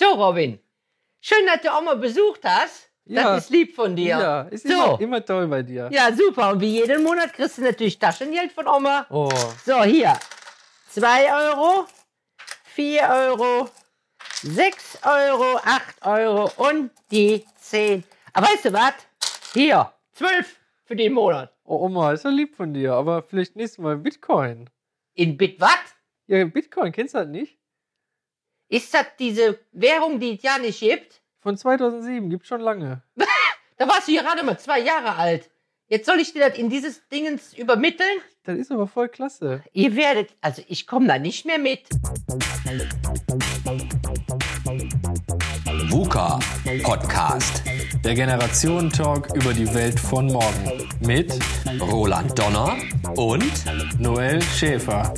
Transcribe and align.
So, 0.00 0.14
Robin. 0.14 0.58
Schön, 1.20 1.44
dass 1.44 1.60
du 1.60 1.70
auch 1.70 1.82
mal 1.82 1.96
besucht 1.96 2.40
hast. 2.42 2.88
Ja. 3.04 3.34
Das 3.34 3.44
ist 3.44 3.50
lieb 3.50 3.74
von 3.74 3.94
dir. 3.94 4.18
Ja, 4.18 4.40
ist 4.44 4.66
so. 4.66 4.72
immer, 4.72 5.00
immer 5.00 5.22
toll 5.22 5.46
bei 5.46 5.62
dir. 5.62 5.90
Ja, 5.92 6.10
super. 6.10 6.52
Und 6.52 6.60
wie 6.62 6.78
jeden 6.78 7.02
Monat 7.02 7.34
kriegst 7.34 7.58
du 7.58 7.62
natürlich 7.62 7.98
Taschengeld 7.98 8.50
von 8.50 8.66
Oma. 8.66 9.04
Oh, 9.10 9.28
So, 9.62 9.82
hier. 9.82 10.18
2 10.88 11.34
Euro, 11.34 11.86
4 12.64 13.02
Euro, 13.02 13.68
6 14.42 15.00
Euro, 15.04 15.58
8 15.62 16.06
Euro 16.06 16.50
und 16.56 16.90
die 17.10 17.44
10. 17.58 18.02
Aber 18.32 18.46
weißt 18.46 18.64
du 18.64 18.72
was? 18.72 18.94
Hier, 19.52 19.92
12 20.14 20.56
für 20.86 20.96
den 20.96 21.12
Monat. 21.12 21.52
oh, 21.64 21.84
Oma, 21.84 22.12
ist 22.12 22.24
ja 22.24 22.30
lieb 22.30 22.56
von 22.56 22.72
dir, 22.72 22.94
aber 22.94 23.22
vielleicht 23.22 23.54
nächstes 23.54 23.78
Mal 23.78 23.98
Bitcoin. 23.98 24.70
In 25.12 25.36
Bit 25.36 25.60
was? 25.60 25.76
Ja, 26.26 26.42
Bitcoin, 26.46 26.90
kennst 26.90 27.12
du 27.12 27.18
das 27.18 27.28
nicht? 27.28 27.59
Ist 28.72 28.94
das 28.94 29.06
diese 29.18 29.58
Währung, 29.72 30.20
die 30.20 30.36
es 30.36 30.44
ja 30.44 30.56
nicht 30.58 30.78
gibt? 30.78 31.20
Von 31.40 31.56
2007, 31.56 32.30
gibt 32.30 32.46
schon 32.46 32.60
lange. 32.60 33.02
Da 33.76 33.88
warst 33.88 34.08
du 34.08 34.12
ja 34.12 34.20
gerade 34.20 34.44
mal 34.44 34.58
zwei 34.58 34.78
Jahre 34.78 35.16
alt. 35.16 35.48
Jetzt 35.88 36.04
soll 36.04 36.20
ich 36.20 36.34
dir 36.34 36.46
das 36.50 36.58
in 36.58 36.68
dieses 36.68 37.08
Dingens 37.08 37.54
übermitteln? 37.54 38.20
Das 38.42 38.58
ist 38.58 38.70
aber 38.70 38.86
voll 38.86 39.08
klasse. 39.08 39.64
Ihr 39.72 39.96
werdet, 39.96 40.36
also 40.42 40.62
ich 40.68 40.86
komme 40.86 41.06
da 41.06 41.18
nicht 41.18 41.46
mehr 41.46 41.58
mit. 41.58 41.88
VUCA 45.88 46.38
Podcast. 46.82 47.62
Der 48.04 48.14
Generationen-Talk 48.14 49.34
über 49.34 49.54
die 49.54 49.72
Welt 49.72 49.98
von 49.98 50.26
morgen. 50.26 50.86
Mit 51.00 51.32
Roland 51.80 52.38
Donner 52.38 52.76
und 53.16 53.50
Noel 53.98 54.42
Schäfer. 54.42 55.14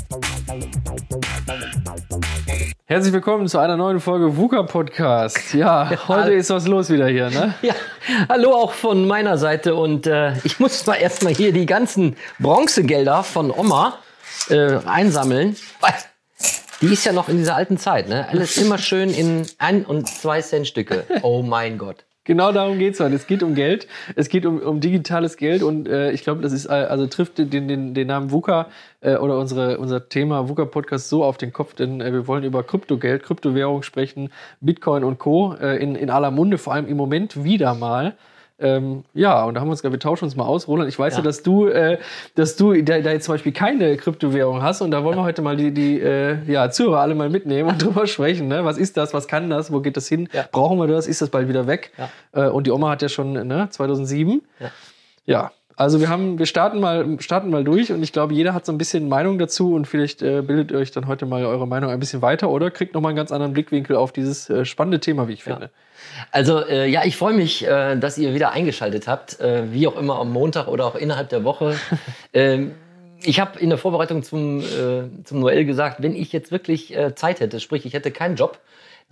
Herzlich 2.93 3.15
willkommen 3.15 3.49
zu 3.49 3.59
einer 3.59 3.79
neuen 3.79 4.01
Folge 4.01 4.37
VUCA 4.37 4.65
Podcast. 4.65 5.55
Ja, 5.55 5.91
heute 6.09 6.35
ist 6.35 6.51
was 6.51 6.69
los 6.69 6.91
wieder 6.91 7.09
hier, 7.09 7.31
ne? 7.31 7.55
Ja, 7.63 7.75
hallo 8.29 8.53
auch 8.53 8.75
von 8.75 9.07
meiner 9.07 9.39
Seite 9.39 9.75
und 9.77 10.07
äh, 10.07 10.35
ich 10.45 10.61
muss 10.61 10.85
mal 10.85 10.97
erstmal 10.97 11.33
hier 11.33 11.55
die 11.55 11.65
ganzen 11.65 12.17
Bronzegelder 12.39 13.23
von 13.23 13.51
Oma 13.51 13.99
äh, 14.51 14.77
einsammeln. 14.85 15.57
Weil 15.81 15.95
Die 16.83 16.93
ist 16.93 17.07
ja 17.07 17.15
noch 17.15 17.31
in 17.31 17.39
dieser 17.39 17.57
alten 17.57 17.79
Zeit, 17.79 18.11
ne? 18.11 18.29
Alles 18.29 18.59
immer 18.59 18.77
schön 18.77 19.09
in 19.09 19.47
ein 19.57 19.87
und 19.87 20.07
zwei 20.07 20.43
Cent 20.43 20.67
Stücke. 20.67 21.07
Oh 21.23 21.41
mein 21.41 21.79
Gott. 21.79 22.05
Genau 22.25 22.53
darum 22.53 22.79
geht's 22.79 23.01
heute. 23.01 23.17
Es 23.17 23.27
geht 23.27 23.43
um 23.43 23.57
Geld, 23.57 23.89
es 24.15 24.29
geht 24.29 24.47
um, 24.47 24.61
um 24.61 24.79
digitales 24.81 25.37
Geld 25.37 25.65
und 25.65 25.89
äh, 25.89 26.13
ich 26.13 26.23
glaube, 26.23 26.41
das 26.41 26.53
ist 26.53 26.67
äh, 26.67 26.69
also 26.69 27.09
trifft 27.09 27.39
den, 27.39 27.67
den, 27.67 27.95
den 27.95 28.07
Namen 28.07 28.31
VUCA 28.31 28.69
äh, 29.01 29.17
oder 29.17 29.39
unsere, 29.39 29.79
unser 29.79 30.09
Thema 30.09 30.49
VUCA 30.49 30.67
Podcast 30.67 31.09
so 31.09 31.25
auf 31.25 31.37
den 31.37 31.53
Kopf, 31.53 31.75
denn 31.75 32.01
äh, 32.01 32.13
wir 32.13 32.29
wollen 32.29 32.45
über 32.45 32.63
Kryptogeld, 32.63 33.25
Kryptowährung 33.25 33.83
sprechen, 33.83 34.31
Bitcoin 34.61 35.03
und 35.03 35.19
Co. 35.19 35.55
Äh, 35.55 35.83
in, 35.83 35.97
in 35.97 36.11
aller 36.11 36.31
Munde, 36.31 36.59
vor 36.59 36.75
allem 36.75 36.87
im 36.87 36.97
Moment 36.97 37.43
wieder 37.43 37.75
mal. 37.75 38.15
Ähm, 38.59 39.05
ja, 39.15 39.45
und 39.45 39.55
da 39.55 39.61
haben 39.61 39.69
wir 39.69 39.73
uns 39.73 39.83
gesagt, 39.83 39.93
wir 39.93 39.99
tauschen 40.01 40.25
uns 40.25 40.37
mal 40.37 40.45
aus. 40.45 40.69
Roland, 40.69 40.89
ich 40.89 40.99
weiß 40.99 41.15
ja, 41.15 41.19
Ja. 41.19 41.25
dass 41.25 41.43
du, 41.43 41.67
äh, 41.67 41.99
dass 42.35 42.57
du 42.57 42.73
da, 42.83 43.01
da 43.01 43.11
jetzt 43.11 43.25
zum 43.25 43.35
Beispiel 43.35 43.53
keine 43.53 43.97
Kryptowährung 43.97 44.63
hast 44.63 44.81
und 44.83 44.91
da 44.91 45.03
wollen 45.05 45.17
wir 45.19 45.25
heute 45.25 45.43
mal 45.43 45.57
die, 45.57 45.73
die 45.73 46.01
äh, 46.01 46.37
ja, 46.47 46.71
Zuhörer 46.71 47.01
alle 47.01 47.15
mal 47.15 47.29
mitnehmen 47.31 47.69
und 47.71 47.83
drüber 47.83 48.07
sprechen. 48.07 48.49
Ne? 48.49 48.65
Was 48.65 48.79
ist 48.79 48.97
das? 48.97 49.13
Was 49.15 49.27
kann 49.29 49.51
das? 49.51 49.73
Wo 49.73 49.81
geht 49.81 49.97
das 49.97 50.07
hin? 50.09 50.29
Ja. 50.33 50.45
Brauchen 50.53 50.79
wir 50.79 50.87
das? 50.87 51.07
Ist 51.07 51.23
das 51.23 51.31
bald 51.31 51.49
wieder 51.49 51.67
weg? 51.67 51.93
Ja. 52.33 52.47
Äh, 52.47 52.51
und 52.51 52.67
die 52.67 52.71
Oma 52.71 52.91
hat 52.91 53.03
ja 53.03 53.09
schon 53.09 53.33
ne, 53.33 53.69
2007. 53.71 54.43
Ja. 55.25 55.51
Ja. 55.73 55.85
Also 55.85 56.01
wir 56.01 56.09
haben, 56.09 56.39
wir 56.39 56.47
starten 56.47 56.81
mal, 56.81 57.17
starten 57.21 57.51
mal 57.51 57.65
durch 57.65 57.93
und 57.93 58.03
ich 58.03 58.13
glaube, 58.13 58.35
jeder 58.35 58.55
hat 58.55 58.67
so 58.67 58.73
ein 58.73 58.79
bisschen 58.79 59.09
Meinung 59.09 59.39
dazu 59.39 59.75
und 59.75 59.87
vielleicht 59.87 60.23
äh, 60.23 60.43
bildet 60.43 60.71
ihr 60.71 60.79
euch 60.79 60.91
dann 60.91 61.07
heute 61.07 61.27
mal 61.27 61.45
eure 61.45 61.67
Meinung 61.67 61.91
ein 61.91 62.01
bisschen 62.01 62.23
weiter 62.23 62.51
oder 62.51 62.71
kriegt 62.71 62.95
nochmal 62.95 63.11
einen 63.11 63.17
ganz 63.17 63.33
anderen 63.33 63.53
Blickwinkel 63.53 63.97
auf 63.97 64.13
dieses 64.13 64.49
äh, 64.51 64.65
spannende 64.65 65.01
Thema, 65.01 65.29
wie 65.29 65.33
ich 65.33 65.45
finde. 65.45 65.71
Also 66.31 66.65
äh, 66.65 66.89
ja, 66.89 67.05
ich 67.05 67.17
freue 67.17 67.35
mich, 67.35 67.67
äh, 67.67 67.97
dass 67.97 68.19
ihr 68.19 68.35
wieder 68.35 68.53
eingeschaltet 68.53 69.09
habt, 69.09 69.41
äh, 69.41 69.73
wie 69.73 69.87
auch 69.87 69.97
immer 69.97 70.19
am 70.19 70.33
Montag 70.33 70.69
oder 70.69 70.87
auch 70.87 70.95
innerhalb 70.95 71.29
der 71.31 71.45
Woche. 71.45 71.77
ähm, 72.33 72.73
ich 73.25 73.41
habe 73.41 73.59
in 73.59 73.69
der 73.69 73.79
Vorbereitung 73.79 74.23
zum, 74.23 74.61
äh, 74.61 75.25
zum 75.25 75.41
Noel 75.41 75.65
gesagt, 75.65 76.03
wenn 76.03 76.15
ich 76.15 76.33
jetzt 76.33 76.51
wirklich 76.51 76.95
Zeit 77.15 77.39
hätte, 77.39 77.61
sprich 77.61 77.87
ich 77.87 77.95
hätte 77.95 78.11
keinen 78.11 78.35
Job, 78.35 78.59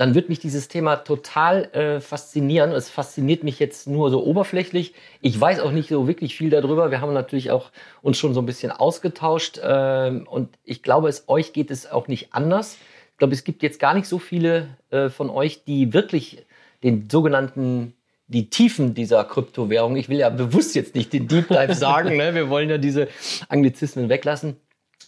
dann 0.00 0.14
wird 0.14 0.30
mich 0.30 0.38
dieses 0.38 0.68
Thema 0.68 0.96
total 0.96 1.64
äh, 1.74 2.00
faszinieren. 2.00 2.72
Es 2.72 2.88
fasziniert 2.88 3.44
mich 3.44 3.58
jetzt 3.58 3.86
nur 3.86 4.10
so 4.10 4.24
oberflächlich. 4.24 4.94
Ich 5.20 5.38
weiß 5.38 5.60
auch 5.60 5.72
nicht 5.72 5.90
so 5.90 6.08
wirklich 6.08 6.34
viel 6.34 6.48
darüber. 6.48 6.90
Wir 6.90 7.02
haben 7.02 7.12
natürlich 7.12 7.50
auch 7.50 7.70
uns 8.00 8.16
schon 8.16 8.32
so 8.32 8.40
ein 8.40 8.46
bisschen 8.46 8.72
ausgetauscht 8.72 9.60
ähm, 9.62 10.26
und 10.26 10.56
ich 10.64 10.82
glaube, 10.82 11.10
es 11.10 11.28
euch 11.28 11.52
geht 11.52 11.70
es 11.70 11.90
auch 11.90 12.08
nicht 12.08 12.32
anders. 12.32 12.78
Ich 13.12 13.18
glaube, 13.18 13.34
es 13.34 13.44
gibt 13.44 13.62
jetzt 13.62 13.78
gar 13.78 13.92
nicht 13.92 14.06
so 14.06 14.18
viele 14.18 14.68
äh, 14.88 15.10
von 15.10 15.28
euch, 15.28 15.64
die 15.64 15.92
wirklich 15.92 16.46
den 16.82 17.10
sogenannten 17.10 17.92
die 18.26 18.48
Tiefen 18.48 18.94
dieser 18.94 19.22
Kryptowährung. 19.24 19.96
Ich 19.96 20.08
will 20.08 20.16
ja 20.18 20.30
bewusst 20.30 20.74
jetzt 20.76 20.94
nicht 20.94 21.12
den 21.12 21.28
Deep 21.28 21.48
Dive 21.48 21.74
sagen, 21.74 22.16
ne? 22.16 22.34
wir 22.34 22.48
wollen 22.48 22.70
ja 22.70 22.78
diese 22.78 23.08
Anglizismen 23.50 24.08
weglassen. 24.08 24.56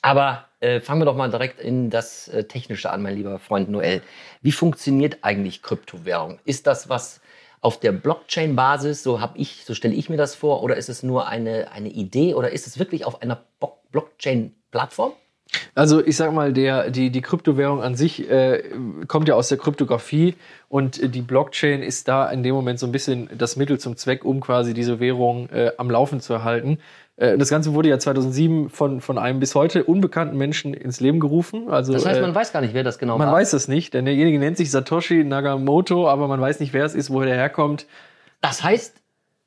Aber 0.02 0.48
äh, 0.62 0.80
fangen 0.80 1.00
wir 1.00 1.04
doch 1.04 1.16
mal 1.16 1.30
direkt 1.30 1.60
in 1.60 1.90
das 1.90 2.28
äh, 2.28 2.44
Technische 2.44 2.90
an, 2.90 3.02
mein 3.02 3.16
lieber 3.16 3.38
Freund 3.38 3.68
Noel. 3.68 4.00
Wie 4.40 4.52
funktioniert 4.52 5.18
eigentlich 5.22 5.62
Kryptowährung? 5.62 6.38
Ist 6.44 6.66
das 6.66 6.88
was 6.88 7.20
auf 7.60 7.78
der 7.78 7.92
Blockchain-Basis, 7.92 9.04
so 9.04 9.20
habe 9.20 9.38
ich, 9.38 9.64
so 9.64 9.74
stelle 9.74 9.94
ich 9.94 10.08
mir 10.08 10.16
das 10.16 10.34
vor, 10.34 10.64
oder 10.64 10.76
ist 10.76 10.88
es 10.88 11.04
nur 11.04 11.28
eine, 11.28 11.70
eine 11.70 11.90
Idee 11.90 12.34
oder 12.34 12.50
ist 12.50 12.66
es 12.66 12.78
wirklich 12.78 13.04
auf 13.04 13.22
einer 13.22 13.44
Bo- 13.60 13.78
Blockchain-Plattform? 13.92 15.12
Also 15.74 16.04
ich 16.04 16.16
sag 16.16 16.32
mal, 16.32 16.52
der, 16.52 16.90
die, 16.90 17.10
die 17.10 17.20
Kryptowährung 17.20 17.82
an 17.82 17.94
sich 17.94 18.28
äh, 18.28 18.64
kommt 19.06 19.28
ja 19.28 19.34
aus 19.34 19.48
der 19.48 19.58
Kryptographie 19.58 20.34
und 20.68 21.00
äh, 21.00 21.08
die 21.08 21.20
Blockchain 21.22 21.82
ist 21.82 22.08
da 22.08 22.28
in 22.30 22.42
dem 22.42 22.54
Moment 22.54 22.78
so 22.78 22.86
ein 22.86 22.92
bisschen 22.92 23.28
das 23.36 23.56
Mittel 23.56 23.78
zum 23.78 23.96
Zweck, 23.96 24.24
um 24.24 24.40
quasi 24.40 24.74
diese 24.74 24.98
Währung 24.98 25.48
äh, 25.50 25.70
am 25.76 25.90
Laufen 25.90 26.20
zu 26.20 26.32
erhalten. 26.32 26.78
Äh, 27.16 27.36
das 27.38 27.48
Ganze 27.50 27.74
wurde 27.74 27.88
ja 27.88 27.98
2007 27.98 28.68
von, 28.70 29.00
von 29.00 29.18
einem 29.18 29.40
bis 29.40 29.54
heute 29.54 29.84
unbekannten 29.84 30.36
Menschen 30.36 30.74
ins 30.74 31.00
Leben 31.00 31.20
gerufen. 31.20 31.70
Also, 31.70 31.92
Das 31.92 32.06
heißt, 32.06 32.18
äh, 32.18 32.22
man 32.22 32.34
weiß 32.34 32.52
gar 32.52 32.60
nicht, 32.60 32.74
wer 32.74 32.84
das 32.84 32.98
genau 32.98 33.18
man 33.18 33.28
war. 33.28 33.34
weiß 33.34 33.52
es 33.52 33.68
nicht, 33.68 33.94
denn 33.94 34.04
derjenige 34.04 34.38
nennt 34.38 34.56
sich 34.56 34.70
Satoshi 34.70 35.24
Nakamoto, 35.24 36.08
aber 36.08 36.28
man 36.28 36.40
weiß 36.40 36.60
nicht, 36.60 36.72
wer 36.72 36.84
es 36.84 36.94
ist, 36.94 37.10
woher 37.10 37.26
der 37.26 37.36
herkommt. 37.36 37.86
Das 38.40 38.62
heißt, 38.64 38.96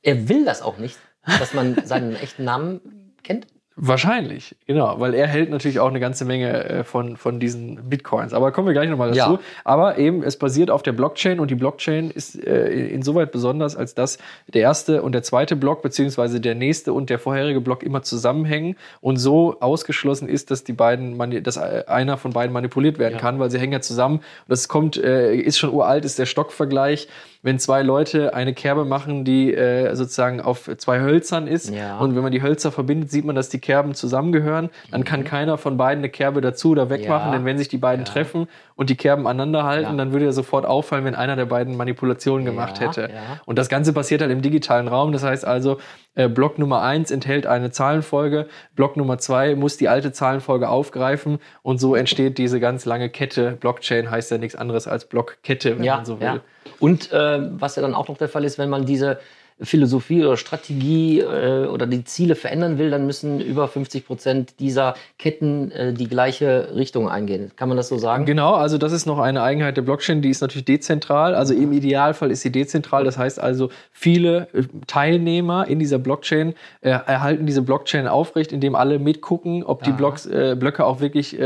er 0.03 0.29
will 0.29 0.45
das 0.45 0.61
auch 0.61 0.77
nicht, 0.77 0.97
dass 1.39 1.53
man 1.53 1.75
seinen 1.85 2.15
echten 2.15 2.43
Namen 2.43 3.13
kennt. 3.23 3.47
Wahrscheinlich, 3.77 4.55
genau, 4.67 5.01
weil 5.01 5.13
er 5.13 5.27
hält 5.27 5.49
natürlich 5.49 5.81
auch 5.81 5.89
eine 5.89 5.99
ganze 5.99 6.23
Menge 6.23 6.63
äh, 6.63 6.83
von, 6.85 7.17
von 7.17 7.41
diesen 7.41 7.89
Bitcoins. 7.89 8.33
Aber 8.33 8.53
kommen 8.53 8.67
wir 8.67 8.73
gleich 8.73 8.89
nochmal 8.89 9.09
dazu. 9.09 9.33
Ja. 9.33 9.39
Aber 9.65 9.97
eben, 9.97 10.23
es 10.23 10.37
basiert 10.37 10.71
auf 10.71 10.81
der 10.81 10.93
Blockchain 10.93 11.41
und 11.41 11.51
die 11.51 11.55
Blockchain 11.55 12.09
ist 12.09 12.41
äh, 12.41 12.87
insoweit 12.87 13.33
besonders, 13.33 13.75
als 13.75 13.93
dass 13.93 14.17
der 14.47 14.61
erste 14.61 15.01
und 15.01 15.11
der 15.11 15.23
zweite 15.23 15.57
Block, 15.57 15.81
beziehungsweise 15.81 16.39
der 16.39 16.55
nächste 16.55 16.93
und 16.93 17.09
der 17.09 17.19
vorherige 17.19 17.59
Block 17.59 17.83
immer 17.83 18.01
zusammenhängen 18.01 18.77
und 19.01 19.17
so 19.17 19.59
ausgeschlossen 19.59 20.29
ist, 20.29 20.51
dass 20.51 20.63
die 20.63 20.73
beiden, 20.73 21.43
dass 21.43 21.57
äh, 21.57 21.83
einer 21.87 22.15
von 22.15 22.31
beiden 22.31 22.53
manipuliert 22.53 22.97
werden 22.97 23.15
Ja. 23.15 23.19
kann, 23.19 23.39
weil 23.39 23.51
sie 23.51 23.59
hängen 23.59 23.73
ja 23.73 23.81
zusammen. 23.81 24.21
Das 24.47 24.69
kommt, 24.69 24.95
äh, 24.95 25.35
ist 25.35 25.57
schon 25.57 25.73
uralt, 25.73 26.05
ist 26.05 26.17
der 26.17 26.27
Stockvergleich. 26.27 27.09
Wenn 27.45 27.59
zwei 27.59 27.83
Leute 27.83 28.33
eine 28.33 28.55
Kerbe 28.55 28.85
machen, 28.85 29.23
die 29.23 29.53
äh, 29.53 29.93
sozusagen 29.95 30.41
auf 30.41 30.67
zwei 30.77 30.99
Hölzern 30.99 31.45
ist 31.45 31.69
Ja. 31.69 31.99
und 31.99 32.15
wenn 32.15 32.23
man 32.23 32.31
die 32.31 32.41
Hölzer 32.41 32.71
verbindet, 32.71 33.11
sieht 33.11 33.23
man, 33.23 33.35
dass 33.35 33.49
die 33.49 33.59
Kerben 33.59 33.93
zusammengehören. 33.93 34.71
Dann 34.89 35.03
kann 35.03 35.23
keiner 35.23 35.59
von 35.59 35.77
beiden 35.77 35.99
eine 35.99 36.09
Kerbe 36.09 36.41
dazu 36.41 36.71
oder 36.71 36.89
wegmachen, 36.89 37.27
Mhm. 37.27 37.33
Ja. 37.33 37.37
denn 37.37 37.45
wenn 37.45 37.57
sich 37.59 37.67
die 37.67 37.77
beiden 37.77 38.03
Ja. 38.03 38.11
treffen 38.11 38.47
und 38.75 38.89
die 38.89 38.95
Kerben 38.97 39.27
aneinander 39.27 39.63
halten, 39.63 39.95
dann 39.97 40.11
würde 40.11 40.25
ja 40.25 40.31
sofort 40.31 40.65
auffallen, 40.65 41.05
wenn 41.05 41.13
einer 41.13 41.35
der 41.35 41.45
beiden 41.45 41.77
Manipulationen 41.77 42.45
gemacht 42.45 42.79
hätte. 42.79 43.09
Und 43.45 43.59
das 43.59 43.69
Ganze 43.69 43.93
passiert 43.93 44.21
halt 44.21 44.31
im 44.31 44.41
digitalen 44.41 44.87
Raum. 44.87 45.11
Das 45.11 45.23
heißt 45.23 45.45
also, 45.45 45.77
äh, 46.15 46.27
Block 46.27 46.57
Nummer 46.57 46.81
eins 46.81 47.11
enthält 47.11 47.45
eine 47.45 47.69
Zahlenfolge, 47.71 48.47
Block 48.75 48.97
Nummer 48.97 49.19
zwei 49.19 49.53
muss 49.55 49.77
die 49.77 49.87
alte 49.87 50.11
Zahlenfolge 50.11 50.67
aufgreifen 50.67 51.37
und 51.61 51.77
so 51.79 51.93
entsteht 51.95 52.37
diese 52.39 52.59
ganz 52.59 52.85
lange 52.85 53.09
Kette. 53.09 53.51
Blockchain 53.59 54.09
heißt 54.09 54.31
ja 54.31 54.39
nichts 54.39 54.55
anderes 54.55 54.87
als 54.87 55.05
Blockkette, 55.05 55.77
wenn 55.77 55.85
man 55.85 56.05
so 56.05 56.19
will. 56.19 56.41
Und 56.79 57.11
äh, 57.11 57.34
was 57.59 57.75
ja 57.75 57.81
dann 57.81 57.95
auch 57.95 58.07
noch 58.07 58.17
der 58.17 58.29
Fall 58.29 58.43
ist, 58.43 58.57
wenn 58.57 58.69
man 58.69 58.85
diese 58.85 59.19
Philosophie 59.61 60.21
oder 60.21 60.35
Strategie 60.35 61.21
äh, 61.21 61.67
oder 61.67 61.87
die 61.87 62.03
Ziele 62.03 62.35
verändern 62.35 62.77
will, 62.77 62.89
dann 62.89 63.05
müssen 63.05 63.39
über 63.39 63.69
50 63.69 64.05
Prozent 64.05 64.59
dieser 64.59 64.95
Ketten 65.17 65.71
äh, 65.71 65.93
die 65.93 66.09
gleiche 66.09 66.75
Richtung 66.75 67.07
eingehen. 67.07 67.51
Kann 67.55 67.69
man 67.69 67.77
das 67.77 67.87
so 67.87 67.97
sagen? 67.97 68.25
Genau, 68.25 68.53
also 68.55 68.77
das 68.77 68.91
ist 68.91 69.05
noch 69.05 69.17
eine 69.17 69.41
Eigenheit 69.41 69.77
der 69.77 69.83
Blockchain, 69.83 70.21
die 70.21 70.29
ist 70.29 70.41
natürlich 70.41 70.65
dezentral. 70.65 71.35
Also 71.35 71.53
im 71.53 71.71
Idealfall 71.71 72.31
ist 72.31 72.41
sie 72.41 72.51
dezentral. 72.51 73.05
Das 73.05 73.17
heißt 73.17 73.39
also, 73.39 73.69
viele 73.91 74.49
äh, 74.53 74.63
Teilnehmer 74.87 75.65
in 75.69 75.79
dieser 75.79 75.99
Blockchain 75.99 76.53
äh, 76.81 76.89
erhalten 76.89 77.45
diese 77.45 77.61
Blockchain 77.61 78.07
aufrecht, 78.07 78.51
indem 78.51 78.75
alle 78.75 78.99
mitgucken, 78.99 79.63
ob 79.63 79.83
die. 79.83 79.95
Blocks, 79.95 80.25
äh, 80.25 80.57
Blöcke 80.59 80.85
auch 80.85 80.99
wirklich 80.99 81.37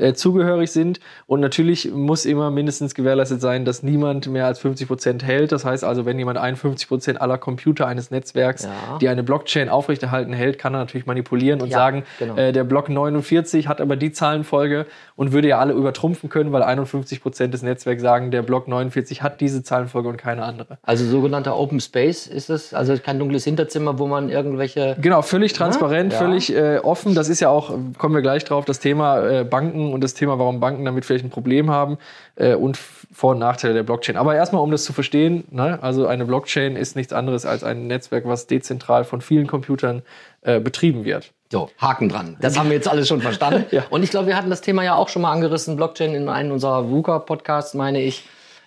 äh, 0.00 0.14
zugehörig 0.14 0.70
sind. 0.70 1.00
Und 1.26 1.40
natürlich 1.40 1.92
muss 1.92 2.24
immer 2.24 2.50
mindestens 2.50 2.94
gewährleistet 2.94 3.40
sein, 3.40 3.64
dass 3.64 3.82
niemand 3.82 4.26
mehr 4.28 4.46
als 4.46 4.58
50 4.58 4.86
Prozent 4.88 5.24
hält. 5.24 5.52
Das 5.52 5.64
heißt 5.64 5.84
also, 5.84 6.04
wenn 6.06 6.18
jemand 6.18 6.38
51 6.38 6.88
Prozent 6.88 7.20
aller 7.20 7.38
Computer 7.38 7.86
eines 7.86 8.10
Netzwerks, 8.10 8.64
Ja. 8.64 8.98
die 9.00 9.08
eine 9.08 9.22
Blockchain 9.22 9.68
aufrechterhalten 9.68 10.32
hält, 10.32 10.58
kann 10.58 10.74
er 10.74 10.78
natürlich 10.78 11.06
manipulieren 11.06 11.60
und 11.60 11.68
Ja, 11.70 11.78
sagen, 11.78 12.04
genau. 12.18 12.36
äh, 12.36 12.52
der 12.52 12.64
Block 12.64 12.88
49 12.88 13.68
hat 13.68 13.80
aber 13.80 13.96
die 13.96 14.12
Zahlenfolge 14.12 14.86
und 15.16 15.32
würde 15.32 15.48
ja 15.48 15.58
alle 15.58 15.72
übertrumpfen 15.72 16.28
können, 16.28 16.52
weil 16.52 16.62
51 16.62 17.22
Prozent 17.22 17.54
des 17.54 17.62
Netzwerks 17.62 18.02
sagen, 18.02 18.30
der 18.30 18.42
Block 18.42 18.68
49 18.68 19.22
hat 19.22 19.40
diese 19.40 19.62
Zahlenfolge 19.62 20.08
und 20.08 20.16
keine 20.16 20.42
andere. 20.44 20.78
Also 20.82 21.04
sogenannter 21.04 21.56
Open 21.56 21.80
Space 21.80 22.26
ist 22.26 22.50
es, 22.50 22.74
also 22.74 22.96
kein 22.98 23.18
dunkles 23.18 23.44
Hinterzimmer, 23.44 23.98
wo 23.98 24.06
man 24.06 24.28
irgendwelche. 24.28 24.96
Genau, 25.00 25.22
völlig 25.22 25.52
transparent, 25.52 26.12
Ja. 26.12 26.18
völlig 26.18 26.54
äh, 26.54 26.78
offen. 26.78 27.14
Das 27.14 27.28
ist 27.28 27.40
ja 27.40 27.48
auch, 27.48 27.70
kommen 27.98 28.14
wir 28.14 28.22
gleich 28.22 28.44
drauf, 28.44 28.64
das 28.64 28.80
Thema 28.80 29.20
äh, 29.26 29.44
Banken 29.86 29.94
und 29.94 30.04
das 30.04 30.14
Thema, 30.14 30.38
warum 30.38 30.60
Banken 30.60 30.84
damit 30.84 31.04
vielleicht 31.04 31.24
ein 31.24 31.30
Problem 31.30 31.70
haben 31.70 31.98
äh, 32.36 32.54
und 32.54 32.76
Vor- 32.76 33.32
und 33.32 33.38
Nachteile 33.38 33.74
der 33.74 33.82
Blockchain. 33.82 34.16
Aber 34.16 34.34
erstmal, 34.34 34.62
um 34.62 34.70
das 34.70 34.84
zu 34.84 34.92
verstehen, 34.92 35.44
ne, 35.50 35.78
also 35.82 36.06
eine 36.06 36.24
Blockchain 36.24 36.76
ist 36.76 36.96
nichts 36.96 37.12
anderes 37.12 37.46
als 37.46 37.64
ein 37.64 37.86
Netzwerk, 37.86 38.26
was 38.26 38.46
dezentral 38.46 39.04
von 39.04 39.20
vielen 39.20 39.46
Computern 39.46 40.02
äh, 40.42 40.60
betrieben 40.60 41.04
wird. 41.04 41.32
So, 41.50 41.70
Haken 41.78 42.08
dran. 42.08 42.36
Das 42.40 42.58
haben 42.58 42.68
wir 42.68 42.76
jetzt 42.76 42.88
alles 42.88 43.08
schon 43.08 43.20
verstanden. 43.20 43.64
Ja. 43.70 43.84
Und 43.90 44.02
ich 44.02 44.10
glaube, 44.10 44.28
wir 44.28 44.36
hatten 44.36 44.50
das 44.50 44.60
Thema 44.60 44.82
ja 44.84 44.94
auch 44.94 45.08
schon 45.08 45.22
mal 45.22 45.32
angerissen, 45.32 45.76
Blockchain 45.76 46.14
in 46.14 46.28
einem 46.28 46.52
unserer 46.52 46.88
VUCA-Podcasts, 46.88 47.74
meine 47.74 48.00
ich. 48.00 48.24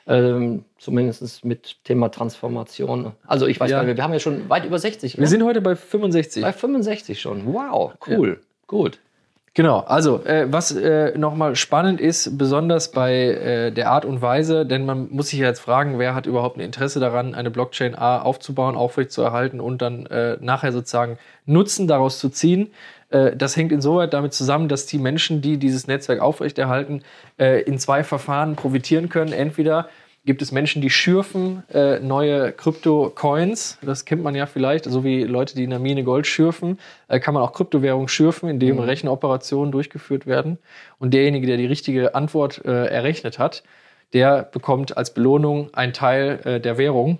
Ähm, 0.07 0.65
zumindest 0.77 1.45
mit 1.45 1.83
Thema 1.83 2.09
Transformation. 2.09 3.11
Also 3.27 3.45
ich 3.45 3.59
weiß 3.59 3.69
Ja. 3.69 3.77
gar 3.77 3.85
nicht, 3.85 3.95
wir 3.95 4.03
haben 4.03 4.13
ja 4.13 4.19
schon 4.19 4.49
weit 4.49 4.65
über 4.65 4.79
60. 4.79 5.17
Wir 5.17 5.21
ne? 5.21 5.27
sind 5.27 5.43
heute 5.43 5.61
bei 5.61 5.75
65. 5.75 6.41
bei 6.41 6.51
65 6.51 7.21
schon. 7.21 7.53
Wow, 7.53 7.93
cool. 8.07 8.41
Gut. 8.65 8.99
Genau, 9.59 9.79
also 9.79 10.23
äh, 10.23 10.47
was 10.49 10.71
äh, 10.71 11.17
nochmal 11.17 11.57
spannend 11.57 11.99
ist, 11.99 12.37
besonders 12.37 12.91
bei 12.91 13.13
äh, 13.13 13.71
der 13.73 13.91
Art 13.91 14.05
und 14.05 14.21
Weise, 14.21 14.65
denn 14.65 14.85
man 14.85 15.09
muss 15.11 15.31
sich 15.31 15.39
jetzt 15.39 15.59
fragen, 15.59 15.99
wer 15.99 16.15
hat 16.15 16.27
überhaupt 16.27 16.55
ein 16.55 16.61
Interesse 16.61 17.01
daran, 17.01 17.35
eine 17.35 17.51
Blockchain 17.51 17.93
A 17.93 18.21
aufzubauen, 18.21 18.77
aufrechtzuerhalten 18.77 19.59
und 19.59 19.81
dann 19.81 20.05
äh, 20.05 20.37
nachher 20.39 20.71
sozusagen 20.71 21.17
Nutzen 21.45 21.89
daraus 21.89 22.19
zu 22.19 22.29
ziehen. 22.29 22.71
Äh, 23.09 23.35
das 23.35 23.57
hängt 23.57 23.73
insoweit 23.73 24.13
damit 24.13 24.33
zusammen, 24.33 24.69
dass 24.69 24.85
die 24.85 24.97
Menschen, 24.97 25.41
die 25.41 25.57
dieses 25.57 25.87
Netzwerk 25.87 26.21
aufrechterhalten, 26.21 27.01
äh, 27.37 27.61
in 27.63 27.79
zwei 27.79 28.05
Verfahren 28.05 28.55
profitieren 28.55 29.09
können. 29.09 29.33
Entweder 29.33 29.89
gibt 30.29 30.43
es 30.43 30.51
Menschen, 30.51 30.79
die 30.83 30.91
schürfen 30.91 31.63
äh, 31.73 31.99
neue 32.01 32.51
Krypto-Coins. 32.51 33.79
Das 33.81 34.05
kennt 34.05 34.21
man 34.21 34.35
ja 34.35 34.45
vielleicht, 34.45 34.85
so 34.85 35.03
wie 35.03 35.23
Leute, 35.23 35.55
die 35.55 35.63
in 35.63 35.71
der 35.71 35.79
Mine 35.79 36.03
Gold 36.03 36.27
schürfen, 36.27 36.77
äh, 37.07 37.19
kann 37.19 37.33
man 37.33 37.41
auch 37.41 37.51
Kryptowährungen 37.51 38.07
schürfen, 38.07 38.47
indem 38.47 38.77
Rechenoperationen 38.77 39.71
durchgeführt 39.71 40.27
werden. 40.27 40.59
Und 40.99 41.15
derjenige, 41.15 41.47
der 41.47 41.57
die 41.57 41.65
richtige 41.65 42.13
Antwort 42.13 42.63
äh, 42.63 42.85
errechnet 42.85 43.39
hat, 43.39 43.63
der 44.13 44.43
bekommt 44.43 44.95
als 44.95 45.15
Belohnung 45.15 45.73
einen 45.73 45.93
Teil 45.93 46.39
äh, 46.43 46.59
der 46.59 46.77
Währung. 46.77 47.17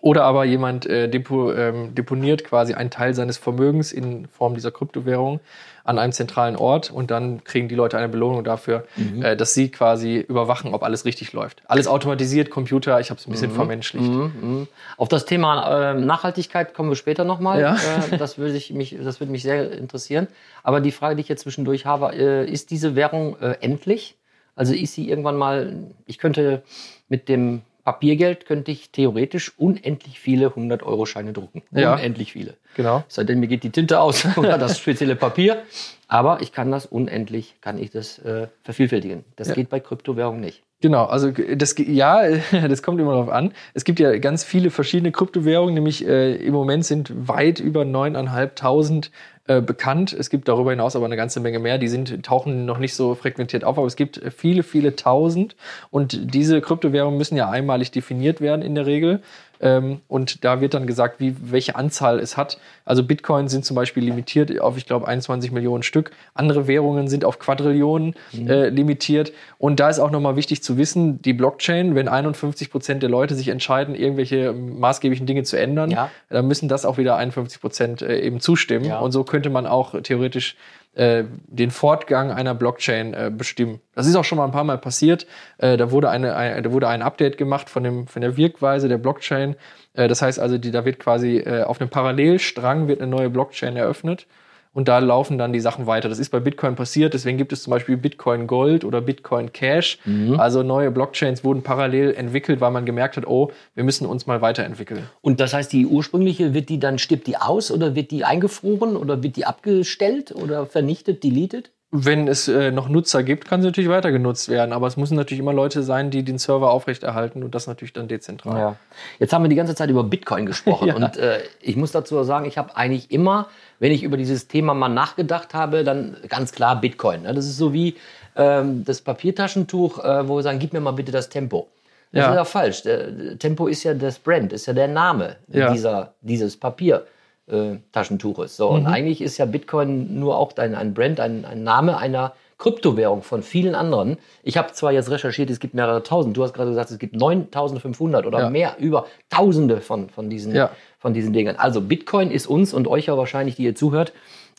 Oder 0.00 0.24
aber 0.24 0.44
jemand 0.44 0.86
äh, 0.86 1.08
depo, 1.08 1.52
ähm, 1.52 1.94
deponiert 1.94 2.44
quasi 2.44 2.74
einen 2.74 2.90
Teil 2.90 3.14
seines 3.14 3.36
Vermögens 3.36 3.92
in 3.92 4.28
Form 4.28 4.54
dieser 4.54 4.70
Kryptowährung 4.70 5.40
an 5.82 5.98
einem 5.98 6.12
zentralen 6.12 6.54
Ort 6.54 6.90
und 6.90 7.10
dann 7.10 7.42
kriegen 7.44 7.68
die 7.68 7.74
Leute 7.74 7.96
eine 7.96 8.08
Belohnung 8.08 8.44
dafür, 8.44 8.84
äh, 9.22 9.36
dass 9.36 9.54
sie 9.54 9.70
quasi 9.70 10.18
überwachen, 10.18 10.74
ob 10.74 10.82
alles 10.82 11.06
richtig 11.06 11.32
läuft. 11.32 11.62
Alles 11.66 11.88
automatisiert, 11.88 12.50
Computer, 12.50 13.00
ich 13.00 13.10
habe 13.10 13.18
es 13.18 13.26
ein 13.26 13.32
bisschen 13.32 13.50
vermenschlicht. 13.50 14.06
Mhm. 14.06 14.68
Auf 14.98 15.08
das 15.08 15.24
Thema 15.24 15.92
äh, 15.92 15.94
Nachhaltigkeit 15.94 16.74
kommen 16.74 16.90
wir 16.90 16.96
später 16.96 17.24
nochmal. 17.24 17.60
Ja. 17.60 17.74
Äh, 17.74 18.18
das, 18.18 18.36
würde 18.36 18.54
ich 18.54 18.72
mich, 18.72 18.96
das 19.02 19.18
würde 19.18 19.32
mich 19.32 19.42
sehr 19.42 19.72
interessieren. 19.72 20.28
Aber 20.62 20.80
die 20.80 20.92
Frage, 20.92 21.16
die 21.16 21.22
ich 21.22 21.28
jetzt 21.28 21.42
zwischendurch 21.42 21.86
habe, 21.86 22.14
äh, 22.14 22.48
ist 22.48 22.70
diese 22.70 22.94
Währung 22.94 23.36
äh, 23.40 23.56
endlich? 23.62 24.16
Also 24.54 24.74
ist 24.74 24.92
sie 24.92 25.08
irgendwann 25.08 25.36
mal, 25.36 25.72
ich 26.04 26.18
könnte 26.18 26.62
mit 27.08 27.28
dem 27.30 27.62
Papiergeld, 27.92 28.44
könnte 28.44 28.70
ich 28.70 28.90
theoretisch 28.90 29.52
unendlich 29.56 30.20
viele 30.20 30.48
100-Euro-Scheine 30.48 31.32
drucken. 31.32 31.62
Ja. 31.70 31.94
Unendlich 31.94 32.32
viele. 32.34 32.52
Genau. 32.74 33.02
Seitdem 33.08 33.40
mir 33.40 33.46
geht 33.46 33.62
die 33.64 33.70
Tinte 33.70 33.98
aus 33.98 34.26
oder 34.36 34.58
das 34.58 34.78
spezielle 34.78 35.16
Papier. 35.16 35.62
Aber 36.06 36.42
ich 36.42 36.52
kann 36.52 36.70
das 36.70 36.84
unendlich, 36.84 37.54
kann 37.62 37.78
ich 37.78 37.90
das 37.90 38.18
äh, 38.18 38.48
vervielfältigen. 38.62 39.24
Das 39.36 39.48
Ja. 39.48 39.54
geht 39.54 39.70
bei 39.70 39.80
Kryptowährungen 39.80 40.42
nicht. 40.42 40.62
Genau, 40.80 41.06
also 41.06 41.32
das 41.32 41.74
ja, 41.76 42.22
das 42.68 42.82
kommt 42.82 43.00
immer 43.00 43.12
darauf 43.12 43.30
an. 43.30 43.52
Es 43.74 43.84
gibt 43.84 43.98
ja 43.98 44.16
ganz 44.18 44.44
viele 44.44 44.70
verschiedene 44.70 45.10
Kryptowährungen, 45.10 45.74
nämlich 45.74 46.06
äh, 46.06 46.36
im 46.36 46.52
Moment 46.52 46.84
sind 46.84 47.12
weit 47.28 47.58
über 47.58 47.82
9.500 47.82 49.10
äh, 49.48 49.60
bekannt. 49.60 50.12
Es 50.12 50.30
gibt 50.30 50.46
darüber 50.46 50.70
hinaus 50.70 50.94
aber 50.94 51.06
eine 51.06 51.16
ganze 51.16 51.40
Menge 51.40 51.58
mehr. 51.58 51.78
Die 51.78 51.88
sind, 51.88 52.22
tauchen 52.24 52.64
noch 52.64 52.78
nicht 52.78 52.94
so 52.94 53.16
frequentiert 53.16 53.64
auf, 53.64 53.76
aber 53.76 53.88
es 53.88 53.96
gibt 53.96 54.20
viele, 54.36 54.62
viele 54.62 54.94
tausend. 54.94 55.56
Und 55.90 56.34
diese 56.34 56.60
Kryptowährungen 56.60 57.18
müssen 57.18 57.36
ja 57.36 57.50
einmalig 57.50 57.90
definiert 57.90 58.40
werden 58.40 58.62
in 58.62 58.76
der 58.76 58.86
Regel. 58.86 59.20
Ähm, 59.60 60.00
und 60.08 60.44
da 60.44 60.60
wird 60.60 60.74
dann 60.74 60.86
gesagt, 60.86 61.20
wie, 61.20 61.34
welche 61.40 61.76
Anzahl 61.76 62.20
es 62.20 62.36
hat. 62.36 62.58
Also 62.84 63.02
Bitcoin 63.02 63.48
sind 63.48 63.64
zum 63.64 63.74
Beispiel 63.74 64.04
limitiert 64.04 64.60
auf, 64.60 64.76
ich 64.76 64.86
glaube, 64.86 65.08
21 65.08 65.50
Millionen 65.50 65.82
Stück. 65.82 66.10
Andere 66.34 66.66
Währungen 66.66 67.08
sind 67.08 67.24
auf 67.24 67.38
Quadrillionen 67.38 68.14
äh, 68.34 68.68
limitiert. 68.68 69.32
Und 69.58 69.80
da 69.80 69.88
ist 69.88 69.98
auch 69.98 70.10
nochmal 70.10 70.36
wichtig 70.36 70.62
zu 70.62 70.76
wissen, 70.78 71.20
die 71.22 71.32
Blockchain, 71.32 71.94
wenn 71.94 72.08
51 72.08 72.70
Prozent 72.70 73.02
der 73.02 73.10
Leute 73.10 73.34
sich 73.34 73.48
entscheiden, 73.48 73.94
irgendwelche 73.94 74.52
maßgeblichen 74.52 75.26
Dinge 75.26 75.42
zu 75.42 75.58
ändern, 75.58 75.90
Ja. 75.90 76.10
dann 76.30 76.46
müssen 76.46 76.68
das 76.68 76.84
auch 76.84 76.98
wieder 76.98 77.16
51 77.16 77.60
Prozent 77.60 78.02
äh, 78.02 78.20
eben 78.20 78.40
zustimmen. 78.40 78.84
Ja. 78.84 79.00
Und 79.00 79.12
so 79.12 79.24
könnte 79.24 79.50
man 79.50 79.66
auch 79.66 80.00
theoretisch 80.02 80.56
äh, 80.98 81.24
den 81.46 81.70
Fortgang 81.70 82.32
einer 82.32 82.54
Blockchain 82.54 83.14
äh, 83.14 83.30
bestimmen. 83.32 83.80
Das 83.94 84.06
ist 84.06 84.16
auch 84.16 84.24
schon 84.24 84.36
mal 84.36 84.44
ein 84.44 84.50
paar 84.50 84.64
Mal 84.64 84.78
passiert. 84.78 85.26
Äh, 85.58 85.76
da, 85.76 85.92
wurde 85.92 86.10
eine, 86.10 86.34
ein, 86.34 86.60
da 86.62 86.72
wurde 86.72 86.88
ein 86.88 87.02
Update 87.02 87.38
gemacht 87.38 87.70
von, 87.70 87.84
dem, 87.84 88.06
von 88.08 88.20
der 88.20 88.36
Wirkweise 88.36 88.88
der 88.88 88.98
Blockchain. 88.98 89.54
Äh, 89.94 90.08
das 90.08 90.22
heißt 90.22 90.40
also, 90.40 90.58
die, 90.58 90.72
da 90.72 90.84
wird 90.84 90.98
quasi 90.98 91.36
äh, 91.36 91.62
auf 91.62 91.80
einem 91.80 91.88
Parallelstrang 91.88 92.88
wird 92.88 93.00
eine 93.00 93.10
neue 93.10 93.30
Blockchain 93.30 93.76
eröffnet. 93.76 94.26
Und 94.72 94.88
da 94.88 94.98
laufen 94.98 95.38
dann 95.38 95.52
die 95.52 95.60
Sachen 95.60 95.86
weiter. 95.86 96.08
Das 96.08 96.18
ist 96.18 96.30
bei 96.30 96.40
Bitcoin 96.40 96.76
passiert. 96.76 97.14
Deswegen 97.14 97.38
gibt 97.38 97.52
es 97.52 97.62
zum 97.62 97.72
Beispiel 97.72 97.96
Bitcoin 97.96 98.46
Gold 98.46 98.84
oder 98.84 99.00
Bitcoin 99.00 99.52
Cash. 99.52 99.98
Also 100.38 100.62
neue 100.62 100.90
Blockchains 100.90 101.42
wurden 101.42 101.62
parallel 101.62 102.14
entwickelt, 102.14 102.60
weil 102.60 102.70
man 102.70 102.86
gemerkt 102.86 103.16
hat, 103.16 103.26
oh, 103.26 103.50
wir 103.74 103.84
müssen 103.84 104.06
uns 104.06 104.26
mal 104.26 104.40
weiterentwickeln. 104.40 105.08
Und 105.20 105.40
das 105.40 105.52
heißt, 105.54 105.72
die 105.72 105.86
ursprüngliche, 105.86 106.54
wird 106.54 106.68
die 106.68 106.78
dann, 106.78 106.98
stirbt 106.98 107.26
die 107.26 107.36
aus 107.36 107.70
oder 107.70 107.94
wird 107.94 108.10
die 108.10 108.24
eingefroren 108.24 108.96
oder 108.96 109.22
wird 109.22 109.36
die 109.36 109.46
abgestellt 109.46 110.32
oder 110.32 110.66
vernichtet, 110.66 111.24
deleted? 111.24 111.70
Wenn 111.90 112.28
es 112.28 112.48
äh, 112.48 112.70
noch 112.70 112.90
Nutzer 112.90 113.22
gibt, 113.22 113.46
kann 113.46 113.62
sie 113.62 113.68
natürlich 113.68 113.88
weiter 113.88 114.12
genutzt 114.12 114.50
werden. 114.50 114.74
Aber 114.74 114.86
es 114.86 114.98
müssen 114.98 115.16
natürlich 115.16 115.40
immer 115.40 115.54
Leute 115.54 115.82
sein, 115.82 116.10
die 116.10 116.22
den 116.22 116.36
Server 116.36 116.70
aufrechterhalten 116.70 117.42
und 117.42 117.54
das 117.54 117.66
natürlich 117.66 117.94
dann 117.94 118.08
dezentral. 118.08 118.58
Ja. 118.58 118.76
Jetzt 119.18 119.32
haben 119.32 119.42
wir 119.42 119.48
die 119.48 119.56
ganze 119.56 119.74
Zeit 119.74 119.88
über 119.88 120.04
Bitcoin 120.04 120.44
gesprochen 120.44 120.88
Ja. 120.88 120.96
und 120.96 121.16
äh, 121.16 121.40
ich 121.62 121.76
muss 121.76 121.90
dazu 121.92 122.22
sagen, 122.24 122.44
ich 122.44 122.58
habe 122.58 122.76
eigentlich 122.76 123.10
immer, 123.10 123.48
wenn 123.78 123.90
ich 123.90 124.02
über 124.02 124.18
dieses 124.18 124.48
Thema 124.48 124.74
mal 124.74 124.90
nachgedacht 124.90 125.54
habe, 125.54 125.82
dann 125.82 126.18
ganz 126.28 126.52
klar 126.52 126.78
Bitcoin. 126.78 127.22
Ne? 127.22 127.32
Das 127.32 127.46
ist 127.46 127.56
so 127.56 127.72
wie 127.72 127.96
ähm, 128.36 128.84
das 128.84 129.00
Papiertaschentuch, 129.00 130.04
äh, 130.04 130.28
wo 130.28 130.36
wir 130.36 130.42
sagen, 130.42 130.58
gib 130.58 130.74
mir 130.74 130.80
mal 130.80 130.90
bitte 130.90 131.10
das 131.10 131.30
Tempo. 131.30 131.68
Das 132.12 132.24
Ja. 132.24 132.30
ist 132.30 132.36
ja 132.36 132.44
falsch. 132.44 132.82
Der, 132.82 133.38
Tempo 133.38 133.66
ist 133.66 133.82
ja 133.84 133.94
das 133.94 134.18
Brand, 134.18 134.52
ist 134.52 134.66
ja 134.66 134.74
der 134.74 134.88
Name 134.88 135.36
dieser, 135.46 136.12
dieses 136.20 136.54
Papier. 136.58 137.06
Äh, 137.50 137.76
Taschentuches. 137.92 138.56
So, 138.56 138.68
und 138.68 138.86
eigentlich 138.86 139.20
ist 139.20 139.38
ja 139.38 139.44
Bitcoin 139.46 140.18
nur 140.18 140.36
auch 140.38 140.56
ein, 140.56 140.74
ein 140.74 140.94
Brand, 140.94 141.20
ein, 141.20 141.44
ein 141.44 141.62
Name 141.62 141.96
einer 141.98 142.32
Kryptowährung 142.58 143.22
von 143.22 143.42
vielen 143.42 143.74
anderen. 143.76 144.18
Ich 144.42 144.56
habe 144.56 144.72
zwar 144.72 144.90
jetzt 144.92 145.10
recherchiert, 145.10 145.48
es 145.48 145.60
gibt 145.60 145.74
mehrere 145.74 146.02
tausend. 146.02 146.36
Du 146.36 146.42
hast 146.42 146.54
gerade 146.54 146.70
gesagt, 146.70 146.90
es 146.90 146.98
gibt 146.98 147.14
9500 147.14 148.26
oder 148.26 148.40
Ja. 148.40 148.50
mehr, 148.50 148.76
über 148.80 149.06
tausende 149.30 149.80
von, 149.80 150.10
von, 150.10 150.28
diesen, 150.28 150.54
Ja. 150.54 150.70
von 150.98 151.14
diesen 151.14 151.32
Dingern. 151.32 151.56
Also 151.56 151.80
Bitcoin 151.80 152.30
ist 152.32 152.48
uns 152.48 152.74
und 152.74 152.88
euch 152.88 153.06
ja 153.06 153.16
wahrscheinlich, 153.16 153.54
die 153.56 153.62
ihr 153.64 153.76
zuhört, 153.76 154.12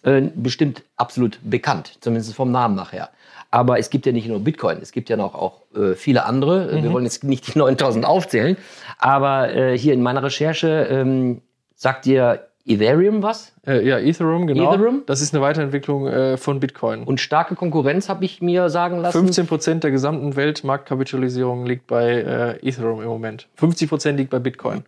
äh, 0.04 0.22
bestimmt 0.34 0.84
absolut 0.96 1.40
bekannt, 1.44 1.98
zumindest 2.00 2.34
vom 2.36 2.52
Namen 2.52 2.76
nachher. 2.76 3.10
Aber 3.52 3.80
es 3.80 3.90
gibt 3.90 4.06
ja 4.06 4.12
nicht 4.14 4.28
nur 4.28 4.40
Bitcoin, 4.40 4.78
es 4.82 4.92
gibt 4.94 5.10
ja 5.10 5.18
noch 5.18 5.36
auch 5.36 5.64
äh, 5.76 5.96
viele 5.96 6.26
andere. 6.26 6.74
Mhm. 6.78 6.84
Wir 6.84 6.94
wollen 6.94 7.04
jetzt 7.04 7.24
nicht 7.26 7.54
die 7.54 7.58
9000 7.60 8.06
aufzählen, 8.06 8.56
aber 8.98 9.54
äh, 9.54 9.78
hier 9.78 9.94
in 9.94 10.02
meiner 10.02 10.24
Recherche 10.24 10.88
ähm, 10.90 11.42
sagt 11.76 12.06
dir 12.06 12.46
Ethereum 12.70 13.24
was? 13.24 13.52
Äh, 13.66 13.86
ja, 13.88 13.98
Ethereum, 14.00 14.46
genau. 14.48 14.72
Ethereum? 14.74 15.02
Das 15.08 15.22
ist 15.22 15.34
eine 15.34 15.42
Weiterentwicklung 15.42 16.08
äh, 16.08 16.38
von 16.38 16.60
Bitcoin. 16.60 17.04
Und 17.04 17.20
starke 17.20 17.56
Konkurrenz 17.56 18.08
habe 18.10 18.24
ich 18.26 18.42
mir 18.42 18.70
sagen 18.70 19.00
lassen. 19.00 19.18
15 19.18 19.48
Prozent 19.48 19.84
der 19.84 19.92
gesamten 19.92 20.36
Weltmarktkapitalisierung 20.36 21.66
liegt 21.66 21.88
bei 21.88 22.22
äh, 22.62 22.68
Ethereum 22.68 23.02
im 23.02 23.08
Moment. 23.08 23.48
50 23.56 23.90
Prozent 23.90 24.20
liegt 24.20 24.30
bei 24.30 24.40
Bitcoin. 24.40 24.84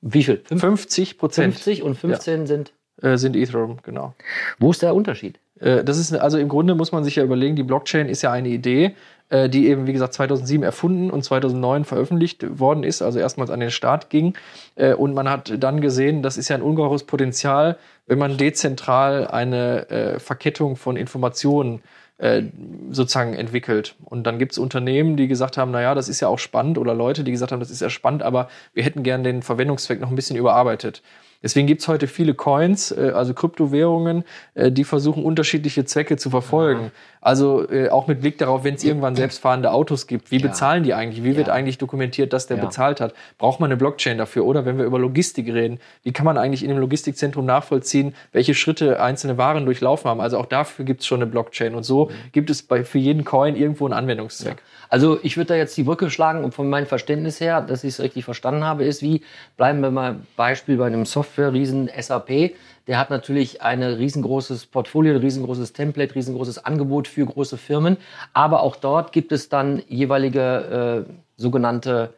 Wie 0.00 0.22
viel? 0.24 0.42
Fünf- 0.44 0.60
50 0.60 1.18
Prozent 1.18 1.54
50 1.54 1.82
und 1.82 1.94
15 1.96 2.46
sind. 2.46 2.72
äh, 3.02 3.16
sind 3.16 3.36
Ethereum, 3.36 3.78
genau. 3.82 4.14
Wo 4.58 4.70
ist 4.70 4.82
der 4.82 4.94
Unterschied? 4.94 5.38
Äh, 5.60 5.84
Das 5.84 5.98
ist, 5.98 6.12
also 6.12 6.38
im 6.38 6.48
Grunde 6.48 6.74
muss 6.74 6.92
man 6.92 7.04
sich 7.04 7.16
ja 7.16 7.24
überlegen, 7.24 7.56
die 7.56 7.62
Blockchain 7.62 8.08
ist 8.08 8.22
ja 8.22 8.32
eine 8.32 8.48
Idee, 8.48 8.94
äh, 9.30 9.48
die 9.48 9.68
eben, 9.68 9.86
wie 9.86 9.92
gesagt, 9.92 10.14
2007 10.14 10.62
erfunden 10.62 11.10
und 11.10 11.22
2009 11.22 11.84
veröffentlicht 11.84 12.58
worden 12.58 12.82
ist, 12.84 13.02
also 13.02 13.18
erstmals 13.18 13.50
an 13.50 13.60
den 13.60 13.70
Start 13.70 14.10
ging. 14.10 14.34
Äh, 14.74 14.94
Und 14.94 15.14
man 15.14 15.28
hat 15.28 15.52
dann 15.62 15.80
gesehen, 15.80 16.22
das 16.22 16.36
ist 16.38 16.48
ja 16.48 16.56
ein 16.56 16.62
ungeheures 16.62 17.04
Potenzial, 17.04 17.78
wenn 18.06 18.18
man 18.18 18.36
dezentral 18.36 19.26
eine 19.26 19.90
äh, 19.90 20.18
Verkettung 20.18 20.76
von 20.76 20.96
Informationen 20.96 21.82
äh, 22.18 22.42
sozusagen 22.90 23.34
entwickelt. 23.34 23.94
Und 24.04 24.26
dann 24.26 24.38
gibt 24.38 24.52
es 24.52 24.58
Unternehmen, 24.58 25.16
die 25.16 25.28
gesagt 25.28 25.56
haben, 25.56 25.70
naja, 25.70 25.94
das 25.94 26.08
ist 26.08 26.20
ja 26.20 26.28
auch 26.28 26.38
spannend 26.38 26.78
oder 26.78 26.94
Leute, 26.94 27.22
die 27.22 27.30
gesagt 27.30 27.52
haben, 27.52 27.60
das 27.60 27.70
ist 27.70 27.80
ja 27.80 27.90
spannend, 27.90 28.22
aber 28.22 28.48
wir 28.74 28.82
hätten 28.82 29.02
gern 29.02 29.22
den 29.22 29.42
Verwendungszweck 29.42 30.00
noch 30.00 30.10
ein 30.10 30.16
bisschen 30.16 30.36
überarbeitet. 30.36 31.02
Deswegen 31.42 31.68
gibt 31.68 31.82
es 31.82 31.88
heute 31.88 32.08
viele 32.08 32.34
Coins, 32.34 32.90
äh, 32.90 33.12
also 33.14 33.32
Kryptowährungen, 33.32 34.24
äh, 34.54 34.72
die 34.72 34.84
versuchen, 34.84 35.24
unterschiedliche 35.24 35.84
Zwecke 35.84 36.16
zu 36.16 36.30
verfolgen. 36.30 36.84
Ja. 36.84 36.90
Also 37.20 37.68
äh, 37.70 37.90
auch 37.90 38.06
mit 38.06 38.20
Blick 38.20 38.38
darauf, 38.38 38.64
wenn 38.64 38.74
es 38.74 38.84
irgendwann 38.84 39.14
selbstfahrende 39.14 39.72
Autos 39.72 40.06
gibt, 40.06 40.30
wie 40.30 40.38
ja. 40.38 40.48
bezahlen 40.48 40.82
die 40.82 40.94
eigentlich? 40.94 41.24
Wie 41.24 41.30
ja. 41.30 41.36
wird 41.36 41.48
eigentlich 41.48 41.78
dokumentiert, 41.78 42.32
dass 42.32 42.46
der 42.46 42.56
bezahlt 42.56 43.00
hat? 43.00 43.14
Braucht 43.38 43.60
man 43.60 43.68
eine 43.68 43.76
Blockchain 43.76 44.18
dafür? 44.18 44.44
Oder 44.44 44.64
wenn 44.64 44.78
wir 44.78 44.84
über 44.84 44.98
Logistik 44.98 45.46
reden, 45.48 45.78
wie 46.02 46.12
kann 46.12 46.24
man 46.24 46.38
eigentlich 46.38 46.64
in 46.64 46.70
einem 46.70 46.80
Logistikzentrum 46.80 47.44
nachvollziehen, 47.46 48.14
welche 48.32 48.54
Schritte 48.54 49.00
einzelne 49.00 49.38
Waren 49.38 49.64
durchlaufen 49.64 50.10
haben? 50.10 50.20
Also 50.20 50.38
auch 50.38 50.46
dafür 50.46 50.84
gibt 50.84 51.00
es 51.02 51.06
schon 51.06 51.22
eine 51.22 51.30
Blockchain. 51.30 51.74
Und 51.74 51.84
so 51.84 52.06
mhm. 52.06 52.12
gibt 52.32 52.50
es 52.50 52.62
bei, 52.62 52.84
für 52.84 52.98
jeden 52.98 53.24
Coin 53.24 53.56
irgendwo 53.56 53.84
einen 53.84 53.94
Anwendungszweck. 53.94 54.62
Also 54.88 55.18
ich 55.22 55.36
würde 55.36 55.48
da 55.48 55.54
jetzt 55.56 55.76
die 55.76 55.82
Brücke 55.82 56.10
schlagen 56.10 56.44
und 56.44 56.54
von 56.54 56.70
meinem 56.70 56.86
Verständnis 56.86 57.40
her, 57.40 57.60
dass 57.60 57.84
ich 57.84 57.94
es 57.94 58.00
richtig 58.00 58.24
verstanden 58.24 58.64
habe, 58.64 58.84
ist 58.84 59.02
wie, 59.02 59.22
bleiben 59.56 59.80
wir 59.80 59.90
mal 59.90 60.16
Beispiel 60.36 60.76
bei 60.78 60.86
einem 60.86 61.04
Software-Riesen 61.28 61.90
SAP 62.00 62.54
der 62.88 62.98
hat 62.98 63.10
natürlich 63.10 63.60
ein 63.62 63.82
riesengroßes 63.82 64.66
Portfolio, 64.66 65.14
ein 65.14 65.20
riesengroßes 65.20 65.74
Template, 65.74 66.14
riesengroßes 66.14 66.64
Angebot 66.64 67.06
für 67.06 67.24
große 67.24 67.58
Firmen. 67.58 67.98
Aber 68.32 68.62
auch 68.62 68.76
dort 68.76 69.12
gibt 69.12 69.30
es 69.30 69.50
dann 69.50 69.82
jeweilige 69.88 71.06
äh, 71.06 71.12
sogenannte 71.36 72.14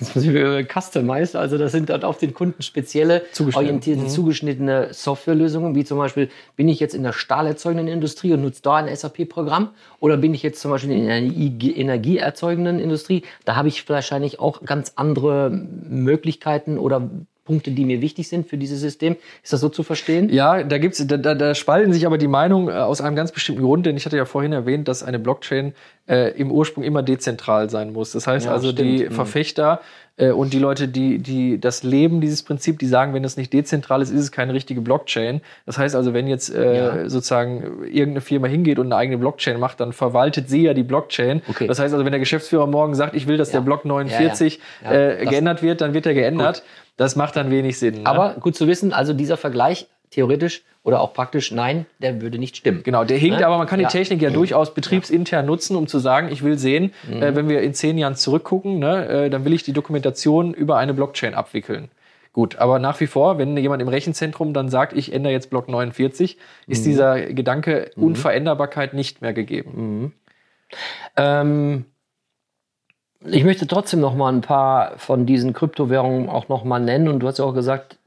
Customized, 0.00 1.34
also 1.34 1.58
das 1.58 1.72
sind 1.72 1.90
dann 1.90 2.04
auf 2.04 2.16
den 2.16 2.32
Kunden 2.32 2.62
spezielle, 2.62 3.22
orientierte, 3.52 4.04
mhm. 4.04 4.08
zugeschnittene 4.08 4.94
Softwarelösungen, 4.94 5.74
wie 5.74 5.84
zum 5.84 5.98
Beispiel, 5.98 6.30
bin 6.54 6.68
ich 6.68 6.78
jetzt 6.78 6.94
in 6.94 7.02
der 7.02 7.12
stahlerzeugenden 7.12 7.88
Industrie 7.88 8.32
und 8.32 8.40
nutze 8.40 8.62
da 8.62 8.76
ein 8.76 8.94
SAP-Programm 8.94 9.70
oder 9.98 10.16
bin 10.16 10.32
ich 10.32 10.44
jetzt 10.44 10.60
zum 10.60 10.70
Beispiel 10.70 10.92
in 10.92 11.10
einer 11.10 11.34
energieerzeugenden 11.34 12.78
Industrie, 12.78 13.24
da 13.44 13.56
habe 13.56 13.66
ich 13.66 13.86
wahrscheinlich 13.88 14.38
auch 14.38 14.62
ganz 14.62 14.92
andere 14.94 15.50
Möglichkeiten 15.50 16.78
oder 16.78 17.10
Punkte, 17.50 17.72
die 17.72 17.84
mir 17.84 18.00
wichtig 18.00 18.28
sind 18.28 18.46
für 18.46 18.56
dieses 18.56 18.78
System. 18.78 19.16
Ist 19.42 19.52
das 19.52 19.60
so 19.60 19.68
zu 19.68 19.82
verstehen? 19.82 20.28
Ja, 20.28 20.62
da 20.62 20.78
gibt's, 20.78 21.04
da, 21.04 21.16
da, 21.16 21.34
da 21.34 21.56
spalten 21.56 21.92
sich 21.92 22.06
aber 22.06 22.16
die 22.16 22.28
Meinungen 22.28 22.68
äh, 22.68 22.78
aus 22.78 23.00
einem 23.00 23.16
ganz 23.16 23.32
bestimmten 23.32 23.62
Grund, 23.62 23.86
denn 23.86 23.96
ich 23.96 24.06
hatte 24.06 24.16
ja 24.16 24.24
vorhin 24.24 24.52
erwähnt, 24.52 24.86
dass 24.86 25.02
eine 25.02 25.18
Blockchain 25.18 25.74
äh, 26.06 26.30
im 26.38 26.52
Ursprung 26.52 26.84
immer 26.84 27.02
dezentral 27.02 27.68
sein 27.68 27.92
muss. 27.92 28.12
Das 28.12 28.28
heißt 28.28 28.46
ja, 28.46 28.52
also, 28.52 28.70
stimmt. 28.70 28.88
die 28.88 29.04
mhm. 29.06 29.10
Verfechter 29.10 29.80
und 30.28 30.52
die 30.52 30.58
Leute, 30.58 30.88
die, 30.88 31.18
die 31.18 31.58
das 31.58 31.82
leben, 31.82 32.20
dieses 32.20 32.42
Prinzip, 32.42 32.78
die 32.78 32.86
sagen, 32.86 33.14
wenn 33.14 33.22
das 33.22 33.36
nicht 33.36 33.52
dezentral 33.52 34.02
ist, 34.02 34.10
ist 34.10 34.20
es 34.20 34.32
keine 34.32 34.52
richtige 34.54 34.80
Blockchain. 34.80 35.40
Das 35.66 35.78
heißt 35.78 35.96
also, 35.96 36.12
wenn 36.12 36.26
jetzt 36.26 36.54
äh, 36.54 36.76
ja. 36.76 37.08
sozusagen 37.08 37.84
irgendeine 37.84 38.20
Firma 38.20 38.46
hingeht 38.46 38.78
und 38.78 38.86
eine 38.86 38.96
eigene 38.96 39.18
Blockchain 39.18 39.58
macht, 39.58 39.80
dann 39.80 39.92
verwaltet 39.92 40.48
sie 40.48 40.62
ja 40.62 40.74
die 40.74 40.82
Blockchain. 40.82 41.42
Okay. 41.48 41.66
Das 41.66 41.78
heißt 41.78 41.94
also, 41.94 42.04
wenn 42.04 42.12
der 42.12 42.20
Geschäftsführer 42.20 42.66
morgen 42.66 42.94
sagt, 42.94 43.14
ich 43.14 43.26
will, 43.26 43.36
dass 43.36 43.52
ja. 43.52 43.60
der 43.60 43.64
Block 43.64 43.84
49 43.84 44.60
äh, 44.84 45.26
geändert 45.26 45.62
wird, 45.62 45.80
dann 45.80 45.94
wird 45.94 46.06
er 46.06 46.14
geändert. 46.14 46.56
Gut. 46.56 46.64
Das 46.96 47.16
macht 47.16 47.36
dann 47.36 47.50
wenig 47.50 47.78
Sinn. 47.78 48.02
Ne? 48.02 48.06
Aber 48.06 48.34
gut 48.40 48.54
zu 48.54 48.66
wissen, 48.66 48.92
also 48.92 49.14
dieser 49.14 49.38
Vergleich 49.38 49.88
theoretisch 50.10 50.62
oder 50.82 51.00
auch 51.00 51.12
praktisch, 51.12 51.52
nein, 51.52 51.86
der 51.98 52.20
würde 52.20 52.38
nicht 52.38 52.56
stimmen. 52.56 52.82
Genau, 52.82 53.04
der 53.04 53.18
hinkt, 53.18 53.40
ne? 53.40 53.46
aber 53.46 53.58
man 53.58 53.66
kann 53.66 53.78
die 53.78 53.86
Technik 53.86 54.22
ja 54.22 54.30
mhm. 54.30 54.34
durchaus 54.34 54.74
betriebsintern 54.74 55.44
nutzen, 55.44 55.76
um 55.76 55.86
zu 55.86 55.98
sagen, 55.98 56.28
ich 56.30 56.42
will 56.42 56.58
sehen, 56.58 56.92
mhm. 57.08 57.22
äh, 57.22 57.36
wenn 57.36 57.48
wir 57.48 57.60
in 57.60 57.74
zehn 57.74 57.98
Jahren 57.98 58.16
zurückgucken, 58.16 58.78
ne, 58.78 59.06
äh, 59.06 59.30
dann 59.30 59.44
will 59.44 59.52
ich 59.52 59.62
die 59.62 59.72
Dokumentation 59.72 60.54
über 60.54 60.78
eine 60.78 60.94
Blockchain 60.94 61.34
abwickeln. 61.34 61.90
Gut, 62.32 62.56
aber 62.56 62.78
nach 62.78 63.00
wie 63.00 63.08
vor, 63.08 63.38
wenn 63.38 63.56
jemand 63.56 63.82
im 63.82 63.88
Rechenzentrum 63.88 64.54
dann 64.54 64.68
sagt, 64.68 64.92
ich 64.92 65.12
ändere 65.12 65.32
jetzt 65.32 65.50
Block 65.50 65.68
49, 65.68 66.38
ist 66.66 66.80
mhm. 66.80 66.84
dieser 66.84 67.20
Gedanke 67.20 67.90
mhm. 67.96 68.04
Unveränderbarkeit 68.04 68.94
nicht 68.94 69.20
mehr 69.20 69.32
gegeben. 69.32 69.72
Mhm. 69.74 70.12
Ähm, 71.16 71.84
ich 73.26 73.44
möchte 73.44 73.66
trotzdem 73.66 74.00
noch 74.00 74.14
mal 74.14 74.32
ein 74.32 74.40
paar 74.40 74.96
von 74.98 75.26
diesen 75.26 75.52
Kryptowährungen 75.52 76.28
auch 76.28 76.48
noch 76.48 76.64
mal 76.64 76.78
nennen. 76.78 77.08
Und 77.08 77.20
du 77.20 77.26
hast 77.26 77.38
ja 77.38 77.44
auch 77.44 77.54
gesagt, 77.54 77.98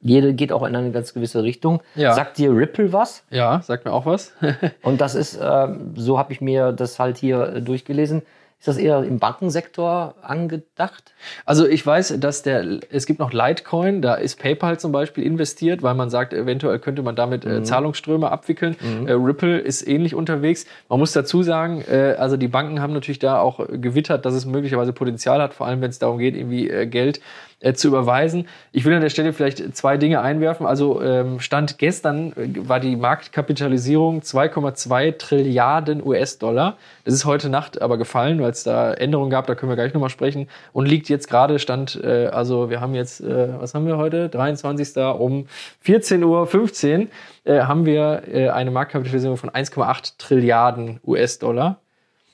jede 0.00 0.34
geht 0.34 0.52
auch 0.52 0.66
in 0.66 0.74
eine 0.74 0.90
ganz 0.90 1.12
gewisse 1.14 1.42
Richtung. 1.42 1.82
Ja. 1.94 2.14
Sagt 2.14 2.38
dir 2.38 2.54
Ripple 2.54 2.92
was? 2.92 3.24
Ja, 3.30 3.60
sagt 3.62 3.84
mir 3.84 3.92
auch 3.92 4.06
was. 4.06 4.32
und 4.82 5.00
das 5.00 5.14
ist, 5.14 5.36
äh, 5.36 5.68
so 5.94 6.18
habe 6.18 6.32
ich 6.32 6.40
mir 6.40 6.72
das 6.72 6.98
halt 6.98 7.18
hier 7.18 7.54
äh, 7.56 7.62
durchgelesen. 7.62 8.22
Ist 8.60 8.68
das 8.68 8.76
eher 8.76 9.02
im 9.04 9.18
Bankensektor 9.18 10.16
angedacht? 10.20 11.14
Also 11.46 11.66
ich 11.66 11.86
weiß, 11.86 12.20
dass 12.20 12.42
der, 12.42 12.80
es 12.90 13.06
gibt 13.06 13.18
noch 13.18 13.32
Litecoin, 13.32 14.02
da 14.02 14.16
ist 14.16 14.38
PayPal 14.38 14.78
zum 14.78 14.92
Beispiel 14.92 15.24
investiert, 15.24 15.82
weil 15.82 15.94
man 15.94 16.10
sagt, 16.10 16.34
eventuell 16.34 16.78
könnte 16.78 17.00
man 17.02 17.16
damit 17.16 17.46
äh, 17.46 17.60
mhm. 17.60 17.64
Zahlungsströme 17.64 18.30
abwickeln. 18.30 18.76
Mhm. 18.78 19.08
Äh, 19.08 19.12
Ripple 19.12 19.58
ist 19.58 19.88
ähnlich 19.88 20.14
unterwegs. 20.14 20.66
Man 20.90 20.98
muss 20.98 21.12
dazu 21.12 21.42
sagen, 21.42 21.82
äh, 21.90 22.16
also 22.18 22.36
die 22.36 22.48
Banken 22.48 22.82
haben 22.82 22.92
natürlich 22.92 23.18
da 23.18 23.40
auch 23.40 23.66
gewittert, 23.66 24.26
dass 24.26 24.34
es 24.34 24.44
möglicherweise 24.44 24.92
Potenzial 24.92 25.40
hat, 25.40 25.54
vor 25.54 25.66
allem 25.66 25.80
wenn 25.80 25.88
es 25.90 25.98
darum 25.98 26.18
geht, 26.18 26.36
irgendwie 26.36 26.68
äh, 26.68 26.86
Geld 26.86 27.22
äh, 27.60 27.74
zu 27.74 27.88
überweisen. 27.88 28.48
Ich 28.72 28.84
will 28.84 28.94
an 28.94 29.02
der 29.02 29.10
Stelle 29.10 29.32
vielleicht 29.32 29.76
zwei 29.76 29.96
Dinge 29.96 30.20
einwerfen. 30.20 30.66
Also 30.66 31.02
ähm, 31.02 31.40
Stand 31.40 31.78
gestern 31.78 32.32
äh, 32.32 32.68
war 32.68 32.80
die 32.80 32.96
Marktkapitalisierung 32.96 34.20
2,2 34.20 35.18
Trilliarden 35.18 36.04
US-Dollar. 36.04 36.76
Das 37.04 37.14
ist 37.14 37.24
heute 37.24 37.48
Nacht 37.48 37.80
aber 37.82 37.98
gefallen, 37.98 38.40
weil 38.40 38.50
es 38.50 38.62
da 38.62 38.92
Änderungen 38.94 39.30
gab, 39.30 39.46
da 39.46 39.54
können 39.54 39.70
wir 39.70 39.76
gleich 39.76 39.94
nochmal 39.94 40.10
sprechen. 40.10 40.48
Und 40.72 40.86
liegt 40.86 41.08
jetzt 41.08 41.28
gerade 41.28 41.58
Stand, 41.58 42.00
äh, 42.02 42.26
also 42.26 42.70
wir 42.70 42.80
haben 42.80 42.94
jetzt, 42.94 43.20
äh, 43.20 43.48
was 43.60 43.74
haben 43.74 43.86
wir 43.86 43.96
heute? 43.96 44.28
23. 44.28 44.96
um 45.18 45.46
14.15 45.84 46.24
Uhr 46.24 47.08
äh, 47.44 47.60
haben 47.62 47.84
wir 47.84 48.22
äh, 48.32 48.48
eine 48.48 48.70
Marktkapitalisierung 48.70 49.36
von 49.36 49.50
1,8 49.50 50.14
Trilliarden 50.18 51.00
US-Dollar. 51.06 51.78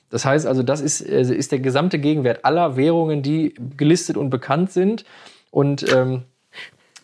Das 0.09 0.25
heißt 0.25 0.45
also, 0.45 0.63
das 0.63 0.81
ist, 0.81 1.07
also 1.07 1.33
ist 1.33 1.51
der 1.51 1.59
gesamte 1.59 1.99
Gegenwert 1.99 2.45
aller 2.45 2.77
Währungen, 2.77 3.21
die 3.21 3.53
gelistet 3.75 4.17
und 4.17 4.29
bekannt 4.29 4.71
sind. 4.71 5.05
Und 5.51 5.91
ähm, 5.93 6.23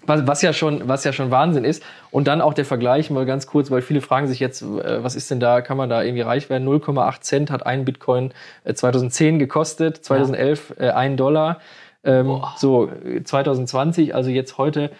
was, 0.05 0.27
was, 0.27 0.41
ja 0.41 0.53
schon, 0.53 0.87
was 0.87 1.03
ja 1.03 1.13
schon 1.13 1.31
Wahnsinn 1.31 1.65
ist. 1.65 1.83
Und 2.11 2.27
dann 2.27 2.41
auch 2.41 2.53
der 2.53 2.65
Vergleich 2.65 3.09
mal 3.09 3.25
ganz 3.25 3.47
kurz, 3.47 3.71
weil 3.71 3.81
viele 3.81 4.01
fragen 4.01 4.27
sich 4.27 4.39
jetzt, 4.39 4.61
äh, 4.61 5.03
was 5.03 5.15
ist 5.15 5.31
denn 5.31 5.39
da, 5.39 5.61
kann 5.61 5.77
man 5.77 5.89
da 5.89 6.03
irgendwie 6.03 6.21
reich 6.21 6.49
werden? 6.49 6.67
0,8 6.67 7.21
Cent 7.21 7.51
hat 7.51 7.65
ein 7.65 7.85
Bitcoin 7.85 8.33
2010 8.71 9.35
äh, 9.35 9.37
gekostet, 9.37 10.03
2011 10.03 10.75
ja. 10.79 10.85
äh, 10.87 10.91
1 10.91 11.17
Dollar. 11.17 11.59
Ähm, 12.05 12.43
so 12.57 12.89
2020, 13.23 14.13
also 14.13 14.29
jetzt 14.29 14.57
heute, 14.57 14.91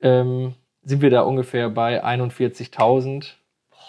ähm, 0.00 0.54
sind 0.82 1.02
wir 1.02 1.10
da 1.10 1.20
ungefähr 1.22 1.70
bei 1.70 2.04
41.000 2.04 3.34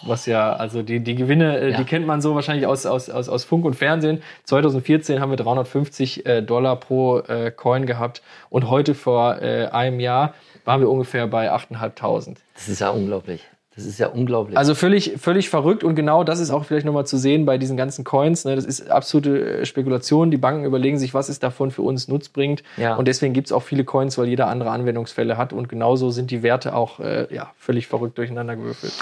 was 0.03 0.25
ja, 0.25 0.53
also 0.53 0.81
die, 0.81 1.01
die 1.01 1.15
Gewinne, 1.15 1.57
äh, 1.59 1.71
ja. 1.71 1.77
die 1.77 1.83
kennt 1.83 2.07
man 2.07 2.21
so 2.21 2.35
wahrscheinlich 2.35 2.67
aus, 2.67 2.85
aus, 2.85 3.09
aus, 3.09 3.29
aus 3.29 3.43
Funk 3.43 3.65
und 3.65 3.75
Fernsehen. 3.75 4.21
2014 4.45 5.19
haben 5.19 5.31
wir 5.31 5.37
350 5.37 6.25
äh, 6.25 6.41
Dollar 6.41 6.77
pro 6.77 7.19
äh, 7.19 7.51
Coin 7.51 7.85
gehabt 7.85 8.21
und 8.49 8.69
heute 8.69 8.95
vor 8.95 9.41
äh, 9.41 9.67
einem 9.67 9.99
Jahr 9.99 10.33
waren 10.65 10.81
wir 10.81 10.89
ungefähr 10.89 11.27
bei 11.27 11.51
8.500. 11.51 12.37
Das 12.53 12.67
ist 12.67 12.79
ja 12.79 12.89
unglaublich. 12.89 13.41
Das 13.79 13.87
ist 13.87 13.97
ja 13.97 14.07
unglaublich. 14.07 14.57
Also 14.57 14.75
völlig, 14.75 15.13
völlig 15.17 15.49
verrückt 15.49 15.85
und 15.85 15.95
genau 15.95 16.25
das 16.25 16.41
ist 16.41 16.51
auch 16.51 16.65
vielleicht 16.65 16.85
nochmal 16.85 17.05
zu 17.05 17.17
sehen 17.17 17.45
bei 17.45 17.57
diesen 17.57 17.77
ganzen 17.77 18.03
Coins. 18.03 18.43
Ne? 18.43 18.55
Das 18.55 18.65
ist 18.65 18.91
absolute 18.91 19.61
äh, 19.61 19.65
Spekulation. 19.65 20.31
Die 20.31 20.37
Banken 20.37 20.65
überlegen 20.65 20.99
sich, 20.99 21.13
was 21.13 21.29
ist 21.29 21.43
davon 21.43 21.71
für 21.71 21.83
uns 21.83 22.09
nutzbringend. 22.09 22.61
Ja. 22.75 22.95
Und 22.95 23.07
deswegen 23.07 23.33
gibt 23.33 23.47
es 23.47 23.53
auch 23.53 23.63
viele 23.63 23.85
Coins, 23.85 24.17
weil 24.17 24.27
jeder 24.27 24.47
andere 24.47 24.71
Anwendungsfälle 24.71 25.37
hat. 25.37 25.53
Und 25.53 25.69
genauso 25.69 26.09
sind 26.09 26.29
die 26.29 26.43
Werte 26.43 26.75
auch 26.75 26.99
äh, 26.99 27.33
ja, 27.33 27.51
völlig 27.57 27.87
verrückt 27.87 28.17
durcheinander 28.17 28.57
gewürfelt. 28.57 28.93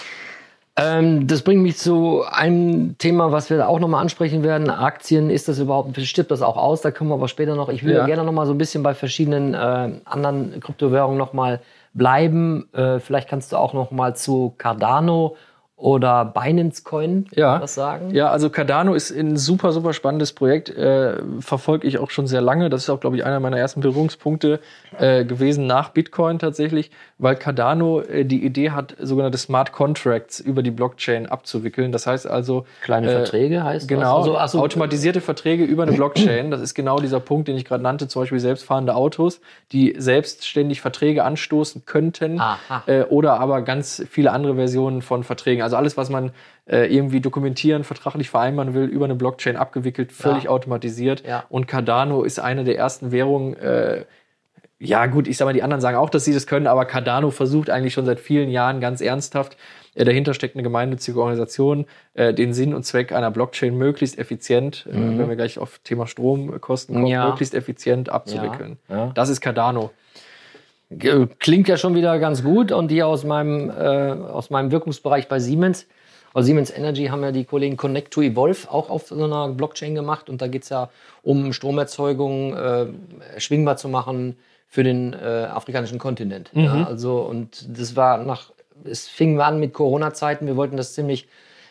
Ähm, 0.79 1.25
das 1.25 1.41
bringt 1.41 1.63
mich 1.63 1.77
zu 1.77 2.23
einem 2.29 2.97
Thema, 2.99 3.31
was 3.31 3.49
wir 3.49 3.67
auch 3.67 3.79
nochmal 3.79 4.01
ansprechen 4.01 4.43
werden. 4.43 4.69
Aktien, 4.69 5.31
ist 5.31 5.47
das 5.47 5.57
überhaupt, 5.57 5.99
stirbt 6.01 6.29
das 6.29 6.43
auch 6.43 6.55
aus? 6.55 6.81
Da 6.81 6.91
kommen 6.91 7.09
wir 7.09 7.15
aber 7.15 7.27
später 7.27 7.55
noch. 7.55 7.69
Ich 7.69 7.83
will 7.83 7.95
ja. 7.95 8.05
gerne 8.05 8.23
nochmal 8.23 8.45
so 8.45 8.53
ein 8.53 8.59
bisschen 8.59 8.83
bei 8.83 8.93
verschiedenen 8.93 9.55
äh, 9.55 9.99
anderen 10.05 10.59
Kryptowährungen 10.59 11.17
nochmal 11.17 11.61
bleiben. 11.93 12.69
Äh, 12.73 12.99
vielleicht 12.99 13.27
kannst 13.27 13.51
du 13.51 13.57
auch 13.57 13.73
nochmal 13.73 14.15
zu 14.15 14.53
Cardano 14.59 15.35
oder 15.77 16.25
Binance 16.25 16.83
Coin 16.83 17.27
ja. 17.35 17.61
was 17.61 17.75
sagen? 17.75 18.09
Ja, 18.09 18.31
also 18.31 18.49
Cardano 18.49 18.95
ist 18.95 19.11
ein 19.11 19.37
super, 19.37 19.71
super 19.71 19.93
spannendes 19.93 20.33
Projekt. 20.33 20.69
Äh, 20.69 21.17
verfolge 21.39 21.87
ich 21.87 21.99
auch 21.99 22.09
schon 22.09 22.25
sehr 22.25 22.41
lange. 22.41 22.71
Das 22.71 22.81
ist 22.81 22.89
auch, 22.89 22.99
glaube 22.99 23.15
ich, 23.15 23.23
einer 23.23 23.39
meiner 23.39 23.59
ersten 23.59 23.81
Berührungspunkte 23.81 24.59
äh, 24.97 25.23
gewesen 25.23 25.67
nach 25.67 25.89
Bitcoin 25.89 26.39
tatsächlich, 26.39 26.89
weil 27.19 27.35
Cardano 27.35 28.01
äh, 28.01 28.25
die 28.25 28.43
Idee 28.43 28.71
hat, 28.71 28.95
sogenannte 28.99 29.37
Smart 29.37 29.71
Contracts 29.71 30.39
über 30.39 30.63
die 30.63 30.71
Blockchain 30.71 31.27
abzuwickeln. 31.27 31.91
Das 31.91 32.07
heißt 32.07 32.25
also. 32.25 32.65
Kleine 32.81 33.11
äh, 33.11 33.15
Verträge 33.17 33.63
heißt 33.63 33.87
Genau, 33.87 34.17
also, 34.17 34.35
also, 34.35 34.59
automatisierte 34.59 35.21
Verträge 35.21 35.63
über 35.63 35.83
eine 35.83 35.91
Blockchain. 35.91 36.49
Das 36.49 36.61
ist 36.61 36.73
genau 36.73 36.97
dieser 36.97 37.19
Punkt, 37.19 37.49
den 37.49 37.55
ich 37.55 37.65
gerade 37.65 37.83
nannte, 37.83 38.07
zum 38.07 38.23
Beispiel 38.23 38.39
selbstfahrende 38.39 38.95
Autos, 38.95 39.41
die 39.71 39.93
selbstständig 39.95 40.81
Verträge 40.81 41.23
anstoßen 41.23 41.83
könnten. 41.85 42.41
Äh, 42.87 43.03
oder 43.03 43.39
aber 43.39 43.61
ganz 43.61 44.03
viele 44.09 44.31
andere 44.31 44.55
Versionen 44.55 45.03
von 45.03 45.23
Verträgen. 45.23 45.66
Also 45.67 45.75
alles, 45.77 45.97
was 45.97 46.09
man 46.09 46.31
äh, 46.65 46.85
irgendwie 46.95 47.19
dokumentieren, 47.19 47.83
vertraglich 47.83 48.29
vereinbaren 48.29 48.73
will, 48.73 48.85
über 48.85 49.05
eine 49.05 49.15
Blockchain 49.15 49.57
abgewickelt, 49.57 50.11
völlig 50.13 50.45
ja. 50.45 50.49
automatisiert. 50.49 51.23
Ja. 51.27 51.43
Und 51.49 51.67
Cardano 51.67 52.23
ist 52.23 52.39
eine 52.39 52.63
der 52.63 52.77
ersten 52.77 53.11
Währungen. 53.11 53.55
Äh, 53.57 54.05
ja, 54.79 55.07
gut, 55.07 55.27
ich 55.27 55.37
sag 55.37 55.45
mal, 55.45 55.53
die 55.53 55.63
anderen 55.63 55.81
sagen 55.81 55.97
auch, 55.97 56.09
dass 56.09 56.23
sie 56.23 56.33
das 56.33 56.45
können, 56.47 56.67
aber 56.67 56.85
Cardano 56.85 57.31
versucht 57.31 57.69
eigentlich 57.69 57.93
schon 57.93 58.05
seit 58.05 58.19
vielen 58.19 58.49
Jahren 58.49 58.79
ganz 58.79 59.01
ernsthaft 59.01 59.57
Äh, 59.95 60.05
dahinter 60.05 60.35
steckt 60.35 60.55
eine 60.55 60.61
gemeinnützige 60.61 61.19
Organisation, 61.19 61.85
äh, 62.13 62.31
den 62.31 62.53
Sinn 62.53 62.75
und 62.75 62.83
Zweck 62.83 63.11
einer 63.11 63.31
Blockchain 63.31 63.75
möglichst 63.75 64.19
effizient, 64.19 64.85
äh, 64.87 64.95
Mhm. 64.95 65.17
wenn 65.17 65.27
wir 65.29 65.35
gleich 65.35 65.57
auf 65.57 65.79
Thema 65.83 66.05
Stromkosten 66.05 66.93
kommen, 66.93 67.07
Ja. 67.07 67.27
möglichst 67.29 67.55
effizient 67.55 68.07
abzuwickeln. 68.09 68.77
Ja, 68.89 68.95
ja. 68.97 69.11
Das 69.15 69.29
ist 69.29 69.41
Cardano. 69.41 69.89
Klingt 71.39 71.67
ja 71.67 71.77
schon 71.77 71.95
wieder 71.95 72.17
ganz 72.19 72.43
gut. 72.43 72.71
Und 72.71 72.89
hier 72.89 73.07
aus 73.07 73.23
meinem, 73.23 73.69
äh, 73.69 73.73
aus 73.73 74.49
meinem 74.49 74.71
Wirkungsbereich 74.71 75.27
bei 75.27 75.39
Siemens, 75.39 75.85
aus 76.33 76.45
Siemens 76.45 76.71
Energy 76.71 77.07
haben 77.07 77.23
ja 77.23 77.31
die 77.31 77.45
Kollegen 77.45 77.77
Connect 77.77 78.13
to 78.13 78.21
Evolve 78.21 78.69
auch 78.69 78.89
auf 78.89 79.07
so 79.07 79.21
einer 79.21 79.49
Blockchain 79.49 79.95
gemacht. 79.95 80.29
Und 80.29 80.41
da 80.41 80.47
geht 80.47 80.63
es 80.63 80.69
ja 80.69 80.89
um 81.23 81.51
Stromerzeugung 81.51 82.53
äh, 82.55 82.85
schwingbar 83.37 83.77
zu 83.77 83.89
machen 83.89 84.37
für 84.67 84.83
den 84.83 85.13
äh, 85.13 85.47
afrikanischen 85.51 85.97
Kontinent. 85.97 86.51
Ja, 86.53 86.85
also, 86.85 87.19
und 87.19 87.65
das 87.77 87.95
war 87.95 88.17
nach, 88.17 88.51
es 88.83 89.07
fing 89.07 89.39
an 89.39 89.59
mit 89.59 89.73
Corona-Zeiten. 89.73 90.45
Wir 90.45 90.55
wollten 90.55 90.77
das 90.77 90.93
ziemlich 90.93 91.27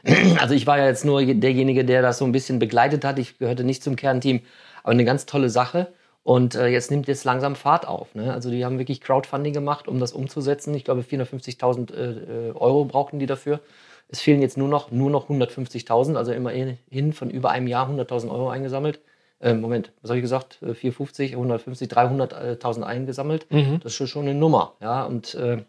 also 0.40 0.54
ich 0.54 0.66
war 0.66 0.78
ja 0.78 0.86
jetzt 0.86 1.04
nur 1.04 1.24
derjenige, 1.24 1.84
der 1.84 2.02
das 2.02 2.18
so 2.18 2.24
ein 2.24 2.32
bisschen 2.32 2.58
begleitet 2.58 3.04
hat. 3.04 3.18
Ich 3.18 3.38
gehörte 3.38 3.64
nicht 3.64 3.82
zum 3.82 3.96
Kernteam, 3.96 4.40
aber 4.82 4.92
eine 4.92 5.04
ganz 5.04 5.26
tolle 5.26 5.50
Sache. 5.50 5.88
Und 6.26 6.56
äh, 6.56 6.66
jetzt 6.66 6.90
nimmt 6.90 7.06
jetzt 7.06 7.22
langsam 7.22 7.54
Fahrt 7.54 7.86
auf. 7.86 8.12
Ne? 8.16 8.32
Also 8.34 8.50
die 8.50 8.64
haben 8.64 8.80
wirklich 8.80 9.00
Crowdfunding 9.00 9.52
gemacht, 9.52 9.86
um 9.86 10.00
das 10.00 10.10
umzusetzen. 10.12 10.74
Ich 10.74 10.84
glaube 10.84 11.02
450.000 11.02 11.94
äh, 11.94 12.48
äh, 12.48 12.52
Euro 12.52 12.84
brauchten 12.84 13.20
die 13.20 13.26
dafür. 13.26 13.60
Es 14.08 14.20
fehlen 14.20 14.42
jetzt 14.42 14.56
nur 14.58 14.66
noch, 14.68 14.90
nur 14.90 15.08
noch 15.08 15.28
150.000, 15.30 16.16
also 16.16 16.32
immerhin 16.32 17.12
von 17.12 17.30
über 17.30 17.50
einem 17.50 17.68
Jahr 17.68 17.88
100.000 17.88 18.28
Euro 18.28 18.48
eingesammelt. 18.50 18.98
Äh, 19.40 19.54
Moment, 19.54 19.92
was 20.02 20.10
habe 20.10 20.18
ich 20.18 20.22
gesagt? 20.22 20.58
Äh, 20.62 20.74
450, 20.74 21.32
150, 21.34 21.88
300.000 21.88 22.82
eingesammelt. 22.82 23.46
Das 23.78 23.92
ist 23.92 23.94
schon- 23.94 24.08
schon 24.08 24.22
eine 24.22 24.34
Nummer. 24.34 24.72
Ja? 24.80 25.04
Und 25.04 25.36
äh, 25.36 25.62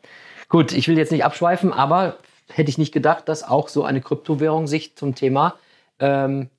gut, 0.49 0.71
ich 0.73 0.87
will 0.87 0.97
jetzt 0.97 1.11
nicht 1.11 1.23
abschweifen, 1.23 1.71
aber 1.71 2.15
hätte 2.49 2.71
ich 2.71 2.79
nicht 2.79 2.93
gedacht, 2.93 3.29
dass 3.29 3.43
auch 3.43 3.67
so 3.67 3.83
eine 3.83 4.01
Kryptowährung 4.01 4.65
sich 4.65 4.95
zum 4.95 5.13
Thema 5.13 5.53
ähm, 5.99 6.49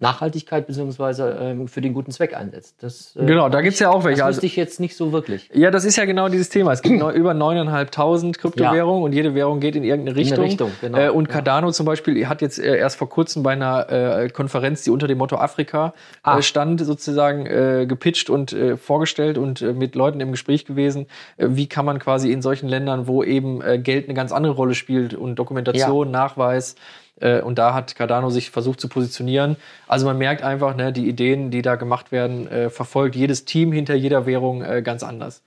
Nachhaltigkeit 0.00 0.66
beziehungsweise 0.66 1.36
ähm, 1.40 1.68
für 1.68 1.80
den 1.80 1.92
guten 1.94 2.10
Zweck 2.12 2.36
einsetzt. 2.36 2.76
Das, 2.80 3.16
äh, 3.16 3.24
Genau, 3.26 3.48
da 3.48 3.60
gibt's 3.60 3.78
ja 3.80 3.90
auch 3.90 4.04
welche. 4.04 4.18
Das 4.18 4.26
Also- 4.26 4.36
wusste 4.36 4.46
ich 4.46 4.56
jetzt 4.56 4.80
nicht 4.80 4.96
so 4.96 5.12
wirklich. 5.12 5.50
Ja, 5.52 5.70
das 5.70 5.84
ist 5.84 5.96
ja 5.96 6.04
genau 6.04 6.28
dieses 6.28 6.48
Thema. 6.48 6.72
Es 6.72 6.82
gibt 6.82 7.02
über 7.14 7.32
9.500 7.34 8.38
Kryptowährungen 8.38 9.02
und 9.02 9.12
jede 9.12 9.34
Währung 9.34 9.60
geht 9.60 9.76
in 9.76 9.84
irgendeine 9.84 10.16
Richtung. 10.16 10.44
Richtung, 10.44 10.70
genau. 10.80 10.98
äh, 10.98 11.08
und 11.10 11.26
Ja. 11.28 11.34
Cardano 11.34 11.70
zum 11.72 11.86
Beispiel 11.86 12.28
hat 12.28 12.42
jetzt 12.42 12.58
äh, 12.58 12.76
erst 12.76 12.96
vor 12.96 13.08
kurzem 13.08 13.42
bei 13.42 13.52
einer 13.52 13.90
äh, 13.90 14.28
Konferenz, 14.28 14.82
die 14.82 14.90
unter 14.90 15.06
dem 15.08 15.18
Motto 15.18 15.36
Afrika 15.36 15.94
Ah. 16.22 16.38
äh, 16.38 16.42
stand, 16.42 16.80
sozusagen 16.80 17.46
äh, 17.46 17.86
gepitcht 17.88 18.30
und 18.30 18.52
äh, 18.52 18.76
vorgestellt 18.76 19.38
und 19.38 19.62
äh, 19.62 19.72
mit 19.72 19.94
Leuten 19.94 20.20
im 20.20 20.30
Gespräch 20.30 20.64
gewesen. 20.64 21.06
Äh, 21.36 21.48
wie 21.50 21.66
kann 21.68 21.84
man 21.84 21.98
quasi 21.98 22.32
in 22.32 22.42
solchen 22.42 22.68
Ländern, 22.68 23.06
wo 23.08 23.22
eben 23.22 23.62
äh, 23.62 23.78
Geld 23.78 24.04
eine 24.06 24.14
ganz 24.14 24.32
andere 24.32 24.52
Rolle 24.54 24.74
spielt 24.74 25.14
und 25.14 25.36
Dokumentation, 25.36 26.10
Nachweis, 26.10 26.76
äh, 27.20 27.40
und 27.40 27.58
da 27.58 27.74
hat 27.74 27.94
Cardano 27.94 28.30
sich 28.30 28.50
versucht 28.50 28.80
zu 28.80 28.88
positionieren. 28.88 29.56
Also 29.86 30.06
man 30.06 30.18
merkt 30.18 30.42
einfach, 30.42 30.76
ne, 30.76 30.92
die 30.92 31.08
Ideen, 31.08 31.50
die 31.50 31.62
da 31.62 31.76
gemacht 31.76 32.12
werden, 32.12 32.48
äh, 32.48 32.70
verfolgt 32.70 33.16
jedes 33.16 33.44
Team 33.44 33.72
hinter 33.72 33.94
jeder 33.94 34.26
Währung 34.26 34.62
äh, 34.62 34.82
ganz 34.82 35.02
anders. 35.02 35.42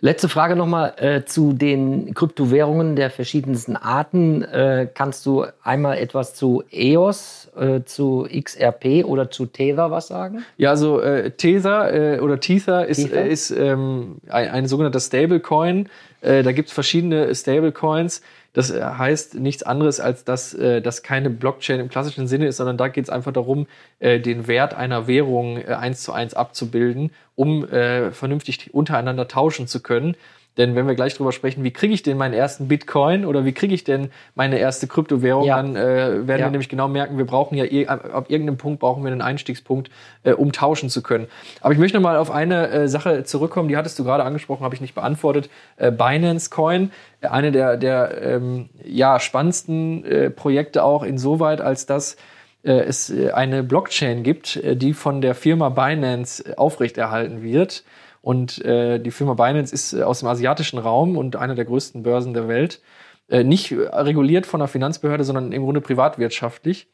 Letzte 0.00 0.28
Frage 0.28 0.56
nochmal 0.56 0.94
äh, 0.96 1.24
zu 1.24 1.52
den 1.52 2.14
Kryptowährungen 2.14 2.96
der 2.96 3.10
verschiedensten 3.10 3.76
Arten. 3.76 4.42
Äh, 4.42 4.88
kannst 4.92 5.26
du 5.26 5.44
einmal 5.62 5.98
etwas 5.98 6.34
zu 6.34 6.62
EOS, 6.70 7.50
äh, 7.56 7.84
zu 7.84 8.26
XRP 8.30 9.04
oder 9.04 9.30
zu 9.30 9.46
Tether 9.46 9.90
was 9.90 10.08
sagen? 10.08 10.44
Ja, 10.56 10.70
also 10.70 11.00
äh, 11.00 11.30
Tether 11.30 12.22
oder 12.22 12.40
Tether 12.40 12.86
ist, 12.86 12.96
Tether? 12.96 13.26
ist 13.26 13.50
ähm, 13.50 14.16
ein, 14.28 14.48
ein 14.48 14.66
sogenannter 14.66 15.00
Stablecoin. 15.00 15.88
Da 16.22 16.52
gibt 16.52 16.68
es 16.68 16.74
verschiedene 16.74 17.34
Stablecoins. 17.34 18.20
Das 18.52 18.70
äh, 18.70 18.82
heißt 18.82 19.34
nichts 19.34 19.62
anderes, 19.62 20.00
als 20.00 20.24
dass 20.24 20.54
äh, 20.54 20.82
das 20.82 21.02
keine 21.02 21.30
Blockchain 21.30 21.80
im 21.80 21.88
klassischen 21.88 22.26
Sinne 22.26 22.46
ist, 22.46 22.56
sondern 22.56 22.76
da 22.76 22.88
geht 22.88 23.04
es 23.04 23.10
einfach 23.10 23.32
darum, 23.32 23.66
äh, 24.00 24.20
den 24.20 24.46
Wert 24.48 24.74
einer 24.74 25.06
Währung 25.06 25.58
äh, 25.58 25.74
eins 25.74 26.02
zu 26.02 26.12
eins 26.12 26.34
abzubilden, 26.34 27.12
um 27.36 27.64
äh, 27.68 28.10
vernünftig 28.12 28.74
untereinander 28.74 29.28
tauschen 29.28 29.66
zu 29.66 29.80
können. 29.80 30.16
Denn 30.56 30.74
wenn 30.74 30.86
wir 30.88 30.94
gleich 30.96 31.14
drüber 31.14 31.30
sprechen, 31.32 31.62
wie 31.62 31.70
kriege 31.70 31.94
ich 31.94 32.02
denn 32.02 32.16
meinen 32.18 32.34
ersten 32.34 32.66
Bitcoin 32.68 33.24
oder 33.24 33.44
wie 33.44 33.52
kriege 33.52 33.72
ich 33.72 33.84
denn 33.84 34.10
meine 34.34 34.58
erste 34.58 34.88
Kryptowährung, 34.88 35.44
Ja. 35.44 35.56
dann 35.56 35.76
äh, 35.76 36.26
werden 36.26 36.28
Ja. 36.28 36.38
wir 36.46 36.50
nämlich 36.50 36.68
genau 36.68 36.88
merken, 36.88 37.18
wir 37.18 37.24
brauchen 37.24 37.56
ja 37.56 37.64
ir- 37.64 37.88
ab, 37.88 38.26
irgendeinem 38.28 38.58
Punkt 38.58 38.80
brauchen 38.80 39.04
wir 39.04 39.12
einen 39.12 39.22
Einstiegspunkt, 39.22 39.90
äh, 40.24 40.32
um 40.32 40.50
tauschen 40.52 40.90
zu 40.90 41.02
können. 41.02 41.28
Aber 41.60 41.72
ich 41.72 41.78
möchte 41.78 41.96
noch 41.96 42.02
mal 42.02 42.16
auf 42.16 42.30
eine 42.32 42.68
äh, 42.68 42.88
Sache 42.88 43.22
zurückkommen, 43.24 43.68
die 43.68 43.76
hattest 43.76 43.98
du 43.98 44.04
gerade 44.04 44.24
angesprochen, 44.24 44.64
habe 44.64 44.74
ich 44.74 44.80
nicht 44.80 44.94
beantwortet. 44.96 45.48
Äh, 45.76 45.92
Binance 45.92 46.50
Coin, 46.50 46.90
äh, 47.20 47.28
eine 47.28 47.52
der, 47.52 47.76
der 47.76 48.20
ähm, 48.20 48.68
ja, 48.84 49.20
spannendsten 49.20 50.04
äh, 50.04 50.30
Projekte 50.30 50.82
auch 50.82 51.04
insoweit, 51.04 51.60
als 51.60 51.86
dass 51.86 52.16
äh, 52.64 52.72
es 52.72 53.08
äh, 53.08 53.30
eine 53.30 53.62
Blockchain 53.62 54.24
gibt, 54.24 54.60
die 54.64 54.92
von 54.94 55.20
der 55.20 55.34
Firma 55.36 55.68
Binance 55.68 56.58
aufrechterhalten 56.58 57.42
wird. 57.42 57.84
Und 58.22 58.62
äh, 58.64 58.98
die 58.98 59.10
Firma 59.10 59.34
Binance 59.34 59.74
ist 59.74 59.92
äh, 59.92 60.02
aus 60.02 60.20
dem 60.20 60.28
asiatischen 60.28 60.78
Raum 60.78 61.16
und 61.16 61.36
einer 61.36 61.54
der 61.54 61.64
größten 61.64 62.02
Börsen 62.02 62.34
der 62.34 62.48
Welt. 62.48 62.80
Äh, 63.28 63.44
nicht 63.44 63.72
äh, 63.72 63.76
reguliert 63.76 64.46
von 64.46 64.60
einer 64.60 64.68
Finanzbehörde, 64.68 65.24
sondern 65.24 65.52
im 65.52 65.62
Grunde 65.62 65.80
privatwirtschaftlich. 65.80 66.88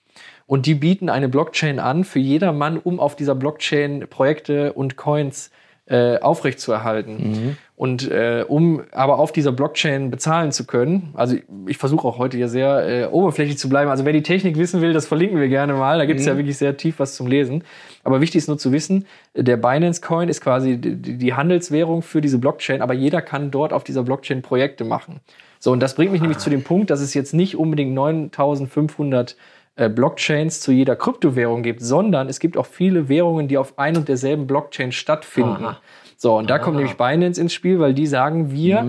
Und 0.46 0.66
die 0.66 0.74
bieten 0.74 1.08
eine 1.08 1.28
Blockchain 1.28 1.78
an 1.78 2.04
für 2.04 2.20
jedermann, 2.20 2.78
um 2.78 3.00
auf 3.00 3.16
dieser 3.16 3.34
Blockchain 3.34 4.06
Projekte 4.08 4.72
und 4.72 4.96
Coins 4.96 5.50
äh, 5.86 6.18
aufrechtzuerhalten. 6.18 7.56
Und 7.76 8.10
äh, 8.10 8.42
um 8.48 8.82
aber 8.90 9.18
auf 9.18 9.32
dieser 9.32 9.52
Blockchain 9.52 10.10
bezahlen 10.10 10.50
zu 10.50 10.64
können, 10.64 11.10
also 11.12 11.36
ich, 11.36 11.42
ich 11.66 11.76
versuche 11.76 12.08
auch 12.08 12.16
heute 12.16 12.38
hier 12.38 12.48
sehr 12.48 12.88
äh, 12.88 13.06
oberflächlich 13.06 13.58
zu 13.58 13.68
bleiben. 13.68 13.90
Also 13.90 14.06
wer 14.06 14.14
die 14.14 14.22
Technik 14.22 14.56
wissen 14.56 14.80
will, 14.80 14.94
das 14.94 15.06
verlinken 15.06 15.38
wir 15.38 15.48
gerne 15.48 15.74
mal. 15.74 15.98
Da 15.98 16.06
gibt 16.06 16.20
es 16.20 16.26
ja 16.26 16.38
wirklich 16.38 16.56
sehr 16.56 16.78
tief 16.78 16.98
was 16.98 17.14
zum 17.14 17.26
Lesen. 17.26 17.64
Aber 18.02 18.22
wichtig 18.22 18.38
ist 18.38 18.48
nur 18.48 18.56
zu 18.56 18.72
wissen, 18.72 19.04
der 19.34 19.58
Binance 19.58 20.00
Coin 20.00 20.30
ist 20.30 20.40
quasi 20.40 20.78
die, 20.78 21.18
die 21.18 21.34
Handelswährung 21.34 22.00
für 22.00 22.22
diese 22.22 22.38
Blockchain, 22.38 22.80
aber 22.80 22.94
jeder 22.94 23.20
kann 23.20 23.50
dort 23.50 23.74
auf 23.74 23.84
dieser 23.84 24.04
Blockchain 24.04 24.40
Projekte 24.40 24.84
machen. 24.84 25.20
So, 25.58 25.70
und 25.70 25.80
das 25.80 25.94
bringt 25.96 26.12
mich 26.12 26.22
nämlich 26.22 26.38
zu 26.38 26.48
dem 26.48 26.64
Punkt, 26.64 26.88
dass 26.88 27.00
es 27.00 27.12
jetzt 27.12 27.34
nicht 27.34 27.56
unbedingt 27.56 27.92
9500 27.92 29.36
äh, 29.76 29.90
Blockchains 29.90 30.60
zu 30.60 30.72
jeder 30.72 30.96
Kryptowährung 30.96 31.62
gibt, 31.62 31.82
sondern 31.82 32.30
es 32.30 32.40
gibt 32.40 32.56
auch 32.56 32.64
viele 32.64 33.10
Währungen, 33.10 33.48
die 33.48 33.58
auf 33.58 33.78
ein 33.78 33.98
und 33.98 34.08
derselben 34.08 34.46
Blockchain 34.46 34.92
stattfinden. 34.92 35.64
Aha. 35.64 35.80
So, 36.18 36.34
und 36.36 36.48
da 36.48 36.58
kommt 36.58 36.76
nämlich 36.78 36.96
Binance 36.96 37.38
ins 37.38 37.52
Spiel, 37.52 37.78
weil 37.78 37.92
die 37.92 38.06
sagen, 38.06 38.50
wir 38.50 38.86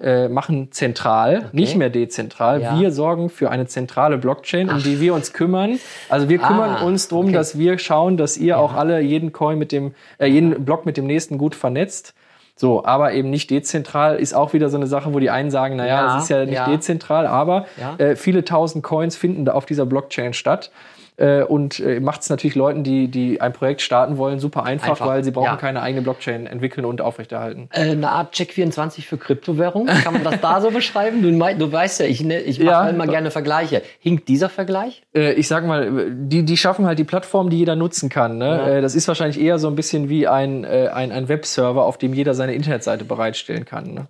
äh, 0.00 0.28
machen 0.28 0.70
zentral, 0.70 1.48
nicht 1.52 1.76
mehr 1.76 1.90
dezentral. 1.90 2.62
Ja. 2.62 2.78
Wir 2.78 2.92
sorgen 2.92 3.30
für 3.30 3.50
eine 3.50 3.66
zentrale 3.66 4.16
Blockchain, 4.16 4.70
um 4.70 4.78
die 4.82 5.00
wir 5.00 5.12
uns 5.12 5.32
kümmern. 5.32 5.80
Also 6.08 6.28
wir 6.28 6.38
kümmern 6.38 6.76
Ah, 6.80 6.84
uns 6.84 7.08
drum, 7.08 7.26
okay. 7.26 7.34
dass 7.34 7.58
wir 7.58 7.78
schauen, 7.78 8.16
dass 8.16 8.36
ihr 8.36 8.58
auch 8.58 8.74
alle 8.74 9.00
jeden 9.00 9.32
Coin 9.32 9.58
mit 9.58 9.72
dem, 9.72 9.92
äh, 10.18 10.26
jeden 10.26 10.64
Block 10.64 10.86
mit 10.86 10.96
dem 10.96 11.06
nächsten 11.06 11.36
gut 11.36 11.56
vernetzt. 11.56 12.14
So, 12.54 12.84
aber 12.84 13.12
eben 13.12 13.30
nicht 13.30 13.50
dezentral 13.50 14.16
ist 14.16 14.32
auch 14.34 14.52
wieder 14.52 14.68
so 14.68 14.76
eine 14.76 14.86
Sache, 14.86 15.12
wo 15.14 15.18
die 15.18 15.30
einen 15.30 15.50
sagen, 15.50 15.76
naja, 15.76 15.94
Ja, 15.96 16.14
das 16.14 16.24
ist 16.24 16.28
ja 16.30 16.44
nicht 16.44 16.54
ja. 16.54 16.68
dezentral, 16.68 17.26
aber 17.26 17.66
Ja. 17.80 17.94
äh, 18.04 18.14
viele 18.16 18.44
tausend 18.44 18.84
Coins 18.84 19.16
finden 19.16 19.44
da 19.44 19.52
auf 19.52 19.66
dieser 19.66 19.86
Blockchain 19.86 20.32
statt. 20.32 20.70
Äh, 21.18 21.42
und 21.42 21.80
äh, 21.80 21.98
macht 21.98 22.22
es 22.22 22.30
natürlich 22.30 22.54
Leuten, 22.54 22.84
die, 22.84 23.08
die 23.08 23.40
ein 23.40 23.52
Projekt 23.52 23.82
starten 23.82 24.18
wollen, 24.18 24.38
super 24.38 24.64
einfach, 24.64 24.90
Einfach, 24.90 25.06
weil 25.06 25.24
sie 25.24 25.32
brauchen 25.32 25.46
ja. 25.46 25.56
keine 25.56 25.82
eigene 25.82 26.02
Blockchain 26.02 26.46
entwickeln 26.46 26.84
und 26.84 27.00
aufrechterhalten. 27.00 27.68
Äh, 27.72 27.90
eine 27.90 28.10
Art 28.10 28.34
Check24 28.34 29.02
für 29.02 29.18
Kryptowährung. 29.18 29.86
Kann 29.86 30.14
man 30.14 30.22
das 30.22 30.40
da 30.40 30.60
so 30.60 30.70
beschreiben? 30.72 31.20
Du, 31.20 31.30
du 31.32 31.72
weißt 31.72 32.00
ja, 32.00 32.06
ich, 32.06 32.22
ne, 32.22 32.40
ich 32.40 32.60
mache 32.60 32.68
Ja. 32.68 32.84
halt 32.84 32.96
mal 32.96 33.08
gerne 33.08 33.32
Vergleiche. 33.32 33.82
Hinkt 33.98 34.28
dieser 34.28 34.48
Vergleich? 34.48 35.02
Äh, 35.12 35.32
ich 35.32 35.48
sag 35.48 35.66
mal, 35.66 36.08
die, 36.12 36.44
die 36.44 36.56
schaffen 36.56 36.86
halt 36.86 37.00
die 37.00 37.04
Plattform, 37.04 37.50
die 37.50 37.58
jeder 37.58 37.74
nutzen 37.74 38.08
kann. 38.08 38.38
Ne? 38.38 38.46
Ja. 38.46 38.68
Äh, 38.68 38.80
das 38.80 38.94
ist 38.94 39.08
wahrscheinlich 39.08 39.40
eher 39.40 39.58
so 39.58 39.66
ein 39.66 39.74
bisschen 39.74 40.08
wie 40.08 40.28
ein, 40.28 40.62
äh, 40.62 40.88
ein, 40.92 41.10
ein 41.10 41.28
Webserver, 41.28 41.84
auf 41.84 41.98
dem 41.98 42.14
jeder 42.14 42.34
seine 42.34 42.54
Internetseite 42.54 43.04
bereitstellen 43.04 43.64
kann. 43.64 43.92
Ne? 43.92 44.06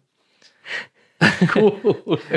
Cool. 1.55 1.73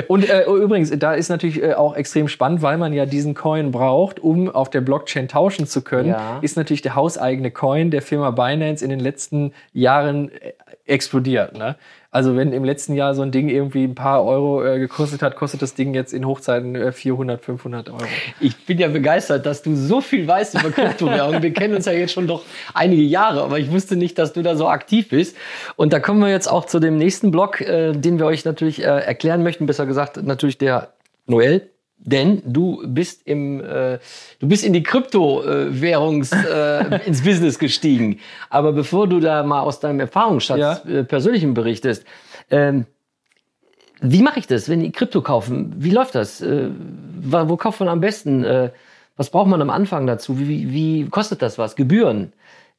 Und 0.08 0.28
äh, 0.28 0.44
übrigens, 0.44 0.90
da 0.98 1.14
ist 1.14 1.28
natürlich 1.28 1.62
äh, 1.62 1.74
auch 1.74 1.94
extrem 1.96 2.28
spannend, 2.28 2.62
weil 2.62 2.78
man 2.78 2.92
ja 2.92 3.06
diesen 3.06 3.34
Coin 3.34 3.70
braucht, 3.70 4.20
um 4.20 4.48
auf 4.48 4.70
der 4.70 4.80
Blockchain 4.80 5.28
tauschen 5.28 5.66
zu 5.66 5.82
können, 5.82 6.08
Ja. 6.10 6.38
ist 6.42 6.56
natürlich 6.56 6.82
der 6.82 6.94
hauseigene 6.94 7.50
Coin 7.50 7.90
der 7.90 8.02
Firma 8.02 8.30
Binance 8.30 8.82
in 8.84 8.90
den 8.90 9.00
letzten 9.00 9.52
Jahren 9.72 10.30
äh, 10.32 10.52
explodiert. 10.86 11.56
Ne? 11.56 11.76
Also 12.12 12.36
wenn 12.36 12.52
im 12.52 12.62
letzten 12.62 12.92
Jahr 12.92 13.14
so 13.14 13.22
ein 13.22 13.30
Ding 13.30 13.48
irgendwie 13.48 13.84
ein 13.84 13.94
paar 13.94 14.22
Euro 14.22 14.62
äh, 14.62 14.78
gekostet 14.78 15.22
hat, 15.22 15.34
kostet 15.34 15.62
das 15.62 15.74
Ding 15.74 15.94
jetzt 15.94 16.12
in 16.12 16.26
Hochzeiten 16.26 16.76
äh, 16.76 16.92
400, 16.92 17.42
500 17.42 17.88
Euro. 17.88 18.04
Ich 18.38 18.66
bin 18.66 18.78
ja 18.78 18.88
begeistert, 18.88 19.46
dass 19.46 19.62
du 19.62 19.74
so 19.74 20.02
viel 20.02 20.28
weißt 20.28 20.60
über 20.60 20.70
Kryptowährungen. 20.70 21.42
Wir 21.42 21.54
kennen 21.54 21.74
uns 21.74 21.86
ja 21.86 21.92
jetzt 21.92 22.12
schon 22.12 22.26
doch 22.26 22.44
einige 22.74 23.00
Jahre, 23.00 23.42
aber 23.42 23.58
ich 23.58 23.70
wusste 23.70 23.96
nicht, 23.96 24.18
dass 24.18 24.34
du 24.34 24.42
da 24.42 24.56
so 24.56 24.68
aktiv 24.68 25.08
bist. 25.08 25.38
Und 25.76 25.94
da 25.94 26.00
kommen 26.00 26.20
wir 26.20 26.28
jetzt 26.28 26.48
auch 26.48 26.66
zu 26.66 26.80
dem 26.80 26.98
nächsten 26.98 27.30
Block, 27.30 27.62
äh, 27.62 27.92
den 27.92 28.18
wir 28.18 28.26
euch 28.26 28.44
natürlich 28.44 28.82
äh, 28.82 28.84
erklären 28.84 29.42
möchten. 29.42 29.64
Besser 29.64 29.86
gesagt, 29.86 30.22
natürlich 30.22 30.58
der 30.58 30.92
Noel. 31.26 31.71
Denn 32.04 32.42
du 32.44 32.82
bist 32.86 33.22
im, 33.26 33.60
äh, 33.60 33.98
du 34.40 34.48
bist 34.48 34.64
in 34.64 34.72
die 34.72 34.82
Kryptowährungs, 34.82 36.32
äh, 36.32 37.00
ins 37.06 37.22
Business 37.22 37.58
gestiegen. 37.58 38.18
Aber 38.50 38.72
bevor 38.72 39.06
du 39.06 39.20
da 39.20 39.42
mal 39.44 39.60
aus 39.60 39.78
deinem 39.80 40.00
Erfahrungsschatz 40.00 40.58
Ja. 40.58 40.80
äh, 40.90 41.04
persönlichen 41.04 41.54
berichtest, 41.54 42.04
ähm, 42.50 42.86
Wie 44.04 44.20
mache 44.22 44.40
ich 44.40 44.48
das, 44.48 44.68
wenn 44.68 44.80
die 44.80 44.90
Krypto 44.90 45.22
kaufen? 45.22 45.74
Wie 45.78 45.90
läuft 45.90 46.16
das? 46.16 46.40
Äh, 46.40 46.70
wo 47.24 47.56
kauft 47.56 47.78
man 47.78 47.88
am 47.88 48.00
besten? 48.00 48.42
Äh, 48.42 48.70
was 49.16 49.30
braucht 49.30 49.46
man 49.48 49.62
am 49.62 49.70
Anfang 49.70 50.08
dazu? 50.08 50.40
Wie, 50.40 50.48
wie, 50.48 50.72
wie 50.72 51.08
kostet 51.08 51.40
das 51.40 51.56
was? 51.56 51.76
Gebühren? 51.76 52.32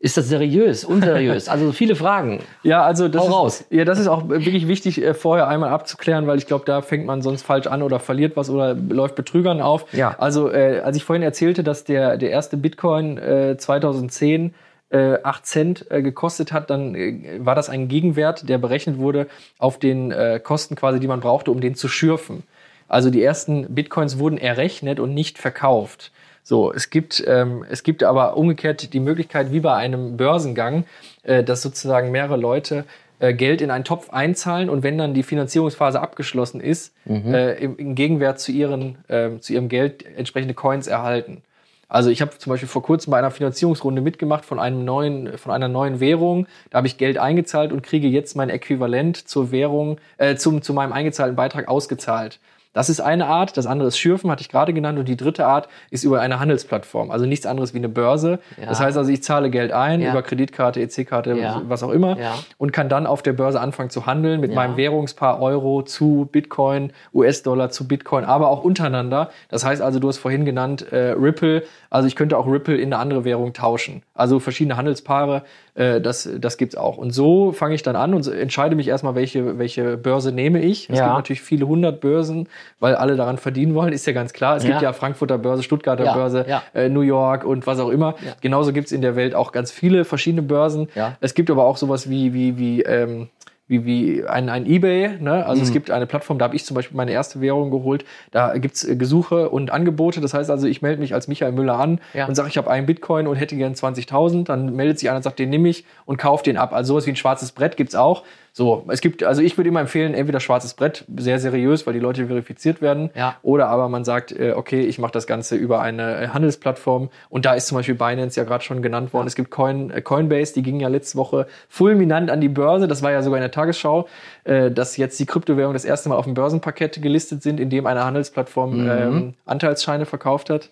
Ist 0.04 0.18
das 0.18 0.28
seriös, 0.28 0.84
unseriös? 0.84 1.48
Also 1.48 1.72
viele 1.72 1.96
Fragen. 1.96 2.42
Ja, 2.64 2.84
also 2.84 3.08
das 3.08 3.22
Hau 3.22 3.28
ist, 3.28 3.34
raus. 3.34 3.66
ja, 3.70 3.86
das 3.86 4.00
ist 4.00 4.08
auch 4.08 4.28
wirklich 4.28 4.68
wichtig, 4.68 5.02
äh, 5.02 5.14
vorher 5.14 5.48
einmal 5.48 5.70
abzuklären, 5.70 6.28
weil 6.28 6.38
ich 6.38 6.46
glaube, 6.46 6.66
da 6.66 6.82
fängt 6.82 7.06
man 7.06 7.22
sonst 7.22 7.44
falsch 7.44 7.68
an 7.68 7.82
oder 7.82 8.00
verliert 8.00 8.36
was 8.36 8.50
oder 8.50 8.74
läuft 8.74 9.16
Betrügern 9.16 9.62
auf. 9.62 9.86
Ja. 9.94 10.16
Also 10.18 10.52
äh, 10.52 10.82
als 10.84 10.98
ich 10.98 11.06
vorhin 11.06 11.24
erzählte, 11.24 11.64
dass 11.64 11.86
der, 11.86 12.18
der 12.18 12.32
erste 12.32 12.58
Bitcoin 12.58 13.18
äh, 13.18 13.56
2010 13.58 14.54
äh, 14.90 15.20
8 15.24 15.46
Cent 15.46 15.86
äh, 15.90 16.02
gekostet 16.02 16.52
hat, 16.52 16.70
dann 16.70 16.96
äh, 16.96 17.40
war 17.40 17.56
das 17.56 17.70
ein 17.70 17.88
Gegenwert, 17.88 18.50
der 18.50 18.58
berechnet 18.58 18.98
wurde 18.98 19.28
auf 19.58 19.80
den 19.80 20.12
äh, 20.12 20.42
Kosten 20.44 20.76
quasi, 20.76 21.00
die 21.00 21.08
man 21.08 21.22
brauchte, 21.22 21.50
um 21.50 21.62
den 21.62 21.76
zu 21.76 21.88
schürfen. 21.88 22.44
Also 22.90 23.10
die 23.10 23.24
ersten 23.24 23.74
Bitcoins 23.74 24.20
wurden 24.20 24.38
errechnet 24.38 25.00
und 25.00 25.14
nicht 25.14 25.38
verkauft. 25.38 26.12
So, 26.44 26.74
es 26.74 26.90
gibt, 26.90 27.24
ähm, 27.26 27.66
es 27.70 27.84
gibt 27.84 28.04
aber 28.04 28.36
umgekehrt 28.36 28.94
die 28.94 29.00
Möglichkeit, 29.00 29.52
wie 29.52 29.62
bei 29.62 29.74
einem 29.74 30.18
Börsengang, 30.18 30.84
äh, 31.24 31.44
dass 31.44 31.62
sozusagen 31.62 32.12
mehrere 32.12 32.36
Leute 32.36 32.84
äh, 33.20 33.34
Geld 33.34 33.62
in 33.62 33.72
einen 33.72 33.86
Topf 33.86 34.10
einzahlen 34.10 34.70
und 34.70 34.84
wenn 34.84 34.98
dann 34.98 35.14
die 35.14 35.24
Finanzierungsphase 35.24 36.02
abgeschlossen 36.02 36.60
ist, 36.60 36.94
äh, 37.34 37.64
im, 37.64 37.78
im 37.78 37.96
Gegenwert 37.96 38.42
zu, 38.42 38.52
ihren, 38.52 38.98
ähm, 39.08 39.42
zu 39.42 39.54
ihrem 39.54 39.70
Geld 39.70 40.06
entsprechende 40.18 40.54
Coins 40.54 40.88
erhalten. 40.88 41.42
Also 41.88 42.10
ich 42.10 42.22
habe 42.22 42.38
zum 42.38 42.50
Beispiel 42.50 42.68
vor 42.68 42.82
kurzem 42.82 43.12
bei 43.12 43.20
einer 43.20 43.30
Finanzierungsrunde 43.30 44.02
mitgemacht 44.02 44.46
von 44.46 44.60
einem 44.60 44.84
neuen, 44.84 45.38
von 45.38 45.54
einer 45.54 45.68
neuen 45.68 46.00
Währung. 46.00 46.48
Da 46.72 46.80
habe 46.80 46.88
ich 46.88 46.98
Geld 46.98 47.20
eingezahlt 47.20 47.72
und 47.72 47.84
kriege 47.84 48.08
jetzt 48.08 48.36
mein 48.36 48.50
Äquivalent 48.50 49.16
zur 49.16 49.52
Währung, 49.52 50.00
äh, 50.18 50.36
zum, 50.36 50.64
zu 50.64 50.74
meinem 50.74 50.92
eingezahlten 50.92 51.36
Beitrag 51.36 51.68
ausgezahlt. 51.68 52.40
Das 52.74 52.90
ist 52.90 53.00
eine 53.00 53.28
Art, 53.28 53.56
das 53.56 53.66
andere 53.68 53.88
ist 53.88 53.98
Schürfen, 53.98 54.30
hatte 54.32 54.42
ich 54.42 54.50
gerade 54.50 54.74
genannt, 54.74 54.98
und 55.00 55.08
die 55.08 55.16
dritte 55.16 55.46
Art 55.46 55.70
ist 55.92 56.04
über 56.04 56.20
eine 56.22 56.40
Handelsplattform, 56.40 57.12
also 57.12 57.26
nichts 57.26 57.46
anderes 57.46 57.74
wie 57.74 57.78
eine 57.78 57.90
Börse. 57.90 58.40
Ja. 58.60 58.66
Das 58.68 58.80
heißt 58.80 58.98
also, 58.98 59.12
ich 59.12 59.24
zahle 59.24 59.50
Geld 59.52 59.72
ein 59.72 60.02
Ja. 60.02 60.12
über 60.12 60.24
Kreditkarte, 60.24 60.82
EC-Karte, 60.82 61.34
Ja. 61.38 61.62
was 61.68 61.84
auch 61.84 61.92
immer, 61.92 62.18
und 62.58 62.74
kann 62.74 62.90
dann 62.90 63.06
auf 63.06 63.22
der 63.22 63.34
Börse 63.34 63.60
anfangen 63.62 63.90
zu 63.92 64.06
handeln 64.06 64.42
mit 64.42 64.54
meinem 64.56 64.76
Währungspaar 64.76 65.40
Euro 65.42 65.84
zu 65.84 66.28
Bitcoin, 66.32 66.92
US-Dollar 67.14 67.70
zu 67.70 67.88
Bitcoin, 67.88 68.26
aber 68.26 68.50
auch 68.50 68.64
untereinander. 68.64 69.30
Das 69.50 69.64
heißt 69.64 69.82
also, 69.82 70.00
du 70.00 70.08
hast 70.08 70.18
vorhin 70.18 70.44
genannt 70.46 70.92
äh, 70.92 71.12
Ripple, 71.12 71.64
also 71.92 72.08
ich 72.08 72.16
könnte 72.16 72.38
auch 72.38 72.48
Ripple 72.48 72.76
in 72.76 72.92
eine 72.92 72.98
andere 73.02 73.24
Währung 73.24 73.54
tauschen. 73.54 74.02
Also 74.16 74.40
verschiedene 74.40 74.78
Handelspaare, 74.78 75.44
äh, 75.76 76.00
das, 76.02 76.30
das 76.40 76.58
gibt's 76.58 76.76
auch. 76.76 76.98
Und 76.98 77.12
so 77.12 77.52
fange 77.52 77.76
ich 77.76 77.82
dann 77.84 77.96
an 77.96 78.14
und 78.14 78.28
entscheide 78.28 78.76
mich 78.76 78.88
erstmal, 78.88 79.16
welche, 79.16 79.58
welche 79.58 79.98
Börse 79.98 80.32
nehme 80.32 80.60
ich. 80.62 80.90
Es 80.90 81.00
Ja. 81.00 81.06
gibt 81.06 81.16
natürlich 81.18 81.42
viele 81.42 81.68
hundert 81.68 82.00
Börsen, 82.02 82.48
weil 82.80 82.96
alle 82.96 83.16
daran 83.16 83.38
verdienen 83.38 83.74
wollen, 83.76 83.92
ist 83.94 84.06
ja 84.06 84.14
ganz 84.14 84.34
klar. 84.34 84.58
Es 84.58 84.64
gibt 84.64 84.76
Ja. 84.76 84.82
ja 84.82 84.94
Frankfurter 84.94 85.38
Börse, 85.38 85.64
Stuttgarter 85.64 86.06
Ja, 86.06 86.14
Börse, 86.14 86.46
ja. 86.48 86.64
Äh, 86.74 86.90
New 86.90 87.02
York 87.02 87.44
und 87.44 87.66
was 87.66 87.80
auch 87.80 87.90
immer. 87.90 88.16
Ja. 88.26 88.34
Genauso 88.42 88.72
gibt's 88.74 88.92
in 88.92 89.02
der 89.02 89.16
Welt 89.16 89.34
auch 89.36 89.52
ganz 89.52 89.72
viele 89.72 90.06
verschiedene 90.06 90.44
Börsen. 90.44 90.90
Ja. 90.96 91.18
Es 91.22 91.34
gibt 91.34 91.50
aber 91.50 91.64
auch 91.66 91.78
sowas 91.78 92.10
wie, 92.10 92.34
wie, 92.34 92.58
wie, 92.58 92.82
ähm, 92.84 93.30
wie, 93.68 93.86
wie 93.86 94.26
ein, 94.26 94.50
ein 94.50 94.66
Ebay. 94.66 95.18
Ne? 95.20 95.46
Also 95.46 95.62
Mhm. 95.62 95.68
es 95.68 95.72
gibt 95.72 95.90
eine 95.90 96.06
Plattform, 96.06 96.38
da 96.38 96.46
habe 96.46 96.56
ich 96.56 96.66
zum 96.66 96.76
Beispiel 96.76 96.98
meine 96.98 97.12
erste 97.12 97.40
Währung 97.40 97.72
geholt. 97.72 98.04
Da 98.32 98.58
gibt's 98.58 98.84
äh, 98.84 98.96
Gesuche 98.96 99.50
und 99.50 99.72
Angebote. 99.72 100.20
Das 100.22 100.34
heißt 100.34 100.50
also, 100.52 100.68
ich 100.68 100.82
melde 100.82 101.00
mich 101.02 101.14
als 101.14 101.28
Michael 101.28 101.54
Müller 101.54 101.80
an 101.80 102.00
Ja. 102.14 102.26
und 102.28 102.36
sage, 102.36 102.50
ich 102.50 102.58
habe 102.58 102.70
einen 102.70 102.86
Bitcoin 102.86 103.26
und 103.28 103.36
hätte 103.38 103.56
gern 103.56 103.74
20.000. 103.74 104.46
Dann 104.46 104.76
meldet 104.76 105.00
sich 105.00 105.10
einer 105.10 105.18
und 105.18 105.24
sagt, 105.24 105.40
den 105.40 105.50
nehme 105.50 105.70
ich 105.70 105.86
und 106.06 106.18
kauft 106.18 106.46
den 106.46 106.58
ab. 106.58 106.74
Also 106.74 106.94
sowas 106.94 107.06
wie 107.06 107.12
ein 107.12 107.16
schwarzes 107.16 107.52
Brett 107.54 107.78
gibt's 107.78 107.96
auch. 107.96 108.24
So, 108.56 108.86
es 108.90 109.02
gibt, 109.02 109.24
also 109.24 109.42
ich 109.42 109.58
würde 109.58 109.70
immer 109.70 109.80
empfehlen, 109.80 110.14
entweder 110.14 110.40
schwarzes 110.40 110.76
Brett, 110.76 111.06
sehr 111.18 111.40
seriös, 111.40 111.88
weil 111.88 111.96
die 111.96 112.00
Leute 112.00 112.28
verifiziert 112.28 112.84
werden. 112.84 113.10
Ja. 113.16 113.36
Oder 113.42 113.68
aber 113.68 113.90
man 113.90 114.06
sagt, 114.06 114.32
äh, 114.32 114.54
okay, 114.56 114.82
ich 114.82 115.00
mache 115.00 115.12
das 115.12 115.26
Ganze 115.26 115.56
über 115.56 115.82
eine 115.82 116.22
äh, 116.22 116.28
Handelsplattform. 116.28 117.10
Und 117.30 117.46
da 117.46 117.56
ist 117.56 117.66
zum 117.66 117.78
Beispiel 117.78 117.96
Binance 117.96 118.40
ja 118.40 118.44
gerade 118.44 118.64
schon 118.64 118.84
genannt 118.84 119.12
worden. 119.12 119.26
Es 119.26 119.34
gibt 119.34 119.50
Coin, 119.50 119.90
äh, 119.90 120.04
Coinbase, 120.04 120.54
die 120.54 120.62
ging 120.62 120.80
ja 120.80 120.88
letzte 120.88 121.18
Woche 121.18 121.48
fulminant 121.68 122.30
an 122.30 122.42
die 122.42 122.48
Börse. 122.48 122.88
Das 122.88 123.02
war 123.02 123.12
ja 123.12 123.24
sogar 123.24 123.40
in 123.40 123.42
der 123.42 123.50
Tagesschau, 123.50 124.08
äh, 124.44 124.70
dass 124.70 124.98
jetzt 124.98 125.20
die 125.20 125.26
Kryptowährungen 125.26 125.74
das 125.74 125.84
erste 125.84 126.10
Mal 126.10 126.16
auf 126.16 126.26
dem 126.26 126.36
Börsenparkett 126.36 127.02
gelistet 127.02 127.42
sind, 127.42 127.60
in 127.60 127.72
dem 127.72 127.88
eine 127.88 128.06
Handelsplattform 128.06 128.88
ähm, 128.88 129.34
Anteilsscheine 129.46 130.06
verkauft 130.06 130.52
hat. 130.52 130.70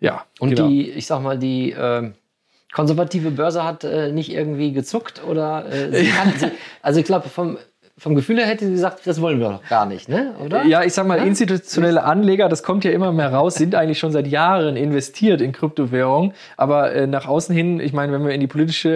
Ja. 0.00 0.24
Und 0.40 0.54
genau. 0.54 0.66
die, 0.66 0.88
ich 0.90 1.06
sag 1.06 1.20
mal, 1.20 1.38
die 1.38 1.76
ähm, 1.78 2.14
konservative 2.72 3.30
Börse 3.30 3.64
hat 3.64 3.84
äh, 3.84 4.12
nicht 4.12 4.32
irgendwie 4.32 4.72
gezuckt 4.72 5.22
oder 5.24 5.66
äh, 5.70 6.04
sie 6.04 6.10
kann, 6.10 6.32
sie, 6.38 6.50
also 6.80 7.00
ich 7.00 7.06
glaube 7.06 7.28
vom 7.28 7.58
vom 8.02 8.16
Gefühl 8.16 8.38
her 8.38 8.46
hätte 8.46 8.66
sie 8.66 8.72
gesagt, 8.72 9.06
das 9.06 9.20
wollen 9.20 9.38
wir 9.38 9.48
doch 9.48 9.68
gar 9.68 9.86
nicht, 9.86 10.08
ne? 10.08 10.34
Oder? 10.44 10.64
Ja, 10.64 10.82
ich 10.82 10.92
sag 10.92 11.06
mal, 11.06 11.24
institutionelle 11.24 12.02
Anleger, 12.02 12.48
das 12.48 12.64
kommt 12.64 12.82
ja 12.82 12.90
immer 12.90 13.12
mehr 13.12 13.32
raus, 13.32 13.54
sind 13.54 13.76
eigentlich 13.76 14.00
schon 14.00 14.10
seit 14.10 14.26
Jahren 14.26 14.74
investiert 14.76 15.40
in 15.40 15.52
Kryptowährungen. 15.52 16.32
Aber 16.56 16.92
äh, 16.92 17.06
nach 17.06 17.28
außen 17.28 17.54
hin, 17.54 17.78
ich 17.78 17.92
meine, 17.92 18.12
wenn 18.12 18.24
wir 18.24 18.32
in 18.32 18.40
die 18.40 18.48
politische 18.48 18.90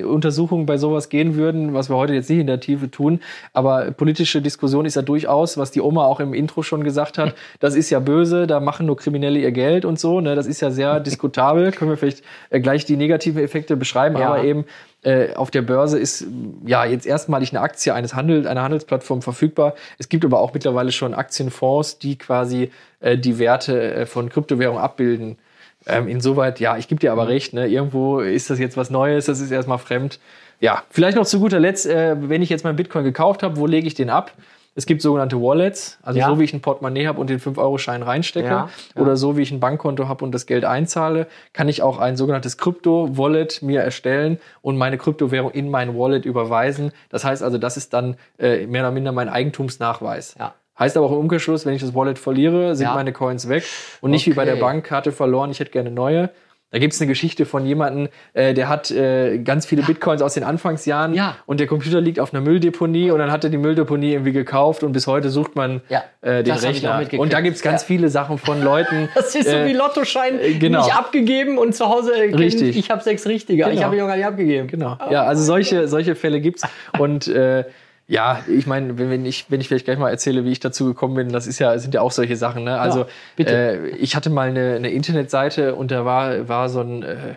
äh, 0.00 0.02
Untersuchung 0.02 0.64
bei 0.64 0.78
sowas 0.78 1.10
gehen 1.10 1.34
würden, 1.34 1.74
was 1.74 1.90
wir 1.90 1.96
heute 1.96 2.14
jetzt 2.14 2.30
nicht 2.30 2.38
in 2.38 2.46
der 2.46 2.58
Tiefe 2.58 2.90
tun, 2.90 3.20
aber 3.52 3.90
politische 3.90 4.40
Diskussion 4.40 4.86
ist 4.86 4.94
ja 4.94 5.02
durchaus, 5.02 5.58
was 5.58 5.70
die 5.70 5.82
Oma 5.82 6.06
auch 6.06 6.18
im 6.20 6.32
Intro 6.32 6.62
schon 6.62 6.82
gesagt 6.84 7.18
hat, 7.18 7.34
das 7.60 7.74
ist 7.74 7.90
ja 7.90 8.00
böse, 8.00 8.46
da 8.46 8.60
machen 8.60 8.86
nur 8.86 8.96
Kriminelle 8.96 9.38
ihr 9.38 9.52
Geld 9.52 9.84
und 9.84 10.00
so. 10.00 10.22
Ne? 10.22 10.34
Das 10.34 10.46
ist 10.46 10.62
ja 10.62 10.70
sehr 10.70 11.00
diskutabel. 11.08 11.70
Können 11.72 11.90
wir 11.90 11.98
vielleicht 11.98 12.24
äh, 12.48 12.60
gleich 12.60 12.86
die 12.86 12.96
negativen 12.96 13.44
Effekte 13.44 13.76
beschreiben, 13.76 14.16
Ja. 14.16 14.28
aber 14.28 14.42
eben 14.42 14.64
äh, 15.04 15.34
auf 15.34 15.52
der 15.52 15.62
Börse 15.62 15.96
ist 15.96 16.26
ja 16.66 16.84
jetzt 16.84 17.06
erstmalig 17.06 17.52
eine 17.52 17.60
Aktie 17.60 17.94
eines 17.94 18.14
Handel, 18.38 18.50
einer 18.50 18.62
Handelsplattform 18.62 19.22
verfügbar. 19.22 19.74
Es 19.98 20.08
gibt 20.08 20.24
aber 20.24 20.40
auch 20.40 20.54
mittlerweile 20.54 20.92
schon 20.92 21.14
Aktienfonds, 21.14 21.98
die 21.98 22.16
quasi 22.16 22.70
äh, 23.00 23.18
die 23.18 23.38
Werte 23.38 23.92
äh, 23.92 24.06
von 24.06 24.28
Kryptowährungen 24.28 24.82
abbilden. 24.82 25.38
Ähm, 25.86 26.08
insoweit, 26.08 26.60
ja, 26.60 26.76
ich 26.76 26.88
gebe 26.88 27.00
dir 27.00 27.12
aber 27.12 27.28
recht, 27.28 27.52
ne? 27.54 27.66
irgendwo 27.66 28.20
ist 28.20 28.50
das 28.50 28.58
jetzt 28.58 28.76
was 28.76 28.90
Neues, 28.90 29.26
das 29.26 29.40
ist 29.40 29.50
erstmal 29.50 29.78
fremd. 29.78 30.18
Ja, 30.60 30.82
vielleicht 30.90 31.16
noch 31.16 31.24
zu 31.24 31.38
guter 31.38 31.60
Letzt, 31.60 31.86
äh, 31.86 32.16
wenn 32.18 32.42
ich 32.42 32.50
jetzt 32.50 32.64
meinen 32.64 32.76
Bitcoin 32.76 33.04
gekauft 33.04 33.42
habe, 33.42 33.56
wo 33.56 33.66
lege 33.66 33.86
ich 33.86 33.94
den 33.94 34.10
ab? 34.10 34.32
Es 34.78 34.86
gibt 34.86 35.02
sogenannte 35.02 35.42
Wallets, 35.42 35.98
also 36.02 36.20
Ja. 36.20 36.28
so 36.28 36.38
wie 36.38 36.44
ich 36.44 36.52
ein 36.54 36.60
Portemonnaie 36.60 37.08
habe 37.08 37.20
und 37.20 37.28
den 37.28 37.40
5-Euro-Schein 37.40 38.04
reinstecke 38.04 38.46
Ja, 38.48 38.68
ja. 38.94 39.02
oder 39.02 39.16
so 39.16 39.36
wie 39.36 39.42
ich 39.42 39.50
ein 39.50 39.58
Bankkonto 39.58 40.06
habe 40.06 40.24
und 40.24 40.30
das 40.30 40.46
Geld 40.46 40.64
einzahle, 40.64 41.26
kann 41.52 41.68
ich 41.68 41.82
auch 41.82 41.98
ein 41.98 42.16
sogenanntes 42.16 42.58
Krypto-Wallet 42.58 43.60
mir 43.62 43.80
erstellen 43.80 44.38
und 44.62 44.76
meine 44.78 44.96
Kryptowährung 44.96 45.50
in 45.50 45.68
mein 45.68 45.98
Wallet 45.98 46.24
überweisen. 46.24 46.92
Das 47.08 47.24
heißt 47.24 47.42
also, 47.42 47.58
das 47.58 47.76
ist 47.76 47.92
dann 47.92 48.16
äh, 48.38 48.68
mehr 48.68 48.82
oder 48.82 48.92
minder 48.92 49.10
mein 49.10 49.28
Eigentumsnachweis. 49.28 50.36
Ja. 50.38 50.54
Heißt 50.78 50.96
aber 50.96 51.06
auch 51.06 51.12
im 51.12 51.18
Umkehrschluss, 51.18 51.66
wenn 51.66 51.74
ich 51.74 51.82
das 51.82 51.92
Wallet 51.96 52.20
verliere, 52.20 52.76
sind 52.76 52.86
meine 52.94 53.12
Coins 53.12 53.48
weg 53.48 53.64
und 54.00 54.12
nicht 54.12 54.26
wie 54.28 54.32
bei 54.32 54.44
der 54.44 54.54
Okay. 54.54 54.62
Bankkarte 54.62 55.10
verloren, 55.10 55.50
ich 55.50 55.58
hätte 55.58 55.72
gerne 55.72 55.90
neue. 55.90 56.30
Da 56.70 56.78
gibt 56.78 56.92
es 56.92 57.00
eine 57.00 57.08
Geschichte 57.08 57.46
von 57.46 57.64
jemandem, 57.64 58.08
äh, 58.34 58.52
der 58.52 58.68
hat 58.68 58.90
äh, 58.90 59.38
ganz 59.38 59.64
viele 59.64 59.82
Bitcoins 59.82 60.20
aus 60.20 60.34
den 60.34 60.44
Anfangsjahren 60.44 61.14
Ja. 61.14 61.36
und 61.46 61.60
der 61.60 61.66
Computer 61.66 62.00
liegt 62.00 62.20
auf 62.20 62.34
einer 62.34 62.42
Mülldeponie 62.42 63.10
und 63.10 63.18
dann 63.18 63.32
hat 63.32 63.42
er 63.42 63.48
die 63.48 63.56
Mülldeponie 63.56 64.12
irgendwie 64.12 64.32
gekauft 64.32 64.82
und 64.82 64.92
bis 64.92 65.06
heute 65.06 65.30
sucht 65.30 65.56
man 65.56 65.80
Ja, 65.88 66.02
äh, 66.20 66.42
den 66.42 66.52
das 66.54 66.62
ich 66.64 66.68
Rechner. 66.84 67.02
Und 67.18 67.32
da 67.32 67.40
gibt 67.40 67.56
es 67.56 67.62
ganz 67.62 67.82
Ja. 67.82 67.86
viele 67.86 68.10
Sachen 68.10 68.36
von 68.36 68.62
Leuten. 68.62 69.08
Das 69.14 69.34
ist 69.34 69.48
so 69.48 69.56
äh, 69.56 69.66
wie 69.66 69.72
Lottoschein 69.72 70.38
äh, 70.40 70.52
genau. 70.54 70.84
nicht 70.84 70.94
abgegeben 70.94 71.56
und 71.56 71.74
zu 71.74 71.86
Hause 71.88 72.12
äh, 72.14 72.34
Richtig. 72.34 72.76
ich 72.76 72.90
habe 72.90 73.02
sechs 73.02 73.26
richtige. 73.26 73.62
Ich 73.64 73.68
Genau. 73.70 73.82
habe 73.84 73.96
ihn 73.96 74.06
gar 74.06 74.16
nicht 74.16 74.26
abgegeben. 74.26 74.68
Genau. 74.68 74.98
Ja, 75.10 75.24
also 75.24 75.42
solche, 75.42 75.88
solche 75.88 76.14
Fälle 76.14 76.40
gibt's. 76.42 76.62
Und 76.98 77.28
äh, 77.28 77.64
ja, 78.08 78.42
ich 78.48 78.66
meine, 78.66 78.98
wenn, 78.98 79.10
wenn 79.10 79.26
ich, 79.26 79.50
wenn 79.50 79.60
ich 79.60 79.68
vielleicht 79.68 79.84
gleich 79.84 79.98
mal 79.98 80.08
erzähle, 80.08 80.44
wie 80.44 80.50
ich 80.50 80.60
dazu 80.60 80.86
gekommen 80.86 81.14
bin, 81.14 81.28
das 81.28 81.46
ist 81.46 81.58
ja, 81.58 81.78
sind 81.78 81.92
ja 81.92 82.00
auch 82.00 82.10
solche 82.10 82.36
Sachen. 82.36 82.64
Ne? 82.64 82.80
Also 82.80 83.06
bitte. 83.36 83.54
Äh, 83.54 83.88
ich 83.96 84.16
hatte 84.16 84.30
mal 84.30 84.48
eine, 84.48 84.76
eine 84.76 84.90
Internetseite 84.90 85.74
und 85.74 85.90
da 85.90 86.06
war, 86.06 86.48
war 86.48 86.70
so 86.70 86.80
ein 86.80 87.02
äh, 87.02 87.34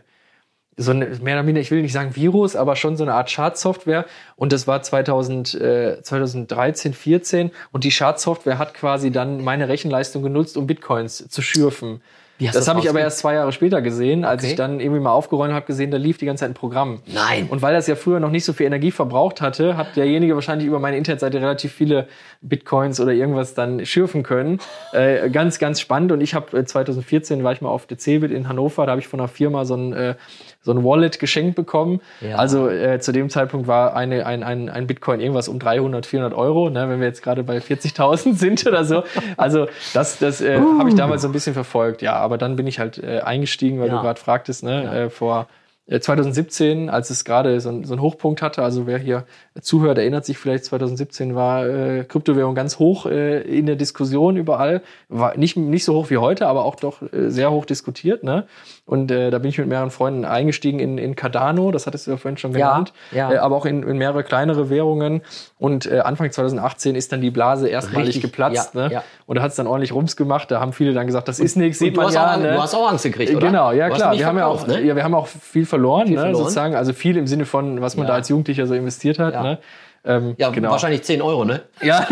so 0.78 0.92
ein 0.92 1.00
mehr 1.22 1.36
oder 1.36 1.44
minder, 1.44 1.60
ich 1.60 1.70
will 1.70 1.82
nicht 1.82 1.92
sagen 1.92 2.16
Virus, 2.16 2.56
aber 2.56 2.78
schon 2.78 2.96
so 2.96 3.04
eine 3.04 3.14
Art 3.14 3.30
Schadsoftware. 3.30 4.06
Und 4.38 4.54
das 4.54 4.68
war 4.68 4.82
2000, 4.82 5.54
äh, 5.56 6.02
2013, 6.02 6.94
14. 6.94 7.52
Und 7.74 7.84
die 7.84 7.92
Schadsoftware 7.92 8.58
hat 8.58 8.74
quasi 8.74 9.12
dann 9.12 9.44
meine 9.44 9.68
Rechenleistung 9.68 10.24
genutzt, 10.24 10.56
um 10.56 10.68
Bitcoins 10.68 11.28
zu 11.28 11.42
schürfen. 11.42 12.02
Das 12.52 12.66
du 12.66 12.72
habe 12.72 12.80
ich 12.80 12.90
aber 12.90 13.00
erst 13.00 13.20
zwei 13.20 13.36
Jahre 13.36 13.52
später 13.52 13.82
gesehen, 13.82 14.26
als 14.26 14.42
Okay. 14.42 14.52
ich 14.52 14.58
dann 14.58 14.80
irgendwie 14.80 15.00
mal 15.00 15.12
aufgeräumt 15.12 15.54
habe, 15.54 15.66
gesehen, 15.66 15.92
da 15.92 15.98
lief 15.98 16.18
die 16.18 16.26
ganze 16.26 16.42
Zeit 16.42 16.52
ein 16.52 16.54
Programm. 16.56 17.02
Nein. 17.14 17.48
Und 17.50 17.62
weil 17.62 17.74
das 17.74 17.86
ja 17.88 17.96
früher 17.96 18.20
noch 18.20 18.32
nicht 18.32 18.46
so 18.46 18.54
viel 18.54 18.66
Energie 18.66 18.92
verbraucht 18.92 19.42
hatte, 19.42 19.78
hat 19.78 19.96
derjenige 19.96 20.34
wahrscheinlich 20.34 20.68
über 20.68 20.80
meine 20.80 20.98
Internetseite 20.98 21.40
relativ 21.40 21.72
viele 21.74 22.08
Bitcoins 22.42 23.00
oder 23.00 23.12
irgendwas 23.12 23.54
dann 23.54 23.86
schürfen 23.86 24.24
können. 24.24 24.60
Äh, 24.94 25.30
ganz, 25.30 25.60
ganz 25.60 25.80
spannend. 25.80 26.12
Und 26.12 26.22
ich 26.22 26.34
habe 26.34 26.58
äh, 26.58 26.66
2014 26.66 27.44
war 27.44 27.52
ich 27.54 27.62
mal 27.62 27.70
auf 27.70 27.86
der 27.86 27.98
Cebit 28.00 28.32
in 28.32 28.48
Hannover, 28.50 28.86
da 28.86 28.92
habe 28.92 29.02
ich 29.02 29.08
von 29.08 29.20
einer 29.20 29.28
Firma 29.30 29.66
so 29.66 29.76
ein, 29.76 29.94
äh, 29.94 30.16
so 30.64 30.72
ein 30.72 30.84
Wallet 30.84 31.20
geschenkt 31.20 31.56
bekommen. 31.56 32.02
Ja. 32.22 32.38
Also 32.38 32.68
äh, 32.70 33.00
zu 33.00 33.12
dem 33.12 33.30
Zeitpunkt 33.30 33.68
war 33.68 33.96
eine, 33.96 34.26
ein, 34.26 34.44
ein, 34.44 34.70
ein 34.70 34.88
Bitcoin 34.88 35.20
irgendwas 35.20 35.48
um 35.48 35.60
300, 35.60 36.06
400 36.06 36.38
Euro, 36.38 36.70
ne, 36.70 36.90
wenn 36.90 37.00
wir 37.00 37.08
jetzt 37.08 37.22
gerade 37.22 37.44
bei 37.44 37.58
40.000 37.58 38.36
sind 38.38 38.66
oder 38.66 38.86
so. 38.86 39.04
Also 39.38 39.68
das, 39.94 40.18
das 40.20 40.42
äh, 40.42 40.60
habe 40.60 40.90
ich 40.90 40.96
damals 40.96 41.22
so 41.22 41.28
ein 41.28 41.32
bisschen 41.32 41.54
verfolgt. 41.54 42.02
Ja, 42.02 42.16
aber 42.32 42.38
dann 42.38 42.56
bin 42.56 42.66
ich 42.66 42.80
halt 42.80 42.98
äh, 42.98 43.20
eingestiegen, 43.20 43.80
weil 43.82 43.90
Ja. 43.90 43.96
du 43.98 44.02
gerade 44.02 44.20
fragtest, 44.20 44.64
ne, 44.64 44.84
äh, 45.06 45.10
vor 45.10 45.48
Äh, 45.88 46.00
2017, 46.00 46.90
als 46.92 47.10
es 47.10 47.26
gerade 47.26 47.60
so, 47.60 47.84
so 47.84 47.94
einen 47.94 48.02
Hochpunkt 48.02 48.42
hatte, 48.44 48.62
also 48.64 48.86
wer 48.86 49.00
hier 49.00 49.26
zuhört, 49.62 49.98
erinnert 49.98 50.26
sich 50.26 50.38
vielleicht, 50.38 50.64
2017 50.66 51.34
war 51.36 51.66
äh, 51.68 52.04
Kryptowährung 52.06 52.54
ganz 52.56 52.78
hoch 52.80 53.08
äh, 53.08 53.42
in 53.42 53.66
der 53.66 53.76
Diskussion 53.76 54.38
überall. 54.38 54.84
War 55.10 55.36
nicht, 55.38 55.58
nicht 55.58 55.84
so 55.84 55.96
hoch 55.96 56.10
wie 56.12 56.18
heute, 56.18 56.48
aber 56.48 56.66
auch 56.66 56.76
doch 56.76 57.02
äh, 57.02 57.30
sehr 57.32 57.50
hoch 57.52 57.66
diskutiert. 57.66 58.24
Ne? 58.24 58.46
Und 58.92 59.10
äh, 59.10 59.32
da 59.32 59.40
bin 59.40 59.48
ich 59.48 59.58
mit 59.58 59.70
mehreren 59.70 59.90
Freunden 59.90 60.26
eingestiegen 60.26 60.80
in, 60.80 60.98
in 60.98 61.16
Cardano, 61.16 61.72
das 61.72 61.88
hattest 61.88 62.08
du 62.08 62.12
ja 62.12 62.18
vorhin 62.18 62.36
schon 62.38 62.52
Ja, 62.52 62.72
genannt, 62.72 62.92
ja. 63.14 63.32
Äh, 63.32 63.38
aber 63.38 63.56
auch 63.56 63.66
in, 63.66 63.84
in 63.84 63.98
mehrere 63.98 64.22
kleinere 64.22 64.70
Währungen. 64.70 65.22
Und 65.58 65.86
äh, 65.90 66.00
Anfang 66.00 66.30
2018 66.30 66.96
ist 66.96 67.14
dann 67.14 67.22
die 67.22 67.32
Blase 67.32 67.70
erstmalig 67.70 68.10
Richtig, 68.10 68.24
geplatzt. 68.24 68.76
ja, 68.76 68.88
ne? 68.90 68.94
ja. 68.96 69.04
Und 69.28 69.38
da 69.38 69.44
hat 69.44 69.52
es 69.52 69.56
dann 69.56 69.66
ordentlich 69.68 69.94
Rums 69.94 70.18
gemacht. 70.18 70.52
Da 70.52 70.60
haben 70.60 70.74
viele 70.74 70.92
dann 70.94 71.08
gesagt, 71.08 71.30
das 71.30 71.40
ist 71.40 71.56
nichts, 71.56 71.80
sieht 71.80 71.96
du, 71.96 72.02
man 72.02 72.08
hast 72.08 72.16
ja. 72.16 72.34
auch, 72.34 72.38
ne? 72.38 72.52
du 72.52 72.62
hast 72.62 72.76
auch 72.76 72.90
Angst 72.92 73.06
gekriegt, 73.06 73.34
oder? 73.34 73.48
Genau, 73.48 73.72
ja 73.72 73.88
Du 73.88 73.96
klar. 73.96 74.12
Wir 74.14 74.26
haben 74.26 74.38
ja, 74.38 74.48
auch, 74.48 74.68
ne? 74.68 74.82
ja, 74.82 74.94
wir 74.94 75.06
haben 75.06 75.16
auch 75.16 75.28
viel 75.28 75.66
verloren, 75.66 76.10
ne, 76.10 76.16
verloren. 76.16 76.36
sozusagen. 76.36 76.76
Also 76.76 76.92
viel 76.92 77.16
im 77.16 77.28
Sinne 77.28 77.46
von, 77.46 77.80
was 77.82 77.96
man 77.96 78.08
Ja. 78.08 78.10
da 78.10 78.16
als 78.16 78.28
Jugendlicher 78.28 78.68
so 78.68 78.74
investiert 78.74 79.20
hat. 79.20 79.36
Ja. 79.36 79.42
Ne? 79.42 79.60
Ähm, 80.04 80.34
Ja, 80.38 80.50
genau. 80.50 80.72
wahrscheinlich 80.72 81.04
10 81.04 81.22
Euro, 81.22 81.46
ne? 81.46 81.62
Ja, 81.82 82.06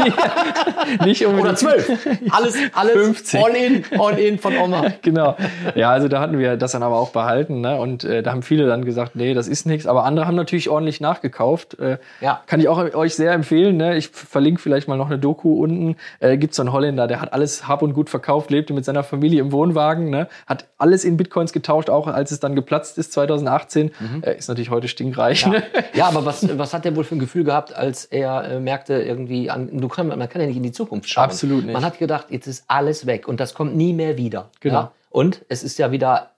nicht 1.05 1.25
unbedingt. 1.25 1.47
Oder 1.47 1.55
12. 1.55 2.07
Alles, 2.31 2.55
alles 2.73 2.93
50. 2.93 3.43
all 3.43 3.55
in, 3.55 3.83
all 3.99 4.17
in 4.19 4.39
von 4.39 4.55
Oma. 4.57 4.85
genau. 5.01 5.35
Ja, 5.75 5.91
also 5.91 6.07
da 6.07 6.19
hatten 6.21 6.37
wir 6.39 6.57
das 6.57 6.71
dann 6.71 6.83
aber 6.83 6.97
auch 6.97 7.09
behalten. 7.11 7.61
Ne? 7.61 7.77
Und 7.77 8.03
äh, 8.03 8.21
da 8.23 8.31
haben 8.31 8.41
viele 8.43 8.67
dann 8.67 8.85
gesagt, 8.85 9.15
nee, 9.15 9.33
das 9.33 9.47
ist 9.47 9.65
nichts. 9.65 9.87
Aber 9.87 10.03
andere 10.05 10.27
haben 10.27 10.35
natürlich 10.35 10.69
ordentlich 10.69 11.01
nachgekauft. 11.01 11.79
Äh, 11.79 11.97
Ja. 12.21 12.41
Kann 12.47 12.59
ich 12.59 12.67
auch 12.67 12.77
euch 12.95 13.15
sehr 13.15 13.31
empfehlen. 13.33 13.77
Ne? 13.77 13.95
Ich 13.97 14.09
verlinke 14.09 14.61
vielleicht 14.61 14.87
mal 14.87 14.97
noch 14.97 15.07
eine 15.07 15.19
Doku 15.19 15.61
unten. 15.63 15.95
Äh, 16.19 16.37
Gibt 16.37 16.53
so 16.53 16.61
einen 16.63 16.71
Holländer, 16.71 17.07
der 17.07 17.21
hat 17.21 17.33
alles 17.33 17.67
hab 17.67 17.81
und 17.81 17.93
gut 17.93 18.09
verkauft, 18.09 18.49
lebte 18.51 18.73
mit 18.73 18.85
seiner 18.85 19.03
Familie 19.03 19.41
im 19.41 19.51
Wohnwagen, 19.51 20.09
ne? 20.09 20.27
hat 20.47 20.65
alles 20.77 21.03
in 21.05 21.17
Bitcoins 21.17 21.53
getauscht, 21.53 21.89
auch 21.89 22.07
als 22.07 22.31
es 22.31 22.39
dann 22.39 22.55
geplatzt 22.55 22.97
ist 22.97 23.13
2018. 23.13 23.91
Äh, 24.21 24.37
ist 24.37 24.47
natürlich 24.47 24.69
heute 24.69 24.87
stinkreich. 24.87 25.45
Ne? 25.45 25.63
Ja, 25.93 26.07
aber 26.07 26.25
was, 26.25 26.45
was 26.57 26.73
hat 26.73 26.85
der 26.85 26.95
wohl 26.95 27.03
für 27.03 27.15
ein 27.15 27.19
Gefühl 27.19 27.43
gehabt, 27.43 27.75
als 27.79 28.05
er 28.05 28.43
äh, 28.43 28.59
merkte, 28.59 29.01
irgendwie, 29.01 29.49
an, 29.49 29.69
du 29.79 29.87
kann, 29.87 30.07
man 30.07 30.29
kann 30.29 30.41
ja 30.41 30.47
nicht 30.47 30.57
in 30.57 30.63
die 30.63 30.71
Zukunft 30.71 31.09
schauen. 31.09 31.25
Absolut 31.25 31.65
nicht. 31.65 31.73
Man 31.73 31.83
hat 31.83 31.97
gedacht, 31.97 32.27
jetzt 32.29 32.47
ist 32.47 32.65
alles 32.67 33.05
weg 33.05 33.27
und 33.27 33.39
das 33.39 33.53
kommt 33.53 33.75
nie 33.75 33.93
mehr 33.93 34.17
wieder. 34.17 34.51
Genau. 34.59 34.75
Ja? 34.75 34.91
Und 35.09 35.45
es 35.49 35.63
ist 35.63 35.79
ja 35.79 35.91
wieder 35.91 36.31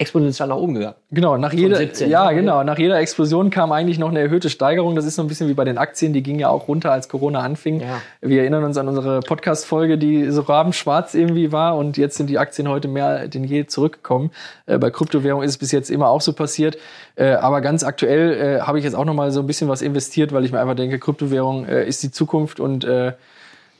exponentiell 0.00 0.48
nach 0.48 0.56
oben 0.56 0.74
gegangen. 0.74 0.94
Genau, 1.10 1.36
nach 1.36 1.52
jeder, 1.52 1.76
17, 1.76 2.08
ja, 2.08 2.30
ne? 2.30 2.36
genau, 2.36 2.64
nach 2.64 2.78
jeder 2.78 2.98
Explosion 2.98 3.50
kam 3.50 3.70
eigentlich 3.70 3.98
noch 3.98 4.08
eine 4.08 4.20
erhöhte 4.20 4.48
Steigerung. 4.48 4.96
Das 4.96 5.04
ist 5.04 5.16
so 5.16 5.22
ein 5.22 5.28
bisschen 5.28 5.48
wie 5.48 5.54
bei 5.54 5.64
den 5.64 5.76
Aktien, 5.76 6.14
die 6.14 6.22
gingen 6.22 6.40
ja 6.40 6.48
auch 6.48 6.68
runter, 6.68 6.90
als 6.90 7.10
Corona 7.10 7.40
anfing. 7.40 7.80
Ja. 7.80 8.00
Wir 8.22 8.40
erinnern 8.40 8.64
uns 8.64 8.78
an 8.78 8.88
unsere 8.88 9.20
Podcast-Folge, 9.20 9.98
die 9.98 10.30
so 10.30 10.40
rabenschwarz 10.40 11.12
irgendwie 11.12 11.52
war 11.52 11.76
und 11.76 11.98
jetzt 11.98 12.16
sind 12.16 12.30
die 12.30 12.38
Aktien 12.38 12.66
heute 12.68 12.88
mehr 12.88 13.28
denn 13.28 13.44
je 13.44 13.66
zurückgekommen. 13.66 14.30
Äh, 14.64 14.78
bei 14.78 14.90
Kryptowährung 14.90 15.42
ist 15.42 15.50
es 15.50 15.58
bis 15.58 15.70
jetzt 15.70 15.90
immer 15.90 16.08
auch 16.08 16.22
so 16.22 16.32
passiert. 16.32 16.78
Äh, 17.16 17.32
aber 17.32 17.60
ganz 17.60 17.84
aktuell 17.84 18.32
äh, 18.32 18.60
habe 18.62 18.78
ich 18.78 18.84
jetzt 18.84 18.94
auch 18.94 19.04
noch 19.04 19.14
mal 19.14 19.30
so 19.32 19.40
ein 19.40 19.46
bisschen 19.46 19.68
was 19.68 19.82
investiert, 19.82 20.32
weil 20.32 20.46
ich 20.46 20.52
mir 20.52 20.60
einfach 20.60 20.76
denke, 20.76 20.98
Kryptowährung 20.98 21.66
äh, 21.66 21.86
ist 21.86 22.02
die 22.02 22.10
Zukunft 22.10 22.58
und 22.58 22.84
äh, 22.84 23.12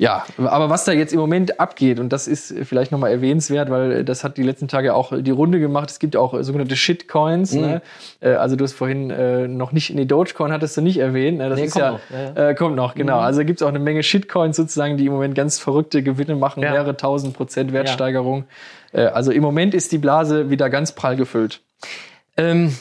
ja, 0.00 0.24
aber 0.38 0.70
was 0.70 0.84
da 0.86 0.92
jetzt 0.92 1.12
im 1.12 1.20
Moment 1.20 1.60
abgeht, 1.60 2.00
und 2.00 2.08
das 2.10 2.26
ist 2.26 2.54
vielleicht 2.62 2.90
nochmal 2.90 3.10
erwähnenswert, 3.10 3.68
weil 3.68 4.02
das 4.02 4.24
hat 4.24 4.38
die 4.38 4.42
letzten 4.42 4.66
Tage 4.66 4.94
auch 4.94 5.12
die 5.20 5.30
Runde 5.30 5.60
gemacht. 5.60 5.90
Es 5.90 5.98
gibt 5.98 6.16
auch 6.16 6.34
sogenannte 6.42 6.74
Shitcoins. 6.74 7.52
Mhm. 7.52 7.60
Ne? 7.60 7.82
Äh, 8.20 8.30
Also 8.30 8.56
du 8.56 8.64
hast 8.64 8.72
vorhin 8.72 9.10
äh, 9.10 9.46
noch 9.46 9.72
nicht, 9.72 9.94
nee, 9.94 10.06
Dogecoin 10.06 10.52
hattest 10.52 10.74
du 10.78 10.80
nicht 10.80 10.96
erwähnt. 10.96 11.36
Ne? 11.36 11.50
Das 11.50 11.58
Nee, 11.58 11.66
ist 11.66 11.72
kommt 11.74 11.84
ja, 11.84 11.90
noch, 11.92 12.00
ja, 12.10 12.30
Mhm. 12.30 12.50
Äh, 12.50 12.54
kommt 12.54 12.76
noch, 12.76 12.94
genau. 12.94 13.18
Also 13.18 13.44
gibt 13.44 13.60
es 13.60 13.62
auch 13.62 13.68
eine 13.68 13.78
Menge 13.78 14.02
Shitcoins 14.02 14.56
sozusagen, 14.56 14.96
die 14.96 15.04
im 15.04 15.12
Moment 15.12 15.34
ganz 15.34 15.58
verrückte 15.58 16.02
Gewinne 16.02 16.34
machen, 16.34 16.62
Ja. 16.62 16.70
mehrere 16.70 16.96
tausend 16.96 17.34
Prozent 17.34 17.74
Wertsteigerung. 17.74 18.44
Äh, 18.92 19.02
Also 19.02 19.32
im 19.32 19.42
Moment 19.42 19.74
ist 19.74 19.92
die 19.92 19.98
Blase 19.98 20.48
wieder 20.48 20.70
ganz 20.70 20.92
prall 20.92 21.16
gefüllt. 21.16 21.60
Ähm, 22.38 22.74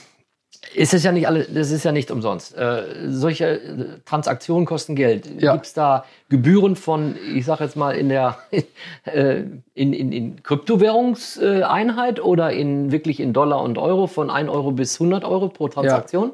ist 0.75 0.93
es 0.93 1.03
ja 1.03 1.12
nicht 1.12 1.27
alle, 1.27 1.45
das 1.45 1.71
ist 1.71 1.84
ja 1.84 1.91
nicht 1.91 2.12
umsonst. 2.12 2.55
Äh, 2.55 2.84
solche 3.10 3.45
äh, 3.45 3.86
Transaktionen 4.05 4.65
kosten 4.65 4.95
Geld. 4.95 5.29
Ja. 5.41 5.53
Gibt 5.53 5.65
es 5.65 5.73
da 5.73 6.05
Gebühren 6.29 6.75
von, 6.75 7.15
ich 7.36 7.45
sage 7.45 7.63
jetzt 7.63 7.75
mal, 7.75 7.95
in 7.95 8.10
der 8.10 8.38
äh, 9.05 9.43
in, 9.73 9.93
in, 9.93 10.12
in 10.12 10.43
Kryptowährungseinheit 10.43 12.23
oder 12.23 12.51
in 12.51 12.91
wirklich 12.91 13.19
in 13.19 13.34
Dollar 13.34 13.62
und 13.62 13.77
Euro 13.77 14.08
von 14.08 14.29
1 14.29 14.49
Euro 14.49 14.71
bis 14.71 14.99
100 14.99 15.23
Euro 15.23 15.49
pro 15.49 15.67
Transaktion? 15.67 16.32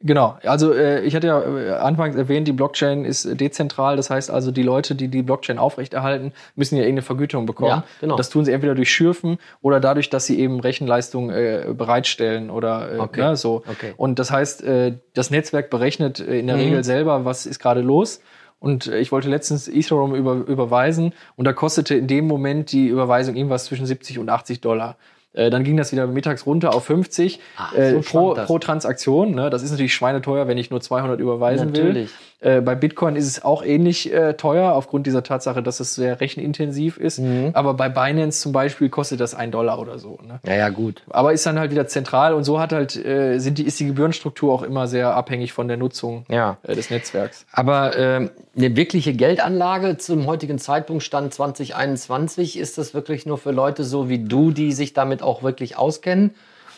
Genau, 0.00 0.38
also 0.44 0.72
äh, 0.72 1.00
ich 1.00 1.16
hatte 1.16 1.26
ja 1.26 1.40
äh, 1.42 1.70
anfangs 1.72 2.14
erwähnt, 2.14 2.46
die 2.46 2.52
Blockchain 2.52 3.04
ist 3.04 3.24
äh, 3.24 3.34
dezentral, 3.34 3.96
das 3.96 4.10
heißt 4.10 4.30
also, 4.30 4.52
die 4.52 4.62
Leute, 4.62 4.94
die 4.94 5.08
die 5.08 5.22
Blockchain 5.22 5.58
aufrechterhalten, 5.58 6.32
müssen 6.54 6.76
ja 6.76 6.82
irgendeine 6.82 7.02
Vergütung 7.02 7.46
bekommen. 7.46 7.68
Ja, 7.70 7.84
genau. 8.00 8.14
Das 8.14 8.30
tun 8.30 8.44
sie 8.44 8.52
entweder 8.52 8.76
durch 8.76 8.92
Schürfen 8.92 9.38
oder 9.60 9.80
dadurch, 9.80 10.08
dass 10.08 10.24
sie 10.26 10.38
eben 10.38 10.60
Rechenleistung 10.60 11.30
äh, 11.30 11.74
bereitstellen 11.76 12.48
oder 12.50 12.92
äh, 12.92 12.98
Okay. 13.00 13.20
ne, 13.22 13.36
so. 13.36 13.64
Okay. 13.66 13.94
Und 13.96 14.20
das 14.20 14.30
heißt, 14.30 14.62
äh, 14.62 14.94
das 15.14 15.30
Netzwerk 15.32 15.68
berechnet 15.68 16.20
äh, 16.20 16.38
in 16.38 16.46
der 16.46 16.56
Mhm. 16.56 16.62
Regel 16.62 16.84
selber, 16.84 17.24
was 17.24 17.44
ist 17.46 17.58
gerade 17.58 17.80
los. 17.80 18.20
Und 18.60 18.86
äh, 18.86 18.98
ich 19.00 19.10
wollte 19.10 19.28
letztens 19.28 19.66
Ethereum 19.66 20.14
über, 20.14 20.34
überweisen 20.34 21.12
und 21.34 21.44
da 21.44 21.52
kostete 21.52 21.96
in 21.96 22.06
dem 22.06 22.26
Moment 22.28 22.70
die 22.70 22.86
Überweisung 22.86 23.34
irgendwas 23.34 23.64
zwischen 23.64 23.84
70 23.86 24.20
und 24.20 24.28
80 24.28 24.60
Dollar. 24.60 24.96
Äh, 25.38 25.50
Dann 25.50 25.62
ging 25.62 25.76
das 25.76 25.92
wieder 25.92 26.06
mittags 26.08 26.46
runter 26.46 26.74
auf 26.74 26.84
50 26.84 27.38
Ah, 27.56 27.72
äh, 27.76 27.90
so 27.90 27.96
pro, 27.98 28.02
schwankt 28.02 28.38
das. 28.38 28.46
pro 28.46 28.58
Transaktion. 28.58 29.34
Ne? 29.34 29.50
Das 29.50 29.62
ist 29.62 29.70
natürlich 29.70 29.94
schweineteuer, 29.94 30.48
wenn 30.48 30.58
ich 30.58 30.70
nur 30.70 30.80
200 30.80 31.20
überweisen 31.20 31.68
Natürlich. 31.68 32.10
will. 32.37 32.37
Äh, 32.40 32.60
bei 32.60 32.76
Bitcoin 32.76 33.16
ist 33.16 33.26
es 33.26 33.44
auch 33.44 33.64
ähnlich 33.64 34.12
äh, 34.12 34.34
teuer, 34.34 34.72
aufgrund 34.72 35.06
dieser 35.08 35.24
Tatsache, 35.24 35.60
dass 35.62 35.80
es 35.80 35.96
sehr 35.96 36.20
rechenintensiv 36.20 36.96
ist. 36.96 37.18
Mhm. 37.18 37.50
Aber 37.54 37.74
bei 37.74 37.88
Binance 37.88 38.40
zum 38.40 38.52
Beispiel 38.52 38.88
kostet 38.90 39.18
das 39.20 39.34
ein 39.34 39.50
Dollar 39.50 39.80
oder 39.80 39.98
so. 39.98 40.18
Ne? 40.24 40.38
Ja, 40.46 40.54
ja, 40.54 40.68
gut. 40.68 41.02
Aber 41.10 41.32
ist 41.32 41.44
dann 41.46 41.58
halt 41.58 41.72
wieder 41.72 41.88
zentral 41.88 42.34
und 42.34 42.44
so 42.44 42.60
hat 42.60 42.72
halt, 42.72 42.94
äh, 42.96 43.38
sind 43.38 43.58
die, 43.58 43.64
ist 43.64 43.80
die 43.80 43.86
Gebührenstruktur 43.86 44.52
auch 44.52 44.62
immer 44.62 44.86
sehr 44.86 45.14
abhängig 45.16 45.52
von 45.52 45.66
der 45.66 45.76
Nutzung 45.76 46.26
Ja. 46.30 46.58
äh, 46.62 46.76
des 46.76 46.90
Netzwerks. 46.90 47.44
Aber 47.50 47.96
ähm, 47.98 48.30
eine 48.56 48.76
wirkliche 48.76 49.14
Geldanlage 49.14 49.96
zum 49.98 50.26
heutigen 50.26 50.58
Zeitpunkt, 50.58 51.02
Stand 51.02 51.34
2021, 51.34 52.58
ist 52.58 52.78
das 52.78 52.94
wirklich 52.94 53.26
nur 53.26 53.38
für 53.38 53.50
Leute 53.50 53.82
so 53.82 54.08
wie 54.08 54.18
du, 54.20 54.52
die 54.52 54.72
sich 54.72 54.92
damit 54.92 55.22
auch 55.22 55.42
wirklich 55.42 55.76
auskennen 55.76 56.34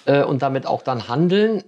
äh, 0.07 0.23
und 0.23 0.40
damit 0.40 0.66
auch 0.66 0.83
dann 0.83 1.09
handeln? 1.09 1.62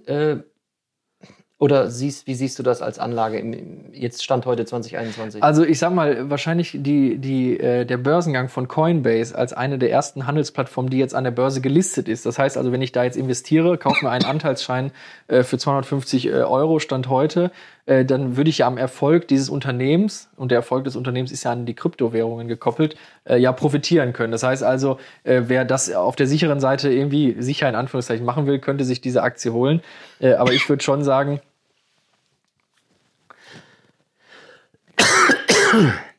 Oder 1.59 1.89
siehst, 1.89 2.27
wie 2.27 2.33
siehst 2.33 2.59
du 2.59 2.63
das 2.63 2.81
als 2.81 2.99
Anlage 2.99 3.37
im, 3.37 3.53
im 3.53 3.93
jetzt 3.93 4.23
Stand 4.23 4.45
heute 4.45 4.65
2021? 4.65 5.41
Also 5.41 5.63
ich 5.63 5.79
sag 5.79 5.93
mal, 5.93 6.29
wahrscheinlich 6.29 6.71
die, 6.73 7.17
die, 7.19 7.57
äh, 7.59 7.85
der 7.85 7.97
Börsengang 7.97 8.49
von 8.49 8.67
Coinbase 8.67 9.37
als 9.37 9.53
eine 9.53 9.77
der 9.77 9.91
ersten 9.91 10.27
Handelsplattformen, 10.27 10.89
die 10.89 10.97
jetzt 10.97 11.15
an 11.15 11.23
der 11.23 11.31
Börse 11.31 11.61
gelistet 11.61 12.09
ist. 12.09 12.25
Das 12.25 12.37
heißt 12.37 12.57
also, 12.57 12.71
wenn 12.71 12.81
ich 12.81 12.91
da 12.91 13.03
jetzt 13.03 13.15
investiere, 13.15 13.77
kaufe 13.77 14.03
mir 14.03 14.11
einen 14.11 14.25
Anteilsschein 14.33 14.91
äh, 15.27 15.43
für 15.43 15.57
250 15.57 16.27
äh, 16.27 16.31
Euro 16.31 16.79
Stand 16.79 17.07
heute, 17.07 17.51
äh, 17.85 18.05
dann 18.05 18.37
würde 18.37 18.49
ich 18.49 18.59
ja 18.59 18.67
am 18.67 18.77
Erfolg 18.77 19.27
dieses 19.27 19.49
Unternehmens, 19.49 20.29
und 20.35 20.51
der 20.51 20.57
Erfolg 20.57 20.85
des 20.85 20.95
Unternehmens 20.95 21.31
ist 21.31 21.43
ja 21.43 21.51
an 21.51 21.65
die 21.65 21.73
Kryptowährungen 21.73 22.47
gekoppelt, 22.47 22.95
äh, 23.25 23.37
ja 23.37 23.51
profitieren 23.51 24.13
können. 24.13 24.31
Das 24.31 24.43
heißt 24.43 24.63
also, 24.63 24.99
äh, 25.23 25.43
wer 25.47 25.65
das 25.65 25.93
auf 25.93 26.15
der 26.15 26.27
sicheren 26.27 26.59
Seite 26.59 26.89
irgendwie 26.91 27.35
sicher 27.39 27.67
in 27.67 27.75
Anführungszeichen 27.75 28.25
machen 28.25 28.47
will, 28.47 28.59
könnte 28.59 28.85
sich 28.85 29.01
diese 29.01 29.23
Aktie 29.23 29.51
holen. 29.53 29.81
Äh, 30.19 30.33
aber 30.33 30.53
ich 30.53 30.67
würde 30.69 30.83
schon 30.83 31.03
sagen, 31.03 31.39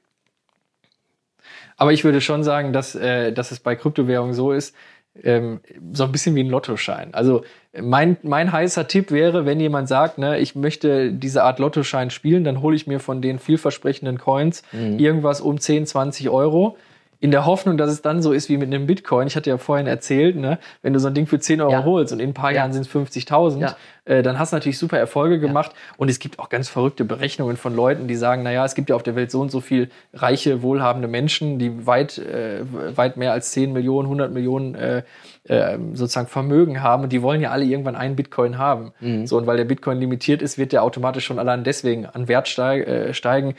Aber 1.77 1.93
ich 1.93 2.05
würde 2.05 2.21
schon 2.21 2.45
sagen, 2.45 2.73
dass, 2.73 2.95
äh, 2.95 3.33
dass 3.33 3.51
es 3.51 3.59
bei 3.61 3.75
Kryptowährungen 3.75 4.35
so 4.35 4.53
ist, 4.53 4.77
ähm, 5.23 5.61
so 5.93 6.05
ein 6.05 6.13
bisschen 6.13 6.35
wie 6.35 6.43
ein 6.43 6.49
Lottoschein. 6.49 7.15
Also 7.15 7.45
mein, 7.81 8.17
mein 8.23 8.53
heißer 8.53 8.89
Tipp 8.89 9.11
wäre, 9.11 9.47
wenn 9.47 9.61
jemand 9.61 9.89
sagt, 9.89 10.19
ne, 10.19 10.39
ich 10.39 10.55
möchte 10.55 11.13
diese 11.13 11.43
Art 11.43 11.59
Lottoschein 11.59 12.11
spielen, 12.11 12.45
dann 12.45 12.61
hole 12.63 12.77
ich 12.77 12.87
mir 12.87 13.01
von 13.01 13.23
den 13.23 13.39
vielversprechenden 13.39 14.19
Coins 14.19 14.63
irgendwas 14.99 15.41
um 15.41 15.59
10, 15.59 15.87
20 15.87 16.31
Euro. 16.31 16.77
In 17.25 17.31
der 17.31 17.47
Hoffnung, 17.47 17.79
dass 17.79 17.91
es 17.91 18.03
dann 18.03 18.21
so 18.21 18.33
ist 18.33 18.51
wie 18.51 18.59
mit 18.59 18.67
einem 18.67 18.87
Bitcoin. 18.87 19.27
Ich 19.27 19.35
hatte 19.35 19.49
ja 19.49 19.57
vorhin 19.57 19.87
erzählt, 19.87 20.37
ne, 20.37 20.59
wenn 20.83 20.93
du 20.93 20.99
so 20.99 21.09
ein 21.09 21.15
Ding 21.15 21.27
für 21.27 21.39
10 21.41 21.63
Euro 21.63 21.73
Ja. 21.73 21.83
holst 21.85 22.13
und 22.13 22.21
in 22.21 22.29
ein 22.29 22.35
paar 22.35 22.51
Ja. 22.51 22.59
Jahren 22.59 22.75
sind 22.75 22.83
es 22.83 22.89
50.000, 22.89 23.63
Ja. 23.63 23.77
äh, 24.05 24.23
dann 24.23 24.39
hast 24.39 24.53
du 24.53 24.57
natürlich 24.57 24.77
super 24.79 24.99
Erfolge 24.99 25.39
gemacht. 25.41 25.73
Und 25.97 26.11
es 26.11 26.19
gibt 26.19 26.39
auch 26.39 26.51
ganz 26.51 26.69
verrückte 26.69 27.07
Berechnungen 27.07 27.57
von 27.57 27.75
Leuten, 27.75 28.09
die 28.09 28.15
sagen, 28.15 28.43
naja, 28.43 28.63
es 28.67 28.75
gibt 28.75 28.91
ja 28.91 28.97
auf 28.97 29.03
der 29.03 29.17
Welt 29.17 29.31
so 29.31 29.41
und 29.41 29.51
so 29.51 29.63
viel 29.63 29.89
reiche, 30.13 30.61
wohlhabende 30.61 31.09
Menschen, 31.09 31.59
die 31.59 31.87
weit, 31.87 32.19
äh, 32.19 32.61
weit 32.95 33.17
mehr 33.17 33.33
als 33.33 33.53
10 33.53 33.73
Millionen, 33.73 34.07
100 34.11 34.31
Millionen 34.31 34.75
äh, 34.75 35.03
äh, 35.49 35.79
sozusagen 35.95 36.27
Vermögen 36.27 36.83
haben 36.83 37.05
und 37.05 37.11
die 37.15 37.23
wollen 37.23 37.41
ja 37.41 37.53
alle 37.53 37.65
irgendwann 37.65 37.97
einen 37.97 38.17
Bitcoin 38.17 38.59
haben. 38.59 38.93
So, 39.25 39.39
und 39.39 39.47
weil 39.47 39.57
der 39.57 39.65
Bitcoin 39.65 39.99
limitiert 39.99 40.43
ist, 40.43 40.59
wird 40.59 40.73
der 40.73 40.83
automatisch 40.83 41.25
schon 41.25 41.39
allein 41.39 41.65
deswegen 41.65 42.05
an 42.05 42.29
Wert 42.29 42.59
äh, 42.59 43.15
steigen. 43.15 43.55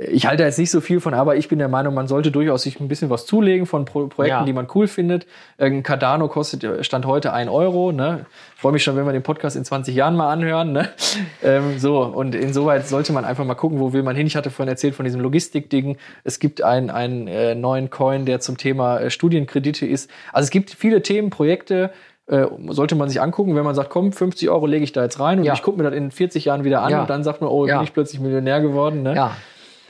Ich 0.00 0.26
halte 0.28 0.44
jetzt 0.44 0.60
nicht 0.60 0.70
so 0.70 0.80
viel 0.80 1.00
von, 1.00 1.12
aber 1.12 1.34
ich 1.34 1.48
bin 1.48 1.58
der 1.58 1.66
Meinung, 1.66 1.92
man 1.92 2.06
sollte 2.06 2.30
durchaus 2.30 2.62
sich 2.62 2.78
ein 2.78 2.86
bisschen 2.86 3.10
was 3.10 3.26
zulegen 3.26 3.66
von 3.66 3.84
Pro 3.84 4.06
Projekten, 4.06 4.40
Ja. 4.40 4.44
die 4.44 4.52
man 4.52 4.68
cool 4.76 4.86
findet. 4.86 5.26
Ein 5.58 5.82
Cardano 5.82 6.28
kostet 6.28 6.62
äh, 6.62 6.84
Stand 6.84 7.04
heute 7.04 7.32
ein 7.32 7.48
Euro. 7.48 7.90
Ne? 7.90 8.26
Freue 8.56 8.70
mich 8.72 8.84
schon, 8.84 8.94
wenn 8.96 9.06
wir 9.06 9.12
den 9.12 9.24
Podcast 9.24 9.56
in 9.56 9.64
20 9.64 9.96
Jahren 9.96 10.14
mal 10.14 10.30
anhören. 10.32 10.70
Ne? 10.70 10.88
ähm, 11.42 11.78
so, 11.80 12.02
und 12.02 12.36
insoweit 12.36 12.86
sollte 12.86 13.12
man 13.12 13.24
einfach 13.24 13.44
mal 13.44 13.54
gucken, 13.56 13.80
wo 13.80 13.92
will 13.92 14.04
man 14.04 14.14
hin. 14.14 14.28
Ich 14.28 14.36
hatte 14.36 14.50
vorhin 14.50 14.70
erzählt 14.70 14.94
von 14.94 15.04
diesem 15.04 15.20
Logistik-Ding. 15.20 15.96
Es 16.22 16.38
gibt 16.38 16.62
einen, 16.62 16.90
einen 16.90 17.26
äh, 17.26 17.56
neuen 17.56 17.90
Coin, 17.90 18.24
der 18.24 18.38
zum 18.38 18.56
Thema 18.56 18.98
äh, 19.00 19.10
Studienkredite 19.10 19.84
ist. 19.84 20.08
Also 20.32 20.44
es 20.44 20.50
gibt 20.50 20.70
viele 20.70 21.02
Themen, 21.02 21.30
Projekte, 21.30 21.90
Äh, 22.30 22.46
sollte 22.68 22.94
man 22.94 23.08
sich 23.08 23.22
angucken, 23.22 23.56
wenn 23.56 23.64
man 23.64 23.74
sagt, 23.74 23.88
komm, 23.88 24.12
50 24.12 24.50
Euro 24.50 24.66
lege 24.66 24.84
ich 24.84 24.92
da 24.92 25.02
jetzt 25.02 25.18
rein 25.18 25.38
und 25.38 25.44
Ja. 25.46 25.54
ich 25.54 25.62
gucke 25.62 25.78
mir 25.78 25.84
das 25.84 25.94
in 25.94 26.10
40 26.10 26.44
Jahren 26.44 26.62
wieder 26.62 26.82
an 26.82 26.90
Ja. 26.90 27.00
und 27.00 27.08
dann 27.08 27.24
sagt 27.24 27.40
man, 27.40 27.48
oh, 27.48 27.66
Ja. 27.66 27.76
bin 27.78 27.84
ich 27.84 27.94
plötzlich 27.94 28.20
Millionär 28.20 28.60
geworden. 28.60 29.02
Ne? 29.02 29.14
Ja. 29.16 29.30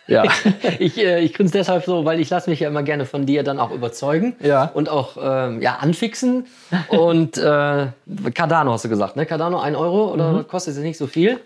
Ja. 0.09 0.25
ich 0.79 0.99
äh, 0.99 1.21
ich 1.21 1.35
grinse 1.35 1.53
deshalb 1.53 1.85
so, 1.85 2.05
weil 2.05 2.19
ich 2.19 2.29
lasse 2.31 2.51
mich 2.51 2.61
ja 2.61 2.69
immer 2.69 2.83
gerne 2.83 3.05
von 3.07 3.27
dir 3.27 3.43
dann 3.45 3.59
auch 3.61 3.71
überzeugen 3.71 4.35
Ja. 4.41 4.71
und 4.75 4.89
auch 4.89 5.17
ähm, 5.23 5.63
ja, 5.63 5.77
anfixen. 5.81 6.47
Und 6.89 7.37
äh, 7.39 7.87
Cardano 8.35 8.73
hast 8.73 8.85
du 8.85 8.89
gesagt, 8.89 9.17
ne? 9.17 9.27
Cardano 9.27 9.61
1 9.61 9.77
Euro 9.77 10.13
oder 10.13 10.45
kostet 10.45 10.75
jetzt 10.75 10.83
nicht 10.83 10.99
so 10.99 11.07
viel. 11.07 11.35
Ne? 11.35 11.39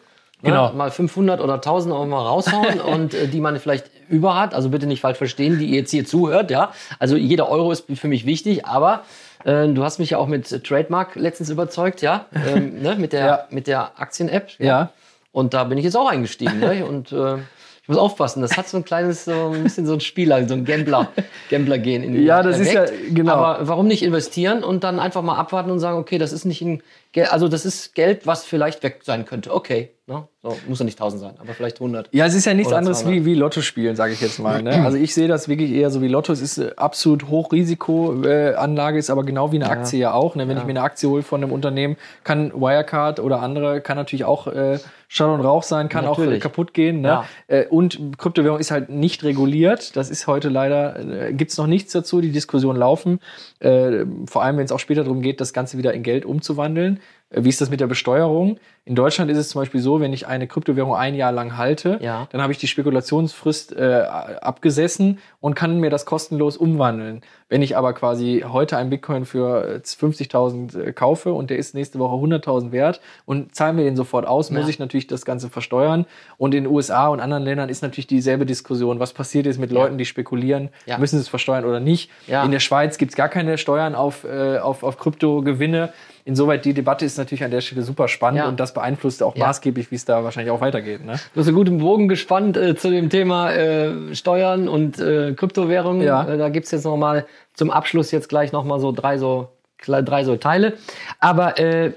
Mhm. 0.43 0.47
Genau. 0.47 0.73
Mal 0.73 0.91
500 0.91 1.41
oder 1.41 1.55
1000 1.55 1.95
Euro 1.95 2.07
mal 2.07 2.23
raushauen 2.27 2.81
und 2.95 3.15
äh, 3.15 3.27
die 3.29 3.41
man 3.41 3.59
vielleicht 3.59 3.87
über 4.09 4.35
hat. 4.39 4.55
Also 4.55 4.69
bitte 4.71 4.87
nicht 4.87 5.01
falsch 5.01 5.19
verstehen, 5.19 5.59
die 5.59 5.67
ihr 5.67 5.81
jetzt 5.81 5.91
hier 5.91 6.05
zuhört. 6.05 6.51
Ja, 6.51 6.73
Also 6.99 7.17
jeder 7.17 7.49
Euro 7.49 7.71
ist 7.73 7.85
für 7.95 8.09
mich 8.09 8.27
wichtig, 8.27 8.67
aber 8.67 9.03
äh, 9.45 9.69
du 9.69 9.83
hast 9.85 9.99
mich 9.99 10.11
ja 10.11 10.19
auch 10.19 10.27
mit 10.27 10.65
Trademark 10.65 11.17
letztens 11.17 11.49
überzeugt, 11.51 12.01
ja, 12.03 12.27
ähm, 12.47 12.81
ne? 12.83 12.97
mit 12.97 13.13
der, 13.13 13.27
Ja. 13.27 13.45
mit 13.51 13.67
der 13.67 13.93
Aktien-App. 13.97 14.51
Ja. 14.59 14.91
Und 15.33 15.55
da 15.55 15.65
bin 15.65 15.79
ich 15.79 15.85
jetzt 15.85 15.97
auch 15.97 16.09
eingestiegen. 16.11 16.59
Ne? 16.61 16.85
Und 16.85 17.11
äh, 17.13 17.37
ich 17.83 17.89
muss 17.89 17.99
aufpassen, 17.99 18.43
das 18.43 18.57
hat 18.57 18.69
so 18.69 18.77
ein 18.77 18.85
kleines, 18.85 19.25
so 19.25 19.51
ein 19.53 19.65
bisschen 19.65 19.87
so 19.87 19.93
ein 19.95 20.01
Spieler, 20.01 20.47
so 20.47 20.55
ein 20.55 20.65
Gambler, 20.65 21.09
Gambler-Gen 21.51 22.05
in 22.05 22.13
mir 22.13 22.21
Ja, 22.23 22.43
das 22.43 22.61
ist 22.61 22.73
erweckt. 22.73 22.93
ja- 23.09 23.15
genau. 23.15 23.33
Aber 23.33 23.67
warum 23.69 23.89
nicht 23.89 24.05
investieren 24.05 24.63
und 24.63 24.85
dann 24.85 25.01
einfach 25.01 25.23
mal 25.23 25.37
abwarten 25.37 25.71
und 25.73 25.81
sagen, 25.81 25.99
okay, 25.99 26.19
das 26.19 26.33
ist 26.33 26.45
nicht 26.45 26.63
ein 26.63 26.83
Geld, 27.11 27.33
also 27.33 27.49
das 27.49 27.67
ist 27.67 27.95
Geld, 27.97 28.25
was 28.27 28.45
vielleicht 28.45 28.83
weg 28.85 29.01
sein 29.03 29.25
könnte. 29.25 29.53
Okay, 29.53 29.91
ne? 30.13 30.29
so, 30.43 30.57
muss 30.69 30.79
ja 30.79 30.85
nicht 30.85 31.01
1000 31.01 31.21
sein, 31.21 31.35
aber 31.39 31.55
vielleicht 31.55 31.81
100. 31.81 32.09
Ja, 32.13 32.27
es 32.27 32.35
ist 32.35 32.45
ja 32.45 32.55
nichts 32.55 32.73
anderes 32.73 33.01
200. 33.01 33.21
wie, 33.21 33.27
wie 33.27 33.35
Lotto 33.35 33.61
spielen, 33.61 33.97
sage 33.97 34.13
ich 34.13 34.21
jetzt 34.21 34.39
mal. 34.39 34.63
Ne? 34.63 34.85
Also 34.85 34.97
ich 34.97 35.15
sehe 35.15 35.29
das 35.29 35.49
wirklich 35.49 35.73
eher 35.73 35.91
so 35.91 36.03
wie 36.03 36.09
Lotto. 36.09 36.33
Es 36.33 36.41
ist 36.41 36.59
äh, 36.59 36.73
absolut 36.77 37.29
Hochrisikoanlage, 37.29 38.53
äh, 38.53 38.55
Anlage, 38.55 38.99
ist 38.99 39.11
aber 39.11 39.25
genau 39.25 39.53
wie 39.53 39.57
eine 39.57 39.71
Aktie 39.71 39.99
ja 39.99 40.13
auch. 40.13 40.35
Ne? 40.35 40.49
Wenn 40.49 40.57
ich 40.57 40.65
mir 40.65 40.71
eine 40.71 40.83
Aktie 40.83 41.09
hole 41.09 41.23
von 41.23 41.43
einem 41.43 41.53
Unternehmen, 41.53 41.97
kann 42.25 42.53
Wirecard 42.53 43.21
oder 43.21 43.41
andere, 43.41 43.81
kann 43.81 43.97
natürlich 43.97 44.25
auch 44.25 44.47
äh, 44.47 44.79
Schall 45.15 45.29
und 45.29 45.43
Rauch 45.43 45.63
sein, 45.63 45.91
kann 45.91 46.07
auch 46.07 46.17
äh, 46.17 46.23
Natürlich. 46.23 46.41
kaputt 46.41 46.73
gehen. 46.73 47.03
Ne? 47.03 47.09
Ja. 47.09 47.25
Äh, 47.47 47.67
und 47.67 48.17
Kryptowährung 48.17 48.59
ist 48.59 48.71
halt 48.71 48.89
nicht 48.89 49.25
reguliert. 49.25 49.95
Das 49.95 50.09
ist 50.09 50.27
heute 50.27 50.49
leider, 50.49 51.29
äh, 51.29 51.35
gibt's 51.35 51.59
noch 51.59 51.67
nichts 51.67 51.93
dazu. 51.93 52.23
Die 52.23 52.33
Diskussionen 52.33 52.79
laufen. 52.79 53.21
Äh, 53.59 54.07
vor 54.25 54.43
allem, 54.43 54.57
wenn 54.57 54.65
es 54.65 54.73
auch 54.73 54.79
später 54.79 55.05
darum 55.05 55.21
geht, 55.21 55.43
das 55.43 55.53
Ganze 55.53 55.77
wieder 55.77 55.93
in 55.93 56.03
Geld 56.03 56.25
umzuwandeln. 56.25 57.01
Äh, 57.33 57.45
Wie 57.45 57.49
ist 57.49 57.61
das 57.61 57.71
mit 57.71 57.81
der 57.81 57.87
Besteuerung? 57.87 58.59
In 58.85 58.97
Deutschland 58.97 59.31
ist 59.31 59.39
es 59.39 59.49
zum 59.51 59.61
Beispiel 59.61 59.81
so, 59.81 60.01
wenn 60.01 60.13
ich 60.13 60.27
eine 60.27 60.49
Kryptowährung 60.49 60.97
ein 60.97 61.15
Jahr 61.15 61.31
lang 61.33 61.57
halte, 61.57 61.99
Ja. 62.03 62.27
dann 62.33 62.43
habe 62.43 62.53
ich 62.53 62.59
die 62.59 62.67
Spekulationsfrist 62.67 63.73
äh, 63.77 64.03
abgesessen 64.41 65.19
und 65.41 65.55
kann 65.55 65.79
mir 65.79 65.89
das 65.91 66.05
kostenlos 66.05 66.57
umwandeln. 66.57 67.23
Wenn 67.49 67.63
ich 67.63 67.77
aber 67.77 67.93
quasi 67.93 68.45
heute 68.49 68.77
einen 68.77 68.91
Bitcoin 68.91 69.25
für 69.25 69.77
äh, 69.77 69.79
50.000 69.79 70.79
äh, 70.89 70.93
kaufe 70.93 71.33
und 71.33 71.51
der 71.51 71.59
ist 71.59 71.75
nächste 71.75 71.99
Woche 72.01 72.17
100.000 72.17 72.73
wert 72.73 73.01
und 73.25 73.55
zahle 73.55 73.75
mir 73.75 73.85
den 73.85 73.95
sofort 73.97 74.27
aus, 74.27 74.51
muss 74.51 74.63
Ja. 74.63 74.69
ich 74.69 74.79
natürlich 74.81 75.07
das 75.07 75.25
Ganze 75.25 75.49
versteuern. 75.49 76.07
Und 76.39 76.55
in 76.55 76.65
den 76.65 76.73
USA 76.73 77.09
und 77.09 77.21
anderen 77.21 77.45
Ländern 77.45 77.69
ist 77.69 77.83
natürlich 77.83 78.07
dieselbe 78.09 78.47
Diskussion. 78.47 78.99
Was 79.01 79.13
passiert 79.13 79.47
ist 79.47 79.59
mit 79.59 79.71
Leuten, 79.71 79.97
die 79.97 80.07
spekulieren, 80.07 80.71
Ja. 80.87 80.99
müssen 80.99 81.17
sie 81.17 81.23
es 81.23 81.29
versteuern 81.29 81.65
oder 81.65 81.79
nicht? 81.81 82.11
Ja. 82.27 82.43
In 82.45 82.51
der 82.51 82.61
Schweiz 82.61 82.99
gibt 82.99 83.13
es 83.13 83.17
gar 83.17 83.29
keine 83.29 83.59
Steuern 83.59 83.95
auf, 83.95 84.25
äh, 84.25 84.59
auf, 84.59 84.83
auf 84.83 84.99
Kryptogewinne. 84.99 85.93
Insoweit 86.25 86.65
die 86.65 86.73
Debatte 86.73 87.05
ist 87.05 87.19
natürlich 87.19 87.43
an 87.43 87.51
der 87.51 87.61
Stelle 87.61 87.83
super 87.83 88.07
spannend 88.07 88.39
Ja. 88.39 88.49
und 88.49 88.61
das 88.61 88.73
beeinflusst 88.75 89.23
auch 89.23 89.35
Ja. 89.37 89.47
maßgeblich, 89.47 89.91
wie 89.91 89.97
es 89.97 90.05
da 90.05 90.23
wahrscheinlich 90.23 90.53
auch 90.53 90.61
weitergeht. 90.61 91.05
Ne? 91.05 91.19
Du 91.35 91.41
hast 91.41 91.49
einen 91.49 91.57
guten 91.57 91.79
Bogen 91.79 92.07
gespannt 92.09 92.57
äh, 92.57 92.77
zu 92.77 92.91
dem 92.91 93.11
Thema 93.11 93.53
äh, 93.53 94.15
Steuern 94.15 94.69
und 94.69 94.99
äh, 95.01 95.33
Kryptowährungen. 95.35 96.03
Ja. 96.03 96.29
Äh, 96.29 96.39
da 96.39 96.49
gibt's 96.49 96.71
jetzt 96.71 96.85
noch 96.85 96.97
mal 96.97 97.27
zum 97.55 97.71
Abschluss 97.71 98.11
jetzt 98.13 98.29
gleich 98.29 98.53
noch 98.53 98.65
mal 98.65 98.79
so 98.79 98.93
drei 98.93 99.19
so, 99.19 99.49
drei 99.85 100.23
so 100.25 100.37
Teile. 100.37 100.75
Aber 101.19 101.59
äh, 101.59 101.93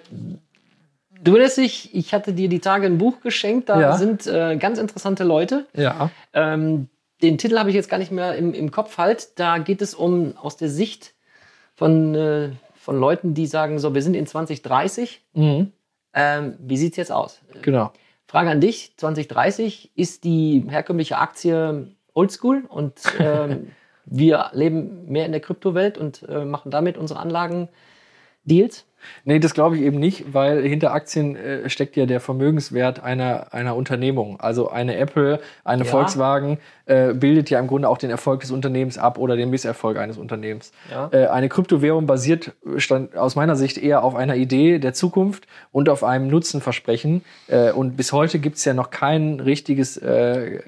du 1.22 1.32
erinnerst 1.34 1.58
dich, 1.58 1.94
ich 1.96 2.14
hatte 2.14 2.34
dir 2.34 2.50
die 2.50 2.60
Tage 2.60 2.88
ein 2.88 2.98
Buch 2.98 3.22
geschenkt, 3.22 3.70
da 3.70 3.80
Ja. 3.80 3.98
sind 3.98 4.26
äh, 4.28 4.58
ganz 4.58 4.80
interessante 4.80 5.24
Leute. 5.24 5.66
Ja. 5.76 6.10
Ähm, 6.34 6.90
den 7.22 7.38
Titel 7.38 7.58
habe 7.60 7.70
ich 7.70 7.76
jetzt 7.76 7.90
gar 7.90 7.98
nicht 7.98 8.12
mehr 8.12 8.36
im, 8.36 8.54
im 8.54 8.72
Kopf 8.72 8.98
halt. 8.98 9.40
Da 9.40 9.60
geht 9.60 9.82
es 9.82 9.94
um 9.94 10.36
aus 10.38 10.58
der 10.58 10.70
Sicht 10.70 11.14
von, 11.76 12.16
äh, 12.16 12.50
von 12.86 13.00
Leuten, 13.00 13.34
die 13.34 13.48
sagen, 13.48 13.80
so, 13.80 13.96
wir 13.96 14.04
sind 14.04 14.14
in 14.14 14.28
2030. 14.28 15.26
Mhm. 15.34 15.72
Ähm, 16.14 16.56
wie 16.60 16.78
sieht's 16.78 16.98
jetzt 16.98 17.12
aus? 17.12 17.42
Genau. 17.64 17.92
Frage 18.28 18.52
an 18.52 18.62
dich, 18.62 18.94
2030, 18.98 19.92
ist 19.96 20.24
die 20.24 20.64
herkömmliche 20.70 21.18
Aktie 21.18 21.88
oldschool 22.14 22.64
und 22.70 23.02
ähm, 23.20 23.72
wir 24.06 24.52
leben 24.54 25.06
mehr 25.08 25.26
in 25.26 25.32
der 25.32 25.42
Kryptowelt 25.42 25.98
und 25.98 26.24
äh, 26.30 26.46
machen 26.46 26.70
damit 26.70 26.98
unsere 26.98 27.20
Anlagen 27.20 27.70
Deals? 28.44 28.86
Nee, 29.24 29.40
das 29.40 29.54
glaube 29.54 29.78
ich 29.78 29.84
eben 29.84 30.00
nicht, 30.00 30.34
weil 30.34 30.62
hinter 30.64 30.94
Aktien 30.94 31.36
äh, 31.36 31.70
steckt 31.70 31.96
ja 31.96 32.06
der 32.06 32.20
Vermögenswert 32.20 33.04
einer, 33.04 33.54
einer 33.54 33.76
Unternehmung. 33.76 34.40
Also 34.40 34.70
eine 34.70 34.98
Apple, 34.98 35.40
eine 35.64 35.84
Ja. 35.84 35.90
Volkswagen 35.90 36.58
äh, 36.86 37.14
bildet 37.14 37.50
ja 37.50 37.60
im 37.60 37.68
Grunde 37.68 37.90
auch 37.90 37.98
den 37.98 38.10
Erfolg 38.10 38.42
des 38.42 38.52
Unternehmens 38.52 38.98
ab 38.98 39.18
oder 39.18 39.36
den 39.36 39.50
Misserfolg 39.50 39.98
eines 39.98 40.18
Unternehmens. 40.18 40.72
Ja. 40.92 41.10
Äh, 41.12 41.28
eine 41.28 41.50
Kryptowährung 41.50 42.06
basiert 42.06 42.52
stand 42.78 43.18
aus 43.18 43.36
meiner 43.36 43.56
Sicht 43.56 43.78
eher 43.78 44.04
auf 44.04 44.16
einer 44.16 44.36
Idee 44.36 44.80
der 44.80 44.94
Zukunft 44.94 45.48
und 45.72 45.90
auf 45.90 46.04
einem 46.04 46.28
Nutzenversprechen. 46.28 47.24
Äh, 47.48 47.72
und 47.72 47.98
bis 47.98 48.12
heute 48.14 48.40
gibt 48.40 48.58
es 48.58 48.66
ja 48.66 48.74
noch 48.74 48.92
kein 48.92 49.40
richtiges, 49.40 49.98
äh, 49.98 50.60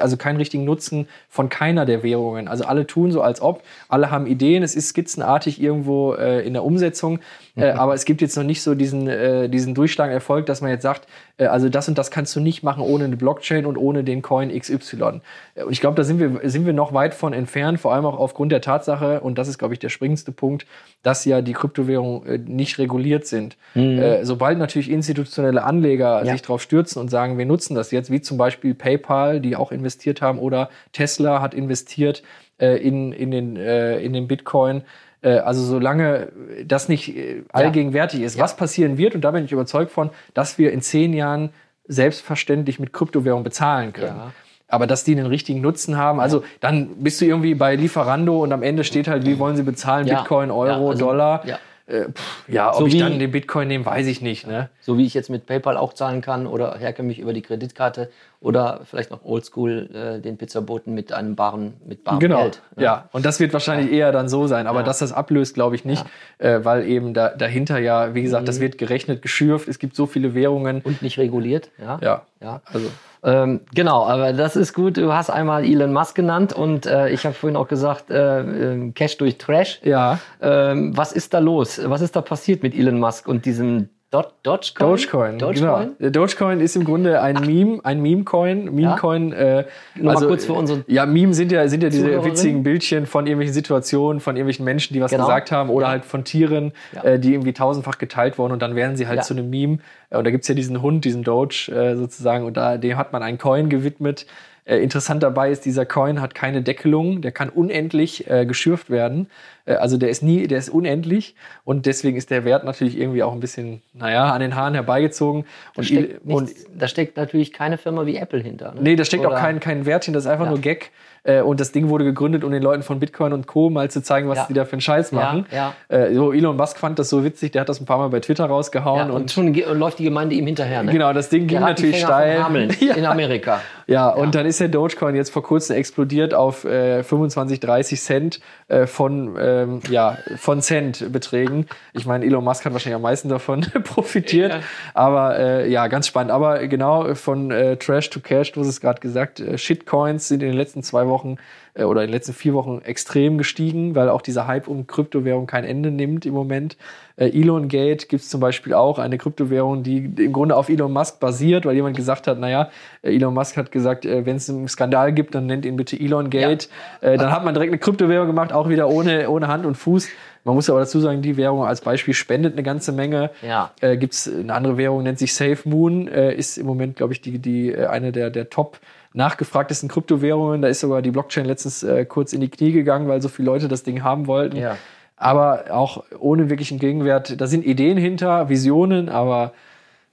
also 0.00 0.16
keinen 0.16 0.36
richtigen 0.36 0.64
Nutzen 0.64 1.08
von 1.28 1.48
keiner 1.48 1.84
der 1.84 2.02
Währungen. 2.02 2.48
Also 2.48 2.64
alle 2.64 2.86
tun 2.86 3.12
so, 3.12 3.20
als 3.20 3.40
ob, 3.40 3.62
alle 3.88 4.10
haben 4.10 4.26
Ideen, 4.26 4.62
es 4.62 4.74
ist 4.74 4.88
skizzenartig 4.88 5.60
irgendwo 5.60 6.14
äh, 6.14 6.46
in 6.46 6.54
der 6.54 6.64
Umsetzung, 6.64 7.20
äh, 7.58 7.70
aber 7.70 7.94
es 7.94 8.04
gibt 8.04 8.20
jetzt 8.20 8.36
noch 8.36 8.44
nicht 8.44 8.62
so 8.62 8.74
diesen, 8.74 9.08
äh, 9.08 9.48
diesen 9.48 9.74
durchschlagenden 9.74 10.16
Erfolg, 10.16 10.46
dass 10.46 10.60
man 10.60 10.70
jetzt 10.70 10.82
sagt, 10.82 11.06
äh, 11.36 11.46
also 11.46 11.68
das 11.68 11.88
und 11.88 11.98
das 11.98 12.10
kannst 12.10 12.34
du 12.36 12.40
nicht 12.40 12.62
machen 12.62 12.82
ohne 12.82 13.04
eine 13.04 13.16
Blockchain 13.16 13.66
und 13.66 13.76
ohne 13.76 14.04
den 14.04 14.22
Coin 14.22 14.50
XY. 14.56 15.20
Äh, 15.54 15.64
Und 15.64 15.72
ich 15.72 15.80
glaube, 15.80 15.96
da 15.96 16.04
sind 16.04 16.18
wir, 16.20 16.48
sind 16.48 16.66
wir 16.66 16.72
noch 16.72 16.92
weit 16.92 17.14
von 17.14 17.32
entfernt, 17.32 17.80
vor 17.80 17.92
allem 17.94 18.06
auch 18.06 18.18
aufgrund 18.18 18.52
der 18.52 18.60
Tatsache, 18.60 19.20
und 19.20 19.38
das 19.38 19.48
ist, 19.48 19.58
glaube 19.58 19.74
ich, 19.74 19.80
der 19.80 19.88
springendste 19.88 20.32
Punkt, 20.32 20.66
dass 21.02 21.24
ja 21.24 21.42
die 21.42 21.52
Kryptowährungen 21.52 22.26
äh, 22.26 22.38
nicht 22.38 22.78
reguliert 22.78 23.26
sind. 23.26 23.56
Äh, 23.74 24.24
sobald 24.24 24.58
natürlich 24.58 24.90
institutionelle 24.90 25.62
Anleger 25.64 26.24
Ja. 26.24 26.32
sich 26.32 26.42
darauf 26.42 26.62
stürzen 26.62 27.00
und 27.00 27.08
sagen, 27.10 27.38
wir 27.38 27.46
nutzen 27.46 27.74
das 27.74 27.90
jetzt, 27.90 28.10
wie 28.10 28.20
zum 28.20 28.38
Beispiel 28.38 28.74
PayPal, 28.74 29.40
die 29.40 29.56
auch 29.56 29.72
investiert 29.72 30.22
haben, 30.22 30.38
oder 30.38 30.68
Tesla 30.92 31.40
hat 31.40 31.54
investiert 31.54 32.22
äh, 32.60 32.76
in, 32.76 33.12
in, 33.12 33.30
den, 33.30 33.56
äh, 33.56 33.98
in 34.00 34.12
den 34.12 34.26
Bitcoin. 34.28 34.82
Äh, 35.22 35.38
also 35.38 35.62
solange 35.62 36.28
das 36.64 36.88
nicht 36.88 37.16
äh, 37.16 37.42
allgegenwärtig 37.52 38.20
ist, 38.20 38.38
was 38.38 38.56
passieren 38.56 38.98
wird, 38.98 39.14
und 39.14 39.22
da 39.22 39.30
bin 39.30 39.44
ich 39.44 39.52
überzeugt 39.52 39.90
von, 39.90 40.10
dass 40.34 40.58
wir 40.58 40.72
in 40.72 40.80
zehn 40.80 41.12
Jahren 41.12 41.50
selbstverständlich 41.86 42.78
mit 42.78 42.92
Kryptowährung 42.92 43.42
bezahlen 43.42 43.92
können. 43.92 44.16
Ja. 44.16 44.32
Aber 44.70 44.86
dass 44.86 45.02
die 45.02 45.16
einen 45.16 45.26
richtigen 45.26 45.62
Nutzen 45.62 45.96
haben, 45.96 46.20
also 46.20 46.44
dann 46.60 46.96
bist 46.96 47.20
du 47.20 47.24
irgendwie 47.24 47.54
bei 47.54 47.74
Lieferando 47.74 48.42
und 48.42 48.52
am 48.52 48.62
Ende 48.62 48.84
steht 48.84 49.08
halt, 49.08 49.24
wie 49.24 49.38
wollen 49.38 49.56
sie 49.56 49.62
bezahlen, 49.62 50.06
Ja. 50.06 50.18
Bitcoin, 50.18 50.50
Euro, 50.50 50.66
Ja, 50.66 50.90
also, 50.90 51.06
Dollar. 51.06 51.42
Ja. 51.88 51.94
Äh, 51.94 52.08
pff, 52.12 52.48
ja, 52.48 52.70
ob 52.72 52.78
So 52.80 52.86
ich 52.86 52.94
wie- 52.94 52.98
dann 52.98 53.18
den 53.18 53.30
Bitcoin 53.30 53.68
nehme, 53.68 53.84
weiß 53.86 54.06
ich 54.06 54.20
nicht. 54.20 54.46
Ne? 54.46 54.68
So 54.80 54.98
wie 54.98 55.06
ich 55.06 55.14
jetzt 55.14 55.30
mit 55.30 55.46
PayPal 55.46 55.76
auch 55.76 55.92
zahlen 55.94 56.20
kann 56.20 56.46
oder 56.46 56.76
herkömmlich 56.78 57.18
über 57.18 57.32
die 57.32 57.42
Kreditkarte 57.42 58.10
oder 58.40 58.80
vielleicht 58.84 59.10
noch 59.10 59.24
oldschool 59.24 59.88
äh, 59.94 60.20
den 60.20 60.36
Pizzaboten 60.36 60.94
mit 60.94 61.12
einem 61.12 61.34
baren, 61.34 61.74
mit 61.86 62.04
barem 62.04 62.20
Genau, 62.20 62.42
Geld. 62.42 62.62
ne? 62.76 62.84
ja. 62.84 63.08
Und 63.12 63.24
das 63.26 63.40
wird 63.40 63.52
wahrscheinlich 63.52 63.90
eher 63.90 64.12
dann 64.12 64.28
so 64.28 64.46
sein. 64.46 64.66
Aber 64.66 64.80
Ja. 64.80 64.84
dass 64.84 64.98
das 65.00 65.12
ablöst, 65.12 65.54
glaube 65.54 65.74
ich 65.76 65.84
nicht, 65.84 66.04
äh, 66.38 66.60
weil 66.62 66.86
eben 66.86 67.14
da, 67.14 67.30
dahinter 67.30 67.78
ja, 67.78 68.14
wie 68.14 68.22
gesagt, 68.22 68.42
Mhm. 68.42 68.46
das 68.46 68.60
wird 68.60 68.78
gerechnet, 68.78 69.22
geschürft. 69.22 69.66
Es 69.68 69.78
gibt 69.78 69.96
so 69.96 70.06
viele 70.06 70.34
Währungen. 70.34 70.82
Und 70.82 71.02
nicht 71.02 71.18
reguliert. 71.18 71.70
Ja. 71.78 71.98
Ja, 72.02 72.22
ja. 72.40 72.60
also 72.66 72.88
Ähm, 73.22 73.60
genau, 73.74 74.06
aber 74.06 74.32
das 74.32 74.56
ist 74.56 74.72
gut. 74.72 74.96
Du 74.96 75.12
hast 75.12 75.30
einmal 75.30 75.64
Elon 75.64 75.92
Musk 75.92 76.14
genannt 76.14 76.52
und 76.52 76.86
äh, 76.86 77.10
ich 77.10 77.24
habe 77.24 77.34
vorhin 77.34 77.56
auch 77.56 77.68
gesagt, 77.68 78.10
äh, 78.10 78.40
äh, 78.40 78.92
Cash 78.92 79.16
durch 79.18 79.38
Trash. 79.38 79.80
ja. 79.82 80.18
Ähm, 80.40 80.96
was 80.96 81.12
ist 81.12 81.34
da 81.34 81.38
los? 81.38 81.80
Was 81.84 82.00
ist 82.00 82.14
da 82.14 82.20
passiert 82.20 82.62
mit 82.62 82.74
Elon 82.74 82.98
Musk 82.98 83.26
und 83.28 83.44
diesem 83.44 83.88
Do 84.10 84.22
Dogecoin? 84.42 84.88
Dogecoin, 84.88 85.38
Dogecoin? 85.38 85.94
genau. 85.98 86.10
Dogecoin 86.10 86.60
ist 86.60 86.76
im 86.76 86.84
Grunde 86.84 87.20
ein 87.20 87.42
Meme, 87.44 87.80
ein 87.84 88.00
Meme-Coin. 88.00 88.74
Meme-Coin, 88.74 89.32
äh, 89.34 89.66
Nur 89.96 90.14
mal 90.14 90.26
kurz 90.26 90.46
für 90.46 90.54
unsere 90.54 90.82
Ja, 90.86 91.04
Meme 91.04 91.34
sind 91.34 91.52
ja, 91.52 91.68
sind 91.68 91.82
ja 91.82 91.90
diese 91.90 92.24
witzigen 92.24 92.62
Bildchen 92.62 93.04
von 93.04 93.26
irgendwelchen 93.26 93.52
Situationen, 93.52 94.20
von 94.20 94.34
irgendwelchen 94.36 94.64
Menschen, 94.64 94.94
die 94.94 95.02
was 95.02 95.10
Genau. 95.10 95.24
gesagt 95.26 95.52
haben, 95.52 95.68
oder 95.68 95.86
Ja. 95.86 95.90
halt 95.92 96.06
von 96.06 96.24
Tieren, 96.24 96.72
Ja. 96.94 97.02
äh, 97.04 97.18
die 97.18 97.34
irgendwie 97.34 97.52
tausendfach 97.52 97.98
geteilt 97.98 98.38
wurden 98.38 98.52
und 98.54 98.62
dann 98.62 98.74
werden 98.74 98.96
sie 98.96 99.06
halt 99.08 99.18
Ja. 99.18 99.22
zu 99.24 99.34
einem 99.34 99.50
Meme. 99.50 99.78
Äh, 100.08 100.16
Und 100.16 100.24
da 100.24 100.30
gibt's 100.30 100.48
ja 100.48 100.54
diesen 100.54 100.80
Hund, 100.80 101.04
diesen 101.04 101.22
Doge 101.22 101.70
äh, 101.70 101.94
sozusagen, 101.94 102.46
und 102.46 102.56
da, 102.56 102.78
dem 102.78 102.96
hat 102.96 103.12
man 103.12 103.22
einen 103.22 103.36
Coin 103.36 103.68
gewidmet. 103.68 104.24
Äh, 104.68 104.82
interessant 104.82 105.22
dabei 105.22 105.50
ist, 105.50 105.64
dieser 105.64 105.86
Coin 105.86 106.20
hat 106.20 106.34
keine 106.34 106.60
Deckelung, 106.60 107.22
der 107.22 107.32
kann 107.32 107.48
unendlich 107.48 108.28
äh, 108.28 108.44
geschürft 108.44 108.90
werden. 108.90 109.30
Äh, 109.64 109.74
also 109.74 109.96
der 109.96 110.10
ist 110.10 110.22
nie, 110.22 110.46
der 110.46 110.58
ist 110.58 110.68
unendlich 110.68 111.34
und 111.64 111.86
deswegen 111.86 112.18
ist 112.18 112.30
der 112.30 112.44
Wert 112.44 112.64
natürlich 112.64 112.98
irgendwie 112.98 113.22
auch 113.22 113.32
ein 113.32 113.40
bisschen, 113.40 113.80
naja, 113.94 114.30
an 114.30 114.42
den 114.42 114.54
Haaren 114.54 114.74
herbeigezogen. 114.74 115.46
Da 115.74 115.82
steckt, 115.82 116.26
nichts, 116.26 116.66
da 116.78 116.86
steckt 116.86 117.16
natürlich 117.16 117.54
keine 117.54 117.78
Firma 117.78 118.04
wie 118.04 118.16
Apple 118.16 118.40
hinter. 118.40 118.74
Ne? 118.74 118.82
Nee, 118.82 118.96
da 118.96 119.06
steckt 119.06 119.24
Oder? 119.24 119.36
auch 119.36 119.40
kein, 119.40 119.58
kein 119.58 119.86
Wert 119.86 120.04
hinter, 120.04 120.18
das 120.18 120.26
ist 120.26 120.30
einfach 120.30 120.44
ja. 120.44 120.50
nur 120.50 120.60
Gag. 120.60 120.90
Äh, 121.22 121.42
und 121.42 121.60
das 121.60 121.72
Ding 121.72 121.88
wurde 121.88 122.04
gegründet, 122.04 122.44
um 122.44 122.52
den 122.52 122.62
Leuten 122.62 122.82
von 122.82 123.00
Bitcoin 123.00 123.32
und 123.32 123.46
Co. 123.46 123.70
mal 123.70 123.90
zu 123.90 124.02
zeigen, 124.02 124.28
was 124.28 124.38
ja. 124.38 124.46
die 124.48 124.54
da 124.54 124.64
für 124.64 124.72
einen 124.72 124.80
Scheiß 124.80 125.12
machen. 125.12 125.46
Ja, 125.50 125.74
ja. 125.90 125.96
Äh, 125.96 126.14
so 126.14 126.32
Elon 126.32 126.56
Musk 126.56 126.78
fand 126.78 126.98
das 126.98 127.08
so 127.08 127.24
witzig, 127.24 127.52
der 127.52 127.62
hat 127.62 127.68
das 127.68 127.80
ein 127.80 127.86
paar 127.86 127.98
Mal 127.98 128.08
bei 128.08 128.20
Twitter 128.20 128.46
rausgehauen. 128.46 129.10
Und, 129.10 129.16
und, 129.22 129.30
schon 129.30 129.54
läuft 129.54 129.98
die 129.98 130.04
Gemeinde 130.04 130.34
ihm 130.34 130.46
hinterher. 130.46 130.82
Ne? 130.82 130.92
Genau, 130.92 131.12
das 131.12 131.28
Ding 131.28 131.46
ging 131.46 131.60
natürlich 131.60 132.00
steil. 132.00 132.44
in 132.96 133.04
Amerika. 133.04 133.60
Ja, 133.86 134.10
und 134.10 134.34
dann 134.34 134.44
ist 134.44 134.60
der 134.60 134.68
Dogecoin 134.68 135.16
jetzt 135.16 135.30
vor 135.30 135.42
kurzem 135.42 135.76
explodiert 135.76 136.34
auf 136.34 136.64
äh, 136.64 137.02
25, 137.02 137.58
30 137.58 138.00
Cent 138.00 138.40
äh, 138.68 138.86
von, 138.86 139.34
ähm, 139.40 139.80
ja, 139.88 140.18
von 140.36 140.60
Cent 140.60 141.10
Beträgen. 141.10 141.66
Ich 141.94 142.04
meine, 142.04 142.26
Elon 142.26 142.44
Musk 142.44 142.66
hat 142.66 142.74
wahrscheinlich 142.74 142.96
am 142.96 143.02
meisten 143.02 143.30
davon 143.30 143.60
profitiert. 143.84 144.52
Aber 144.92 145.38
äh, 145.38 145.70
ja, 145.70 145.86
ganz 145.86 146.06
spannend. 146.06 146.32
Aber 146.32 146.66
genau 146.66 147.14
von 147.14 147.48
Trash 147.80 148.10
to 148.10 148.20
Cash, 148.20 148.52
du 148.52 148.60
hast 148.60 148.68
es 148.68 148.80
gerade 148.80 149.00
gesagt, 149.00 149.42
Shitcoins 149.56 150.28
sind 150.28 150.42
in 150.42 150.50
den 150.50 150.56
letzten 150.56 150.82
zwei 150.82 151.07
Wochen 151.08 151.36
äh, 151.74 151.84
oder 151.84 152.02
in 152.02 152.08
den 152.08 152.14
letzten 152.14 152.32
vier 152.32 152.54
Wochen 152.54 152.80
extrem 152.84 153.38
gestiegen, 153.38 153.94
weil 153.94 154.08
auch 154.08 154.22
dieser 154.22 154.46
Hype 154.46 154.68
um 154.68 154.86
Kryptowährung 154.86 155.46
kein 155.46 155.64
Ende 155.64 155.90
nimmt 155.90 156.26
im 156.26 156.34
Moment. 156.34 156.76
Äh, 157.16 157.30
Elon 157.30 157.68
Gate 157.68 158.08
gibt 158.08 158.22
es 158.22 158.28
zum 158.28 158.40
Beispiel 158.40 158.74
auch 158.74 158.98
eine 158.98 159.18
Kryptowährung, 159.18 159.82
die 159.82 159.98
im 159.98 160.32
Grunde 160.32 160.56
auf 160.56 160.68
Elon 160.68 160.92
Musk 160.92 161.20
basiert, 161.20 161.66
weil 161.66 161.74
jemand 161.74 161.96
gesagt 161.96 162.26
hat, 162.26 162.38
naja, 162.38 162.70
äh, 163.02 163.14
Elon 163.14 163.34
Musk 163.34 163.56
hat 163.56 163.72
gesagt, 163.72 164.04
äh, 164.04 164.24
wenn 164.26 164.36
es 164.36 164.48
einen 164.48 164.68
Skandal 164.68 165.12
gibt, 165.12 165.34
dann 165.34 165.46
nennt 165.46 165.64
ihn 165.64 165.76
bitte 165.76 165.98
Elon 165.98 166.30
Gate. 166.30 166.68
Ja. 167.02 167.08
Äh, 167.08 167.16
dann 167.18 167.32
hat 167.32 167.44
man 167.44 167.54
direkt 167.54 167.70
eine 167.70 167.78
Kryptowährung 167.78 168.26
gemacht, 168.26 168.52
auch 168.52 168.68
wieder 168.68 168.88
ohne, 168.88 169.28
ohne 169.30 169.48
Hand 169.48 169.66
und 169.66 169.76
Fuß. 169.76 170.08
Man 170.44 170.54
muss 170.54 170.70
aber 170.70 170.78
dazu 170.78 171.00
sagen, 171.00 171.20
die 171.20 171.36
Währung 171.36 171.64
als 171.64 171.80
Beispiel 171.80 172.14
spendet 172.14 172.54
eine 172.54 172.62
ganze 172.62 172.92
Menge. 172.92 173.30
Ja. 173.42 173.72
Äh, 173.80 173.96
Gibt 173.96 174.14
es 174.14 174.32
eine 174.32 174.54
andere 174.54 174.78
Währung, 174.78 175.02
nennt 175.02 175.18
sich 175.18 175.34
Safe 175.34 175.58
Moon, 175.64 176.08
äh, 176.08 176.32
ist 176.34 176.56
im 176.56 176.66
Moment, 176.66 176.96
glaube 176.96 177.12
ich, 177.12 177.20
die, 177.20 177.38
die, 177.38 177.76
eine 177.76 178.12
der, 178.12 178.30
der 178.30 178.48
Top- 178.48 178.78
nachgefragtesten 179.18 179.88
Kryptowährungen. 179.88 180.62
Da 180.62 180.68
ist 180.68 180.80
sogar 180.80 181.02
die 181.02 181.10
Blockchain 181.10 181.44
letztens 181.44 181.82
äh, 181.82 182.06
kurz 182.06 182.32
in 182.32 182.40
die 182.40 182.48
Knie 182.48 182.72
gegangen, 182.72 183.08
weil 183.08 183.20
so 183.20 183.28
viele 183.28 183.46
Leute 183.46 183.68
das 183.68 183.82
Ding 183.82 184.02
haben 184.02 184.26
wollten. 184.26 184.56
Ja. 184.56 184.78
Aber 185.16 185.64
auch 185.70 186.04
ohne 186.18 186.48
wirklichen 186.48 186.78
Gegenwert. 186.78 187.40
Da 187.40 187.48
sind 187.48 187.66
Ideen 187.66 187.98
hinter, 187.98 188.48
Visionen, 188.48 189.08
aber 189.08 189.52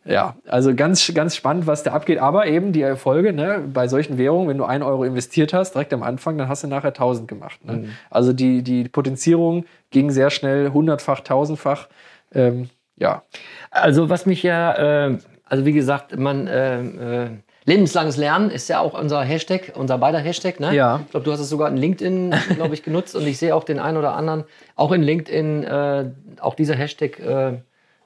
ja, 0.03 0.35
also 0.47 0.73
ganz, 0.75 1.11
ganz 1.13 1.35
spannend, 1.35 1.67
was 1.67 1.83
da 1.83 1.93
abgeht. 1.93 2.17
Aber 2.17 2.47
eben 2.47 2.73
die 2.73 2.81
Erfolge 2.81 3.31
ne, 3.31 3.63
bei 3.71 3.87
solchen 3.87 4.17
Währungen, 4.17 4.49
wenn 4.49 4.57
du 4.57 4.65
ein 4.65 4.81
Euro 4.81 5.03
investiert 5.03 5.53
hast, 5.53 5.73
direkt 5.75 5.93
am 5.93 6.01
Anfang, 6.01 6.37
dann 6.37 6.49
hast 6.49 6.63
du 6.63 6.67
nachher 6.67 6.89
1000 6.89 7.27
gemacht. 7.27 7.63
Ne? 7.63 7.73
Mhm. 7.73 7.89
Also 8.09 8.33
die, 8.33 8.63
die 8.63 8.89
Potenzierung 8.89 9.65
ging 9.91 10.09
sehr 10.09 10.31
schnell, 10.31 10.71
hundertfach, 10.71 11.21
tausendfach. 11.21 11.87
Ähm, 12.33 12.69
ja. 12.97 13.21
Also 13.69 14.09
was 14.09 14.25
mich 14.25 14.41
ja, 14.41 15.07
äh, 15.07 15.17
also 15.43 15.65
wie 15.65 15.73
gesagt, 15.73 16.17
man 16.17 16.47
äh, 16.47 16.81
äh, 17.25 17.29
Lebenslanges 17.65 18.17
Lernen 18.17 18.51
ist 18.51 18.67
ja 18.69 18.79
auch 18.79 18.99
unser 18.99 19.21
Hashtag, 19.23 19.73
unser 19.75 19.97
beider 19.97 20.19
Hashtag. 20.19 20.59
Ne? 20.59 20.75
Ja. 20.75 21.01
Ich 21.03 21.11
glaube, 21.11 21.23
du 21.23 21.31
hast 21.31 21.39
es 21.39 21.49
sogar 21.49 21.67
in 21.69 21.77
LinkedIn, 21.77 22.33
glaube 22.55 22.75
ich, 22.75 22.83
genutzt 22.83 23.15
und 23.15 23.25
ich 23.25 23.39
sehe 23.39 23.55
auch 23.55 23.63
den 23.63 23.79
einen 23.79 23.97
oder 23.97 24.13
anderen, 24.15 24.43
auch 24.75 24.91
in 24.91 25.01
LinkedIn, 25.01 25.63
äh, 25.63 26.05
auch 26.39 26.53
dieser 26.53 26.75
Hashtag 26.75 27.19
äh, 27.19 27.53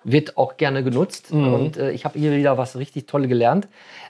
wird 0.03 0.37
auch 0.37 0.57
gerne 0.57 0.83
genutzt. 0.83 1.33
Mhm. 1.33 1.53
Und 1.53 1.77
äh, 1.77 1.91
ich 1.91 2.05
habe 2.05 2.17
hier 2.17 2.31
wieder 2.31 2.57
was 2.57 2.77
richtig 2.77 3.05
Tolle 3.05 3.27
gelernt. 3.27 3.67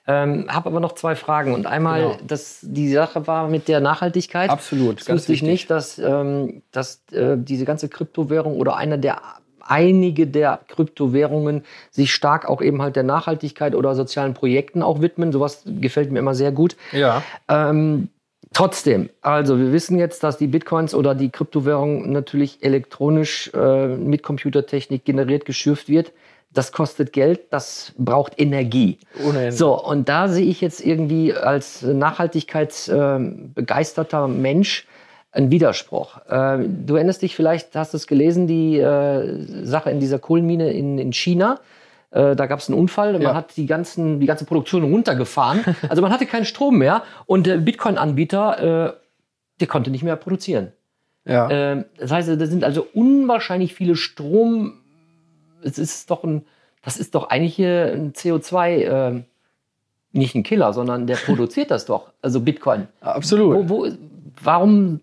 Ähm, 0.07 0.45
habe 0.49 0.69
aber 0.69 0.79
noch 0.79 0.93
zwei 0.93 1.15
Fragen. 1.15 1.53
Und 1.53 1.65
einmal, 1.65 2.01
genau. 2.01 2.17
dass 2.25 2.59
die 2.61 2.91
Sache 2.91 3.25
war 3.27 3.47
mit 3.47 3.67
der 3.67 3.79
Nachhaltigkeit. 3.79 4.49
Absolut. 4.49 5.01
Das 5.01 5.09
wusste 5.09 5.33
ich 5.33 5.41
nicht, 5.41 5.69
dass, 5.69 5.97
ähm, 5.97 6.61
dass 6.71 7.01
äh, 7.11 7.37
diese 7.37 7.65
ganze 7.65 7.89
Kryptowährung 7.89 8.57
oder 8.57 8.75
einer 8.75 8.97
der 8.97 9.21
einige 9.69 10.27
der 10.27 10.59
Kryptowährungen 10.67 11.63
sich 11.91 12.13
stark 12.13 12.47
auch 12.47 12.61
eben 12.61 12.81
halt 12.81 12.95
der 12.95 13.03
Nachhaltigkeit 13.03 13.75
oder 13.75 13.95
sozialen 13.95 14.33
Projekten 14.33 14.81
auch 14.81 15.01
widmen. 15.01 15.31
Sowas 15.31 15.63
gefällt 15.65 16.11
mir 16.11 16.19
immer 16.19 16.35
sehr 16.35 16.51
gut. 16.51 16.75
Ja. 16.91 17.23
Ähm, 17.47 18.09
Trotzdem, 18.51 19.11
also 19.21 19.59
wir 19.59 19.71
wissen 19.71 19.99
jetzt, 19.99 20.23
dass 20.23 20.37
die 20.37 20.47
Bitcoins 20.47 20.95
oder 20.95 21.13
die 21.13 21.29
Kryptowährung 21.29 22.11
natürlich 22.11 22.63
elektronisch 22.63 23.51
äh, 23.53 23.89
mit 23.89 24.23
Computertechnik 24.23 25.05
generiert, 25.05 25.45
geschürft 25.45 25.87
wird. 25.87 26.13
Das 26.51 26.71
kostet 26.71 27.13
Geld, 27.13 27.41
das 27.51 27.93
braucht 27.99 28.39
Energie. 28.39 28.97
Ohne 29.23 29.51
So, 29.51 29.79
und 29.79 30.09
da 30.09 30.27
sehe 30.27 30.47
ich 30.47 30.61
jetzt 30.61 30.83
irgendwie 30.83 31.35
als 31.35 31.83
nachhaltigkeitsbegeisterter 31.83 34.25
äh, 34.25 34.29
Mensch 34.29 34.87
ein 35.31 35.51
Widerspruch. 35.51 36.17
Äh, 36.27 36.65
du 36.67 36.95
erinnerst 36.95 37.21
dich 37.21 37.35
vielleicht, 37.35 37.75
hast 37.75 37.93
du 37.93 37.97
es 37.97 38.07
gelesen, 38.07 38.47
die 38.47 38.79
äh, 38.79 39.65
Sache 39.65 39.91
in 39.91 39.99
dieser 39.99 40.19
Kohlenmine 40.19 40.71
in, 40.71 40.97
in 40.97 41.13
China. 41.13 41.59
Äh, 42.11 42.35
da 42.35 42.47
gab 42.47 42.59
es 42.59 42.69
einen 42.69 42.79
Unfall, 42.79 43.13
man 43.13 43.21
ja. 43.21 43.35
hat 43.35 43.55
die, 43.55 43.67
ganzen, 43.67 44.19
die 44.19 44.25
ganze 44.25 44.45
Produktion 44.45 44.83
runtergefahren. 44.83 45.63
also 45.89 46.01
man 46.01 46.11
hatte 46.11 46.25
keinen 46.25 46.45
Strom 46.45 46.77
mehr 46.77 47.03
und 47.27 47.45
der 47.45 47.57
Bitcoin-Anbieter, 47.57 48.87
äh, 48.87 48.93
der 49.59 49.67
konnte 49.67 49.91
nicht 49.91 50.03
mehr 50.03 50.15
produzieren. 50.15 50.71
Ja. 51.25 51.49
Äh, 51.49 51.85
das 51.97 52.11
heißt, 52.11 52.29
da 52.29 52.45
sind 52.47 52.63
also 52.63 52.87
unwahrscheinlich 52.93 53.75
viele 53.75 53.95
Strom. 53.95 54.73
Es 55.61 55.77
ist 55.77 56.09
doch 56.09 56.23
ein, 56.23 56.45
das 56.83 56.97
ist 56.97 57.13
doch 57.13 57.29
eigentlich 57.29 57.55
hier 57.55 57.91
ein 57.93 58.13
CO2, 58.13 58.69
äh, 58.69 59.23
nicht 60.11 60.33
ein 60.33 60.41
Killer, 60.41 60.73
sondern 60.73 61.05
der 61.05 61.15
produziert 61.25 61.69
das 61.69 61.85
doch. 61.85 62.11
Also 62.23 62.41
Bitcoin. 62.41 62.87
Absolut. 63.01 63.69
Wo, 63.69 63.85
wo, 63.85 63.87
warum 64.41 65.01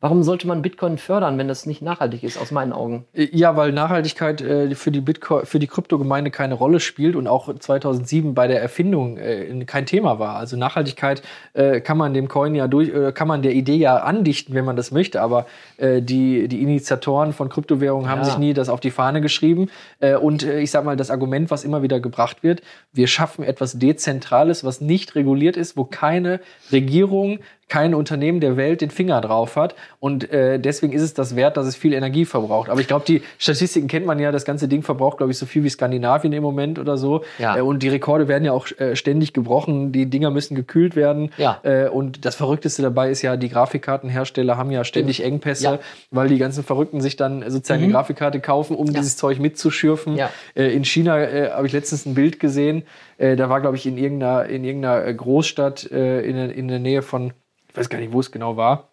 Warum 0.00 0.22
sollte 0.22 0.46
man 0.46 0.62
Bitcoin 0.62 0.96
fördern, 0.96 1.38
wenn 1.38 1.48
das 1.48 1.66
nicht 1.66 1.82
nachhaltig 1.82 2.22
ist, 2.22 2.38
aus 2.38 2.52
meinen 2.52 2.72
Augen? 2.72 3.04
Ja, 3.14 3.56
weil 3.56 3.72
Nachhaltigkeit 3.72 4.40
äh, 4.40 4.72
für 4.76 4.92
die 4.92 5.00
Bitcoin, 5.00 5.44
für 5.44 5.58
die 5.58 5.66
Kryptogemeinde 5.66 6.30
keine 6.30 6.54
Rolle 6.54 6.78
spielt 6.78 7.16
und 7.16 7.26
auch 7.26 7.52
2007 7.52 8.32
bei 8.32 8.46
der 8.46 8.62
Erfindung 8.62 9.18
äh, 9.18 9.64
kein 9.64 9.86
Thema 9.86 10.20
war. 10.20 10.36
Also 10.36 10.56
Nachhaltigkeit 10.56 11.22
äh, 11.52 11.80
kann 11.80 11.98
man 11.98 12.14
dem 12.14 12.28
Coin 12.28 12.54
ja 12.54 12.68
durch, 12.68 12.90
äh, 12.90 13.10
kann 13.10 13.26
man 13.26 13.42
der 13.42 13.54
Idee 13.54 13.74
ja 13.74 13.96
andichten, 13.96 14.54
wenn 14.54 14.64
man 14.64 14.76
das 14.76 14.92
möchte. 14.92 15.20
Aber 15.20 15.46
äh, 15.78 16.00
die 16.00 16.46
die 16.46 16.62
Initiatoren 16.62 17.32
von 17.32 17.48
Kryptowährungen 17.48 18.08
haben 18.08 18.20
ja. 18.20 18.24
sich 18.26 18.38
nie 18.38 18.54
das 18.54 18.68
auf 18.68 18.78
die 18.78 18.92
Fahne 18.92 19.20
geschrieben. 19.20 19.68
Äh, 19.98 20.14
und 20.14 20.44
äh, 20.44 20.60
ich 20.60 20.70
sag 20.70 20.84
mal, 20.84 20.96
das 20.96 21.10
Argument, 21.10 21.50
was 21.50 21.64
immer 21.64 21.82
wieder 21.82 21.98
gebracht 21.98 22.44
wird: 22.44 22.62
Wir 22.92 23.08
schaffen 23.08 23.42
etwas 23.44 23.80
Dezentrales, 23.80 24.62
was 24.62 24.80
nicht 24.80 25.16
reguliert 25.16 25.56
ist, 25.56 25.76
wo 25.76 25.84
keine 25.84 26.38
Regierung 26.70 27.40
kein 27.68 27.94
Unternehmen 27.94 28.40
der 28.40 28.56
Welt 28.56 28.80
den 28.80 28.90
Finger 28.90 29.20
drauf 29.20 29.56
hat. 29.56 29.74
Und 30.00 30.30
äh, 30.32 30.58
deswegen 30.58 30.92
ist 30.92 31.02
es 31.02 31.14
das 31.14 31.36
wert, 31.36 31.56
dass 31.56 31.66
es 31.66 31.76
viel 31.76 31.92
Energie 31.92 32.24
verbraucht. 32.24 32.70
Aber 32.70 32.80
ich 32.80 32.86
glaube, 32.86 33.04
die 33.06 33.22
Statistiken 33.38 33.88
kennt 33.88 34.06
man 34.06 34.18
ja. 34.18 34.32
Das 34.32 34.44
ganze 34.44 34.68
Ding 34.68 34.82
verbraucht, 34.82 35.18
glaube 35.18 35.32
ich, 35.32 35.38
so 35.38 35.46
viel 35.46 35.64
wie 35.64 35.68
Skandinavien 35.68 36.32
im 36.32 36.42
Moment 36.42 36.78
oder 36.78 36.96
so. 36.96 37.24
Ja. 37.38 37.56
Äh, 37.56 37.60
und 37.60 37.82
die 37.82 37.88
Rekorde 37.88 38.28
werden 38.28 38.44
ja 38.44 38.52
auch 38.52 38.68
äh, 38.78 38.96
ständig 38.96 39.32
gebrochen. 39.32 39.92
Die 39.92 40.06
Dinger 40.06 40.30
müssen 40.30 40.54
gekühlt 40.54 40.96
werden. 40.96 41.30
Ja. 41.36 41.60
Äh, 41.62 41.88
und 41.88 42.24
das 42.24 42.36
Verrückteste 42.36 42.82
dabei 42.82 43.10
ist 43.10 43.22
ja, 43.22 43.36
die 43.36 43.48
Grafikkartenhersteller 43.48 44.56
haben 44.56 44.70
ja 44.70 44.84
ständig 44.84 45.22
Engpässe, 45.22 45.64
ja. 45.64 45.78
weil 46.10 46.28
die 46.28 46.38
ganzen 46.38 46.64
Verrückten 46.64 47.00
sich 47.00 47.16
dann 47.16 47.48
sozusagen 47.50 47.80
mhm. 47.80 47.86
eine 47.86 47.92
Grafikkarte 47.94 48.40
kaufen, 48.40 48.76
um 48.76 48.92
dieses 48.92 49.16
Zeug 49.16 49.38
mitzuschürfen. 49.38 50.16
Ja. 50.16 50.30
Äh, 50.54 50.72
in 50.72 50.84
China 50.84 51.20
äh, 51.20 51.50
habe 51.50 51.66
ich 51.66 51.72
letztens 51.72 52.06
ein 52.06 52.14
Bild 52.14 52.40
gesehen. 52.40 52.84
Äh, 53.18 53.36
da 53.36 53.50
war, 53.50 53.60
glaube 53.60 53.76
ich, 53.76 53.86
in 53.86 53.98
irgendeiner, 53.98 54.46
in 54.46 54.64
irgendeiner 54.64 55.12
Großstadt 55.12 55.90
äh, 55.90 56.20
in, 56.22 56.36
in 56.50 56.68
der 56.68 56.78
Nähe 56.78 57.02
von 57.02 57.32
weiß 57.76 57.88
gar 57.88 57.98
nicht, 57.98 58.12
wo 58.12 58.20
es 58.20 58.30
genau 58.30 58.56
war. 58.56 58.88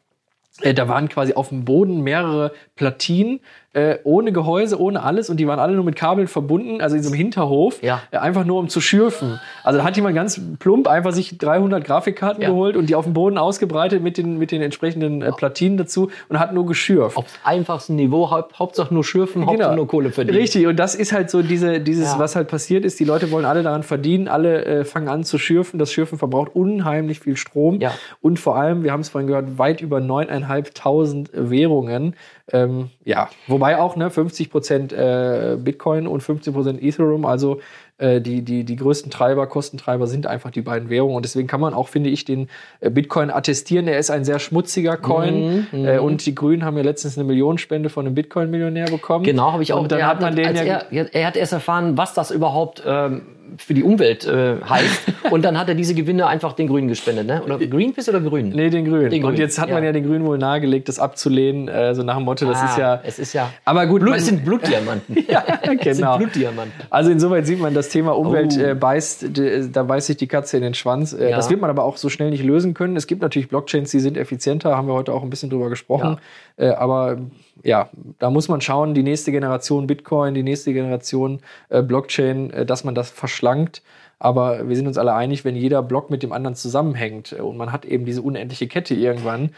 Äh, 0.61 0.73
da 0.73 0.87
waren 0.87 1.09
quasi 1.09 1.33
auf 1.33 1.49
dem 1.49 1.65
Boden 1.65 2.01
mehrere 2.01 2.53
Platinen 2.75 3.41
äh, 3.75 3.99
ohne 4.05 4.31
Gehäuse, 4.31 4.79
ohne 4.79 5.03
alles 5.03 5.29
und 5.29 5.37
die 5.37 5.47
waren 5.47 5.59
alle 5.59 5.75
nur 5.75 5.83
mit 5.83 5.97
Kabeln 5.97 6.29
verbunden, 6.29 6.79
also 6.79 6.95
in 6.95 7.03
so 7.03 7.09
einem 7.09 7.17
Hinterhof, 7.17 7.83
ja. 7.83 8.01
äh, 8.11 8.17
einfach 8.17 8.45
nur 8.45 8.57
um 8.57 8.69
zu 8.69 8.79
schürfen. 8.79 9.41
Also 9.65 9.79
da 9.79 9.85
hat 9.85 9.97
jemand 9.97 10.15
ganz 10.15 10.39
plump 10.59 10.87
einfach 10.87 11.11
sich 11.11 11.37
300 11.37 11.83
Grafikkarten 11.83 12.41
ja. 12.41 12.49
geholt 12.49 12.77
und 12.77 12.89
die 12.89 12.95
auf 12.95 13.03
dem 13.03 13.13
Boden 13.13 13.37
ausgebreitet 13.37 14.01
mit 14.01 14.17
den, 14.17 14.37
mit 14.37 14.51
den 14.51 14.61
entsprechenden 14.61 15.21
äh, 15.21 15.33
Platinen 15.33 15.75
dazu 15.77 16.09
und 16.29 16.39
hat 16.39 16.53
nur 16.53 16.65
geschürft. 16.65 17.17
Aufs 17.17 17.33
einfachste 17.43 17.91
Niveau, 17.91 18.31
haupt, 18.31 18.57
Hauptsache 18.57 18.93
nur 18.93 19.03
schürfen, 19.03 19.41
genau. 19.41 19.51
Hauptsache 19.51 19.75
nur 19.75 19.87
Kohle 19.87 20.11
verdienen. 20.11 20.37
Richtig, 20.37 20.67
und 20.67 20.77
das 20.77 20.95
ist 20.95 21.11
halt 21.11 21.29
so 21.29 21.41
diese, 21.41 21.81
dieses, 21.81 22.13
ja. 22.13 22.19
was 22.19 22.37
halt 22.37 22.47
passiert 22.47 22.85
ist, 22.85 22.97
die 23.01 23.05
Leute 23.05 23.29
wollen 23.29 23.43
alle 23.43 23.61
daran 23.61 23.83
verdienen, 23.83 24.29
alle 24.29 24.63
äh, 24.63 24.85
fangen 24.85 25.09
an 25.09 25.25
zu 25.25 25.37
schürfen, 25.37 25.79
das 25.79 25.91
Schürfen 25.91 26.17
verbraucht 26.17 26.55
unheimlich 26.55 27.19
viel 27.19 27.35
Strom 27.35 27.79
und 28.21 28.39
vor 28.39 28.55
allem, 28.55 28.83
wir 28.83 28.93
haben 28.93 29.01
es 29.01 29.09
vorhin 29.09 29.27
gehört, 29.27 29.57
weit 29.57 29.81
über 29.81 29.97
9.500 29.97 31.27
Währungen 31.33 32.15
ähm, 32.51 32.89
ja, 33.03 33.29
wobei 33.47 33.79
auch 33.79 33.95
ne, 33.95 34.11
50 34.11 34.51
Prozent 34.51 34.93
äh, 34.93 35.57
Bitcoin 35.59 36.05
und 36.05 36.21
50 36.21 36.53
Prozent 36.53 36.83
Ethereum, 36.83 37.25
also 37.25 37.59
äh, 37.97 38.21
die, 38.21 38.43
die, 38.43 38.63
die 38.65 38.75
größten 38.75 39.09
Treiber, 39.09 39.47
Kostentreiber 39.47 40.05
sind 40.05 40.27
einfach 40.27 40.51
die 40.51 40.61
beiden 40.61 40.89
Währungen. 40.89 41.15
Und 41.15 41.23
deswegen 41.23 41.47
kann 41.47 41.61
man 41.61 41.73
auch, 41.73 41.87
finde 41.87 42.09
ich, 42.09 42.23
den 42.23 42.49
äh, 42.81 42.89
Bitcoin 42.91 43.31
attestieren. 43.31 43.87
Er 43.87 43.97
ist 43.97 44.11
ein 44.11 44.25
sehr 44.25 44.37
schmutziger 44.39 44.97
Coin. 44.97 45.67
Mhm, 45.71 45.85
äh, 45.85 45.97
und 45.97 46.25
die 46.25 46.35
Grünen 46.35 46.63
haben 46.65 46.77
ja 46.77 46.83
letztens 46.83 47.17
eine 47.17 47.23
Millionenspende 47.25 47.89
von 47.89 48.05
einem 48.05 48.13
Bitcoin-Millionär 48.13 48.87
bekommen. 48.87 49.23
Genau, 49.23 49.53
habe 49.53 49.63
ich 49.63 49.73
auch. 49.73 49.81
Und 49.81 49.91
dann 49.91 49.99
er 49.99 50.07
hat 50.07 50.21
man 50.21 50.35
den 50.35 50.55
ja, 50.55 50.83
er, 50.91 51.15
er, 51.15 51.27
hat 51.27 51.37
erst 51.37 51.53
erfahren, 51.53 51.97
was 51.97 52.13
das 52.13 52.29
überhaupt 52.31 52.83
ähm, 52.85 53.21
für 53.57 53.73
die 53.73 53.83
Umwelt 53.83 54.25
äh, 54.25 54.55
heißt. 54.67 55.01
und 55.31 55.43
dann 55.45 55.57
hat 55.59 55.69
er 55.69 55.75
diese 55.75 55.93
Gewinne 55.95 56.27
einfach 56.27 56.53
den 56.53 56.67
Grünen 56.67 56.87
gespendet, 56.87 57.27
ne? 57.27 57.41
Oder 57.43 57.57
Greenpeace 57.59 58.09
oder 58.09 58.21
Grünen? 58.21 58.49
Nee, 58.49 58.69
den 58.69 58.85
Grünen. 58.85 59.09
Den 59.09 59.23
Und 59.23 59.37
jetzt 59.39 59.59
hat 59.59 59.69
man 59.69 59.79
ja. 59.83 59.87
ja 59.89 59.91
den 59.93 60.05
Grünen 60.05 60.25
wohl 60.25 60.37
nahegelegt, 60.37 60.87
das 60.89 60.99
abzulehnen, 60.99 61.67
äh, 61.67 61.95
so 61.95 62.03
nach 62.03 62.15
dem 62.17 62.23
Motto, 62.25 62.45
das 62.45 62.59
Ah, 62.61 62.65
ist 62.65 62.77
ja. 62.77 63.01
Es 63.03 63.19
ist 63.19 63.33
ja. 63.33 63.51
Aber 63.65 63.85
gut, 63.87 64.01
Blut, 64.01 64.11
man- 64.11 64.19
es 64.19 64.25
sind 64.25 64.43
Blutdiamanten. 64.45 65.15
Ja, 65.29 65.43
Es 65.61 65.67
sind 65.67 65.81
genau. 65.81 66.17
Blutdiamanten. 66.17 66.73
Also 66.89 67.11
insoweit 67.11 67.45
sieht 67.47 67.59
man, 67.59 67.73
das 67.73 67.89
Thema 67.89 68.15
Umwelt 68.17 68.55
Oh. 68.57 68.61
äh, 68.61 68.75
beißt, 68.75 69.37
d- 69.37 69.67
da 69.71 69.83
beißt 69.83 70.07
sich 70.07 70.17
die 70.17 70.27
Katze 70.27 70.57
in 70.57 70.63
den 70.63 70.73
Schwanz. 70.73 71.13
Äh, 71.13 71.29
Ja. 71.31 71.35
Das 71.37 71.49
wird 71.49 71.61
man 71.61 71.69
aber 71.69 71.83
auch 71.83 71.97
so 71.97 72.09
schnell 72.09 72.29
nicht 72.29 72.43
lösen 72.43 72.73
können. 72.73 72.95
Es 72.95 73.07
gibt 73.07 73.21
natürlich 73.21 73.47
Blockchains, 73.49 73.91
die 73.91 73.99
sind 73.99 74.17
effizienter, 74.17 74.75
haben 74.77 74.87
wir 74.87 74.93
heute 74.93 75.13
auch 75.13 75.23
ein 75.23 75.29
bisschen 75.29 75.49
drüber 75.49 75.69
gesprochen. 75.69 76.17
Äh, 76.57 76.69
aber 76.69 77.17
ja, 77.63 77.89
da 78.19 78.29
muss 78.29 78.47
man 78.47 78.61
schauen, 78.61 78.93
die 78.93 79.03
nächste 79.03 79.31
Generation 79.31 79.87
Bitcoin, 79.87 80.33
die 80.35 80.43
nächste 80.43 80.71
Generation 80.73 81.39
äh, 81.69 81.81
Blockchain, 81.81 82.51
äh, 82.51 82.65
dass 82.65 82.83
man 82.83 82.95
das 82.95 83.09
verschlankt. 83.35 83.81
Aber 84.17 84.67
wir 84.69 84.75
sind 84.77 84.87
uns 84.87 84.97
alle 84.97 85.13
einig, 85.13 85.43
wenn 85.43 85.55
jeder 85.55 85.83
Block 85.83 86.09
mit 86.09 86.23
dem 86.23 86.31
anderen 86.31 86.55
zusammenhängt 86.55 87.33
äh, 87.33 87.41
und 87.41 87.57
man 87.57 87.71
hat 87.71 87.85
eben 87.85 88.05
diese 88.05 88.21
unendliche 88.21 88.67
Kette 88.67 88.95
irgendwann, 88.95 89.49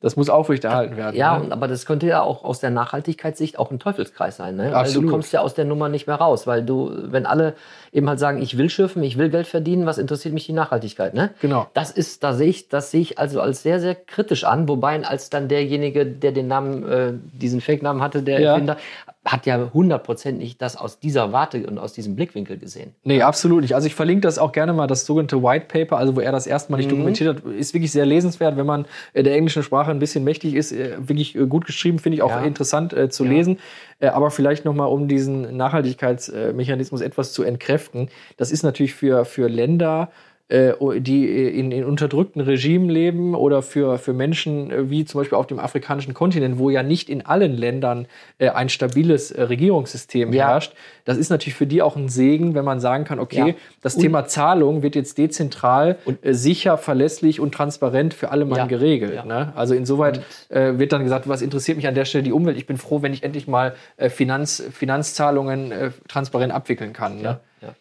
das 0.00 0.16
muss 0.16 0.28
aufrechterhalten 0.30 0.96
werden. 0.96 1.16
Ja, 1.16 1.38
ne? 1.38 1.50
aber 1.50 1.66
das 1.66 1.84
könnte 1.84 2.06
ja 2.06 2.22
auch 2.22 2.44
aus 2.44 2.60
der 2.60 2.70
Nachhaltigkeitssicht 2.70 3.58
auch 3.58 3.70
ein 3.72 3.78
Teufelskreis 3.80 4.36
sein, 4.36 4.54
ne? 4.56 4.66
Weil 4.66 4.74
Absolut. 4.74 5.06
du 5.08 5.10
kommst 5.10 5.32
ja 5.32 5.40
aus 5.40 5.54
der 5.54 5.64
Nummer 5.64 5.88
nicht 5.88 6.06
mehr 6.06 6.16
raus, 6.16 6.46
weil 6.46 6.62
du, 6.64 6.92
wenn 7.06 7.26
alle 7.26 7.54
eben 7.92 8.08
halt 8.08 8.18
sagen, 8.20 8.40
ich 8.40 8.56
will 8.56 8.70
schiffen, 8.70 9.02
ich 9.02 9.18
will 9.18 9.28
Geld 9.28 9.46
verdienen, 9.48 9.86
was 9.86 9.98
interessiert 9.98 10.34
mich 10.34 10.46
die 10.46 10.52
Nachhaltigkeit, 10.52 11.14
ne? 11.14 11.30
Genau. 11.40 11.66
Das 11.74 11.90
ist, 11.90 12.22
da 12.22 12.32
sehe 12.32 12.48
ich, 12.48 12.68
das 12.68 12.90
sehe 12.92 13.00
ich 13.00 13.18
also 13.18 13.40
als 13.40 13.62
sehr, 13.62 13.80
sehr 13.80 13.94
kritisch 13.96 14.44
an, 14.44 14.68
wobei 14.68 15.04
als 15.04 15.30
dann 15.30 15.48
derjenige, 15.48 16.06
der 16.06 16.32
den 16.32 16.46
Namen, 16.48 16.88
äh, 16.88 17.12
diesen 17.32 17.60
Fake-Namen 17.60 18.00
hatte, 18.00 18.22
der 18.22 18.40
Ja. 18.40 18.52
Erfinder, 18.52 18.76
hat 19.24 19.44
ja 19.46 19.70
hundertprozentig 19.74 20.56
das 20.58 20.76
aus 20.76 21.00
dieser 21.00 21.32
Warte 21.32 21.66
und 21.66 21.78
aus 21.78 21.92
diesem 21.92 22.16
Blickwinkel 22.16 22.56
gesehen. 22.56 22.94
Nee, 23.04 23.20
absolut 23.22 23.60
nicht. 23.62 23.74
Also 23.74 23.86
ich 23.86 23.94
verlinke 23.94 24.22
das 24.22 24.38
auch 24.38 24.52
gerne 24.52 24.72
mal, 24.72 24.86
das 24.86 25.04
sogenannte 25.04 25.42
White 25.42 25.66
Paper, 25.68 25.98
also 25.98 26.16
wo 26.16 26.20
er 26.20 26.32
das 26.32 26.46
erstmalig 26.46 26.86
Mhm. 26.86 26.90
dokumentiert 26.90 27.36
hat, 27.36 27.44
ist 27.44 27.74
wirklich 27.74 27.92
sehr 27.92 28.06
lesenswert, 28.06 28.56
wenn 28.56 28.64
man 28.64 28.86
äh, 29.12 29.22
der 29.22 29.34
englischen 29.34 29.62
Sprache 29.62 29.87
ein 29.90 29.98
bisschen 29.98 30.24
mächtig 30.24 30.54
ist, 30.54 30.72
äh, 30.72 30.96
wirklich 30.98 31.34
äh, 31.36 31.46
gut 31.46 31.66
geschrieben, 31.66 31.98
finde 31.98 32.16
ich 32.16 32.22
auch 32.22 32.30
Ja. 32.30 32.40
interessant 32.44 32.92
äh, 32.92 33.08
zu 33.08 33.24
Ja. 33.24 33.30
lesen. 33.30 33.58
Äh, 34.00 34.08
aber 34.08 34.30
vielleicht 34.30 34.64
nochmal, 34.64 34.88
um 34.88 35.08
diesen 35.08 35.56
Nachhaltigkeitsmechanismus 35.56 37.00
etwas 37.00 37.32
zu 37.32 37.42
entkräften. 37.42 38.08
Das 38.36 38.50
ist 38.52 38.62
natürlich 38.62 38.94
für, 38.94 39.24
für 39.24 39.48
Länder, 39.48 40.10
äh, 40.48 40.72
die 41.00 41.26
in, 41.58 41.70
in 41.72 41.84
unterdrückten 41.84 42.40
Regimen 42.40 42.88
leben 42.88 43.34
oder 43.34 43.62
für, 43.62 43.98
für 43.98 44.12
Menschen 44.12 44.70
äh, 44.70 44.90
wie 44.90 45.04
zum 45.04 45.20
Beispiel 45.20 45.36
auf 45.36 45.46
dem 45.46 45.58
afrikanischen 45.58 46.14
Kontinent, 46.14 46.58
wo 46.58 46.70
ja 46.70 46.82
nicht 46.82 47.10
in 47.10 47.24
allen 47.26 47.54
Ländern 47.56 48.06
äh, 48.38 48.48
ein 48.48 48.68
stabiles 48.68 49.30
äh, 49.30 49.42
Regierungssystem 49.42 50.32
Ja. 50.32 50.48
herrscht. 50.48 50.72
Das 51.04 51.18
ist 51.18 51.30
natürlich 51.30 51.54
für 51.54 51.66
die 51.66 51.82
auch 51.82 51.96
ein 51.96 52.08
Segen, 52.08 52.54
wenn 52.54 52.64
man 52.64 52.80
sagen 52.80 53.04
kann, 53.04 53.18
okay, 53.18 53.48
Ja. 53.48 53.54
das 53.82 53.96
Und- 53.96 54.02
Thema 54.02 54.26
Zahlung 54.26 54.82
wird 54.82 54.94
jetzt 54.96 55.18
dezentral 55.18 55.96
und 56.04 56.24
äh, 56.24 56.32
sicher, 56.34 56.78
verlässlich 56.78 57.40
und 57.40 57.52
transparent 57.54 58.14
für 58.14 58.30
alle 58.30 58.44
Mann 58.44 58.58
Ja. 58.58 58.66
geregelt. 58.66 59.26
Ne? 59.26 59.52
Also 59.54 59.74
insoweit 59.74 60.22
äh, 60.48 60.78
wird 60.78 60.92
dann 60.92 61.02
gesagt, 61.04 61.28
was 61.28 61.42
interessiert 61.42 61.76
mich 61.76 61.86
an 61.86 61.94
der 61.94 62.04
Stelle 62.06 62.24
die 62.24 62.32
Umwelt? 62.32 62.56
Ich 62.56 62.66
bin 62.66 62.78
froh, 62.78 63.02
wenn 63.02 63.12
ich 63.12 63.22
endlich 63.22 63.48
mal 63.48 63.74
äh, 63.98 64.08
Finanz, 64.08 64.62
Finanzzahlungen 64.72 65.72
äh, 65.72 65.90
transparent 66.08 66.52
abwickeln 66.52 66.92
kann. 66.92 67.20
Ne? 67.20 67.40
Ja. 67.62 67.74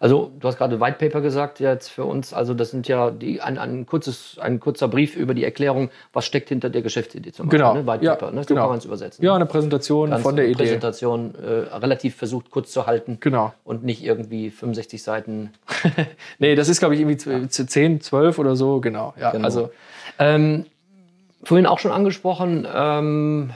Also, 0.00 0.30
du 0.38 0.48
hast 0.48 0.58
gerade 0.58 0.80
White 0.80 0.96
Paper 0.98 1.20
gesagt, 1.20 1.60
jetzt 1.60 1.88
für 1.88 2.04
uns. 2.04 2.32
Also, 2.32 2.54
das 2.54 2.70
sind 2.70 2.88
ja 2.88 3.10
die, 3.10 3.40
ein, 3.40 3.58
ein, 3.58 3.86
kurzes, 3.86 4.36
ein 4.40 4.60
kurzer 4.60 4.88
Brief 4.88 5.16
über 5.16 5.34
die 5.34 5.44
Erklärung, 5.44 5.90
was 6.12 6.24
steckt 6.24 6.48
hinter 6.48 6.70
der 6.70 6.82
Geschäftsidee 6.82 7.32
zum 7.32 7.48
Genau. 7.48 7.74
Beispiel. 7.74 7.82
Ne? 7.82 7.92
White 7.92 8.04
Ja, 8.04 8.14
Paper, 8.16 8.32
ne? 8.32 8.42
so 8.42 8.48
genau. 8.48 8.60
kann 8.62 8.68
man 8.70 8.78
es 8.78 8.84
übersetzen. 8.84 9.24
Ja, 9.24 9.34
eine 9.34 9.46
Präsentation 9.46 10.10
Ganz 10.10 10.22
von 10.22 10.36
der 10.36 10.46
Idee. 10.46 10.54
Präsentation 10.54 11.34
äh, 11.34 11.74
relativ 11.76 12.16
versucht, 12.16 12.50
kurz 12.50 12.72
zu 12.72 12.86
halten. 12.86 13.18
Genau. 13.20 13.52
Und 13.64 13.84
nicht 13.84 14.02
irgendwie 14.04 14.50
65 14.50 15.02
Seiten. 15.02 15.50
Nee, 16.38 16.54
das 16.54 16.68
ist, 16.68 16.78
glaube 16.80 16.94
ich, 16.94 17.00
irgendwie 17.00 17.16
zu- 17.16 17.48
zu 17.48 17.66
10, 17.66 18.00
12 18.00 18.38
oder 18.38 18.56
so, 18.56 18.80
genau. 18.80 19.14
Ja, 19.20 19.30
Genau. 19.30 19.44
also 19.44 19.70
Ähm, 20.18 20.66
vorhin 21.44 21.66
auch 21.66 21.78
schon 21.78 21.90
angesprochen, 21.92 22.66
ähm, 22.72 23.50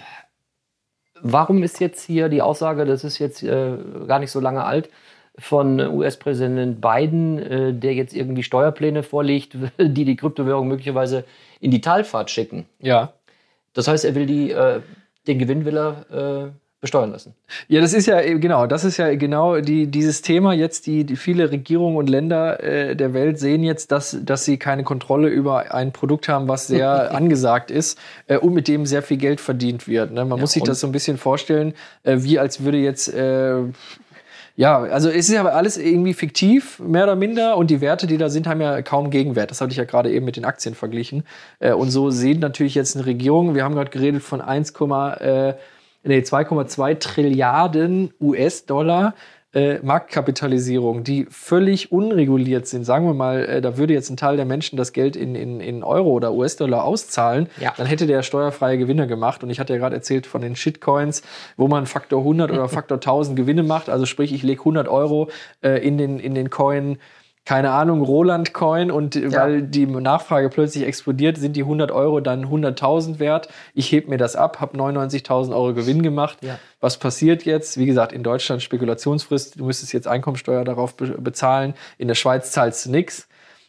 warum 1.21 1.63
ist 1.63 1.81
jetzt 1.81 2.03
hier 2.05 2.29
die 2.29 2.43
Aussage, 2.43 2.85
das 2.85 3.05
ist 3.05 3.19
jetzt 3.19 3.43
äh, 3.43 3.77
gar 4.07 4.19
nicht 4.19 4.31
so 4.31 4.41
lange 4.41 4.65
alt, 4.65 4.89
von 5.39 5.81
US-Präsident 5.81 6.81
Biden, 6.81 7.39
äh, 7.39 7.73
der 7.75 7.95
jetzt 7.95 8.15
irgendwie 8.15 8.43
Steuerpläne 8.43 9.03
vorlegt, 9.03 9.57
die 9.79 10.05
die 10.05 10.17
Kryptowährung 10.17 10.69
möglicherweise 10.69 11.25
in 11.61 11.71
die 11.71 11.81
Talfahrt 11.81 12.31
schicken. 12.31 12.67
ja. 12.81 13.13
Das 13.75 13.89
heißt, 13.89 14.07
er 14.07 14.15
will 14.15 14.25
die, 14.25 14.53
äh, 14.53 14.81
den 15.27 15.39
Gewinn 15.39 15.67
will 15.67 15.77
er 15.77 16.47
äh, 16.47 16.51
besteuern 16.81 17.11
lassen. 17.11 17.35
Ja, 17.69 17.81
das 17.81 17.93
ist 17.93 18.07
ja 18.07 18.21
genau, 18.39 18.67
das 18.67 18.85
ist 18.85 18.97
ja 18.97 19.15
genau 19.17 19.61
die, 19.61 19.87
dieses 19.87 20.23
Thema 20.23 20.53
jetzt, 20.53 20.87
die, 20.87 21.05
die 21.05 21.17
viele 21.17 21.51
Regierungen 21.51 21.97
und 21.97 22.09
Länder 22.09 22.63
äh, 22.63 22.95
der 22.95 23.13
Welt 23.13 23.39
sehen 23.39 23.63
jetzt, 23.65 23.93
dass, 23.93 24.17
dass 24.23 24.45
sie 24.45 24.57
keine 24.57 24.85
Kontrolle 24.85 25.29
über 25.29 25.75
ein 25.75 25.93
Produkt 25.93 26.29
haben, 26.29 26.49
was 26.49 26.67
sehr 26.67 27.15
angesagt 27.15 27.71
ist 27.71 27.99
äh, 28.29 28.39
und 28.39 28.55
mit 28.55 28.69
dem 28.69 28.87
sehr 28.87 29.03
viel 29.03 29.17
Geld 29.17 29.41
verdient 29.41 29.89
wird. 29.89 30.13
Ne? 30.13 30.25
Man 30.25 30.39
muss 30.39 30.53
sich 30.53 30.63
das 30.63 30.81
so 30.81 30.87
ein 30.87 30.93
bisschen 30.93 31.19
vorstellen, 31.19 31.75
äh, 32.03 32.19
wie 32.21 32.39
als 32.39 32.63
würde 32.65 32.79
jetzt 32.79 33.13
ja, 34.57 34.79
also 34.79 35.11
es 35.11 35.29
ist 35.29 35.35
ja 35.35 35.45
alles 35.45 35.77
irgendwie 35.77 36.15
fiktiv, 36.15 36.79
mehr 36.79 37.05
oder 37.05 37.15
minder, 37.15 37.59
und 37.59 37.71
die 37.71 37.83
Werte, 37.83 38.07
die 38.07 38.17
da 38.17 38.31
sind, 38.31 38.47
haben 38.47 38.63
ja 38.63 38.81
kaum 38.81 39.11
Gegenwert. 39.11 39.51
Das 39.51 39.61
hatte 39.61 39.73
ich 39.73 39.77
ja 39.77 39.85
gerade 39.85 40.11
eben 40.11 40.25
mit 40.25 40.37
den 40.37 40.47
Aktien 40.47 40.75
verglichen. 40.75 41.25
Äh, 41.59 41.73
und 41.73 41.91
so 41.91 42.11
sehen 42.11 42.41
natürlich 42.41 42.75
jetzt 42.75 42.97
eine 42.97 43.05
Regierung, 43.05 43.55
wir 43.55 43.65
haben 43.65 43.75
gerade 43.75 43.91
geredet 43.91 44.23
von 44.23 44.41
1, 44.41 44.71
äh, 44.71 45.55
nee, 46.05 46.21
2,2 46.21 46.99
Trilliarden 46.99 48.15
US-Dollar 48.19 49.15
äh, 49.53 49.79
Marktkapitalisierung, 49.83 51.05
die 51.05 51.27
völlig 51.31 51.93
unreguliert 51.93 52.67
sind. 52.67 52.85
Sagen 52.85 53.07
wir 53.07 53.15
mal, 53.15 53.45
äh, 53.45 53.61
da 53.61 53.77
würde 53.79 53.95
jetzt 53.95 54.11
ein 54.11 54.17
Teil 54.17 54.37
der 54.37 54.45
Menschen 54.45 54.77
das 54.77 54.93
Geld 54.93 55.17
in, 55.17 55.35
in, 55.35 55.61
in 55.61 55.83
Euro 55.83 56.11
oder 56.11 56.33
US-Dollar 56.35 56.85
auszahlen, 56.85 57.49
Ja. 57.61 57.73
dann 57.77 57.87
hätte 57.87 58.07
der 58.07 58.23
steuerfreie 58.23 58.77
Gewinne 58.79 59.07
gemacht. 59.07 59.43
Und 59.43 59.51
ich 59.51 59.61
hatte 59.61 59.73
ja 59.73 59.79
gerade 59.79 59.97
erzählt 59.97 60.27
von 60.27 60.41
den 60.43 60.57
Shitcoins, 60.57 61.23
wo 61.57 61.69
man 61.69 61.87
Faktor 61.87 62.21
100 62.21 62.51
oder 62.51 62.69
Faktor 62.69 62.97
1000 62.97 63.37
Gewinne 63.37 63.63
macht. 63.63 63.89
Also 63.89 64.05
sprich, 64.07 64.33
ich 64.33 64.43
lege 64.43 64.61
100 64.61 64.89
Euro 64.89 65.31
äh, 65.63 65.79
in, 65.87 65.97
den, 65.97 66.19
in 66.19 66.35
den 66.35 66.51
Coin, 66.51 66.99
keine 67.47 67.71
Ahnung, 67.71 68.03
Roland 68.03 68.53
Coin 68.53 68.91
und 68.91 69.15
Ja. 69.15 69.31
weil 69.33 69.63
die 69.63 69.87
Nachfrage 69.87 70.51
plötzlich 70.51 70.85
explodiert, 70.85 71.39
sind 71.39 71.55
die 71.55 71.63
100 71.65 71.93
Euro 71.93 72.21
dann 72.21 72.51
100.000 72.51 73.21
wert. 73.21 73.49
Ich 73.73 73.93
heb 73.93 74.09
mir 74.09 74.19
das 74.19 74.35
ab, 74.37 74.61
habe 74.61 74.77
99.000 74.77 75.55
Euro 75.55 75.73
Gewinn 75.73 76.03
gemacht. 76.03 76.39
Ja. 76.43 76.59
Was 76.81 76.99
passiert 76.99 77.45
jetzt? 77.45 77.79
Wie 77.79 77.87
gesagt, 77.87 78.13
in 78.13 78.25
Deutschland 78.25 78.63
Spekulationsfrist, 78.63 79.59
du 79.61 79.65
müsstest 79.65 79.93
jetzt 79.93 80.09
Einkommensteuer 80.09 80.65
darauf 80.65 80.97
be 80.97 81.07
bezahlen. 81.19 81.75
In 81.99 82.09
der 82.09 82.17
Schweiz 82.17 82.51
zahlst 82.51 82.85
du 82.85 82.91
nix. 82.91 83.29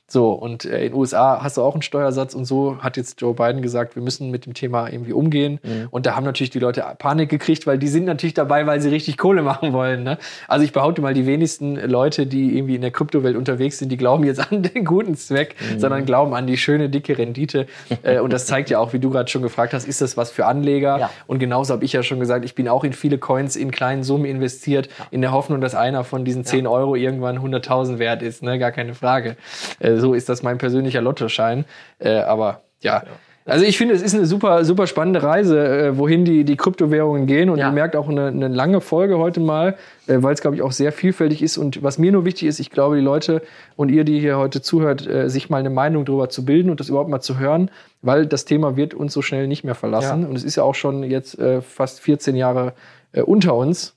So, 0.09 0.31
und 0.31 0.63
äh, 0.63 0.85
in 0.85 0.91
den 0.91 0.93
USA 0.93 1.43
hast 1.43 1.57
du 1.57 1.61
auch 1.61 1.73
einen 1.73 1.81
Steuersatz 1.81 2.33
und 2.33 2.45
so 2.45 2.77
hat 2.79 2.95
jetzt 2.95 3.19
Joe 3.19 3.33
Biden 3.33 3.61
gesagt, 3.61 3.95
wir 3.95 4.03
müssen 4.03 4.31
mit 4.31 4.45
dem 4.45 4.53
Thema 4.53 4.87
irgendwie 4.87 5.11
umgehen. 5.11 5.59
Und 5.91 6.05
da 6.05 6.15
haben 6.15 6.23
natürlich 6.23 6.49
die 6.49 6.59
Leute 6.59 6.83
Panik 6.97 7.29
gekriegt, 7.29 7.67
weil 7.67 7.77
die 7.77 7.87
sind 7.87 8.05
natürlich 8.05 8.33
dabei, 8.33 8.65
weil 8.65 8.79
sie 8.79 8.89
richtig 8.89 9.17
Kohle 9.17 9.41
machen 9.43 9.73
wollen. 9.73 10.03
Ne? 10.03 10.17
Also 10.47 10.63
ich 10.63 10.71
behaupte 10.71 11.01
mal, 11.01 11.13
die 11.13 11.25
wenigsten 11.25 11.75
Leute, 11.75 12.25
die 12.25 12.57
irgendwie 12.57 12.75
in 12.75 12.81
der 12.81 12.91
Kryptowelt 12.91 13.35
unterwegs 13.35 13.79
sind, 13.79 13.89
die 13.89 13.97
glauben 13.97 14.23
jetzt 14.23 14.39
an 14.51 14.63
den 14.63 14.85
guten 14.85 15.15
Zweck, 15.15 15.55
sondern 15.77 16.05
glauben 16.05 16.33
an 16.33 16.47
die 16.47 16.57
schöne, 16.57 16.89
dicke 16.89 17.17
Rendite. 17.17 17.67
äh, 18.03 18.19
und 18.19 18.31
das 18.31 18.45
zeigt 18.45 18.69
ja 18.69 18.79
auch, 18.79 18.93
wie 18.93 18.99
du 18.99 19.09
gerade 19.09 19.29
schon 19.29 19.41
gefragt 19.41 19.73
hast, 19.73 19.87
ist 19.87 20.01
das 20.01 20.15
was 20.15 20.31
für 20.31 20.45
Anleger? 20.45 20.99
Ja. 20.99 21.09
Und 21.27 21.39
genauso 21.39 21.73
habe 21.73 21.83
ich 21.83 21.93
ja 21.93 22.03
schon 22.03 22.19
gesagt, 22.19 22.45
ich 22.45 22.55
bin 22.55 22.69
auch 22.69 22.83
in 22.83 22.93
viele 22.93 23.17
Coins 23.17 23.55
in 23.55 23.71
kleinen 23.71 24.03
Summen 24.03 24.25
investiert, 24.25 24.89
in 25.11 25.21
der 25.21 25.31
Hoffnung, 25.31 25.59
dass 25.59 25.75
einer 25.75 26.03
von 26.03 26.23
diesen 26.23 26.45
10 26.45 26.65
Euro 26.65 26.95
irgendwann 26.95 27.39
100.000 27.39 27.99
wert 27.99 28.21
ist. 28.21 28.43
Ne? 28.43 28.57
Gar 28.57 28.71
keine 28.71 28.93
Frage. 28.93 29.35
Äh, 29.79 29.96
so 29.99 30.13
ist 30.13 30.29
das 30.29 30.43
mein 30.43 30.57
persönlicher 30.57 31.01
Lottoschein. 31.01 31.65
Äh, 31.99 32.19
aber 32.19 32.61
ja. 32.81 33.03
Also 33.49 33.63
ich 33.63 33.77
finde, 33.77 33.93
es 33.93 34.01
ist 34.01 34.13
eine 34.13 34.25
super, 34.25 34.65
super 34.65 34.87
spannende 34.87 35.23
Reise, 35.23 35.65
äh, 35.65 35.97
wohin 35.97 36.25
die, 36.25 36.43
die 36.43 36.57
Kryptowährungen 36.57 37.27
gehen. 37.27 37.49
Und 37.49 37.59
Ja. 37.59 37.69
ihr 37.69 37.71
merkt 37.71 37.95
auch 37.95 38.09
eine, 38.09 38.27
eine 38.27 38.49
lange 38.49 38.81
Folge 38.81 39.17
heute 39.17 39.39
mal, 39.39 39.77
äh, 40.07 40.17
weil 40.19 40.33
es, 40.33 40.41
glaube 40.41 40.57
ich, 40.57 40.61
auch 40.61 40.73
sehr 40.73 40.91
vielfältig 40.91 41.41
ist. 41.41 41.57
Und 41.57 41.81
was 41.81 41.97
mir 41.97 42.11
nur 42.11 42.25
wichtig 42.25 42.49
ist, 42.49 42.59
ich 42.59 42.71
glaube, 42.71 42.97
die 42.97 43.01
Leute 43.01 43.41
und 43.77 43.89
ihr, 43.89 44.03
die 44.03 44.19
hier 44.19 44.37
heute 44.37 44.61
zuhört, 44.61 45.07
äh, 45.07 45.29
sich 45.29 45.49
mal 45.49 45.59
eine 45.59 45.69
Meinung 45.69 46.03
darüber 46.03 46.27
zu 46.27 46.43
bilden 46.43 46.69
und 46.69 46.81
das 46.81 46.89
überhaupt 46.89 47.09
mal 47.09 47.21
zu 47.21 47.39
hören, 47.39 47.71
weil 48.01 48.25
das 48.25 48.43
Thema 48.43 48.75
wird 48.75 48.93
uns 48.93 49.13
so 49.13 49.21
schnell 49.21 49.47
nicht 49.47 49.63
mehr 49.63 49.75
verlassen. 49.75 50.23
Ja. 50.23 50.27
Und 50.27 50.35
es 50.35 50.43
ist 50.43 50.57
ja 50.57 50.63
auch 50.63 50.75
schon 50.75 51.03
jetzt 51.03 51.39
äh, 51.39 51.61
fast 51.61 52.01
14 52.01 52.35
Jahre 52.35 52.73
äh, 53.13 53.21
unter 53.21 53.55
uns. 53.55 53.96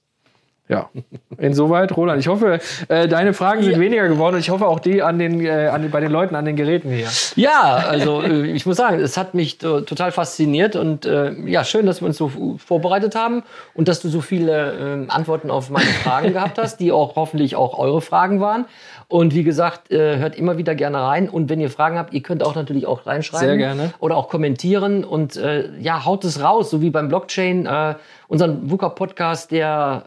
Ja, 0.70 0.88
insoweit, 1.36 1.96
Roland. 1.96 2.20
Ich 2.20 2.28
hoffe, 2.28 2.60
äh, 2.88 3.08
deine 3.08 3.32
Fragen 3.32 3.62
sind 3.62 3.80
weniger 3.80 4.06
geworden 4.08 4.36
und 4.36 4.40
ich 4.40 4.50
hoffe 4.50 4.66
auch 4.66 4.78
die 4.78 5.02
an 5.02 5.18
den, 5.18 5.44
äh, 5.44 5.66
an 5.66 5.82
den, 5.82 5.90
bei 5.90 5.98
den 6.00 6.12
Leuten 6.12 6.36
an 6.36 6.44
den 6.44 6.54
Geräten 6.54 6.90
hier. 6.90 7.08
Ja, 7.34 7.84
also 7.88 8.22
äh, 8.22 8.46
ich 8.52 8.64
muss 8.66 8.76
sagen, 8.76 9.00
es 9.00 9.16
hat 9.16 9.34
mich 9.34 9.58
to- 9.58 9.80
total 9.80 10.12
fasziniert 10.12 10.76
und 10.76 11.06
äh, 11.06 11.32
ja, 11.46 11.64
schön, 11.64 11.86
dass 11.86 12.00
wir 12.00 12.06
uns 12.06 12.16
so 12.16 12.30
vorbereitet 12.64 13.16
haben 13.16 13.42
und 13.74 13.88
dass 13.88 14.00
du 14.00 14.08
so 14.08 14.20
viele 14.20 15.06
äh, 15.08 15.10
Antworten 15.10 15.50
auf 15.50 15.70
meine 15.70 15.86
Fragen 15.86 16.32
gehabt 16.32 16.56
hast, 16.56 16.78
die 16.78 16.92
auch 16.92 17.16
hoffentlich 17.16 17.56
auch 17.56 17.76
eure 17.76 18.00
Fragen 18.00 18.40
waren. 18.40 18.64
Und 19.08 19.34
wie 19.34 19.42
gesagt, 19.42 19.90
äh, 19.90 20.18
hört 20.18 20.36
immer 20.36 20.56
wieder 20.56 20.76
gerne 20.76 20.98
rein. 21.02 21.28
Und 21.28 21.48
wenn 21.48 21.58
ihr 21.58 21.68
Fragen 21.68 21.98
habt, 21.98 22.14
ihr 22.14 22.22
könnt 22.22 22.44
auch 22.44 22.54
natürlich 22.54 22.86
auch 22.86 23.06
reinschreiben. 23.06 23.48
Sehr 23.48 23.56
gerne. 23.56 23.92
Oder 23.98 24.16
auch 24.16 24.28
kommentieren. 24.28 25.02
Und 25.02 25.36
äh, 25.36 25.68
ja, 25.80 26.04
haut 26.04 26.24
es 26.24 26.40
raus, 26.40 26.70
so 26.70 26.80
wie 26.80 26.90
beim 26.90 27.08
Blockchain. 27.08 27.66
Äh, 27.66 27.96
unseren 28.28 28.70
VUCA-Podcast, 28.70 29.50
der 29.50 30.04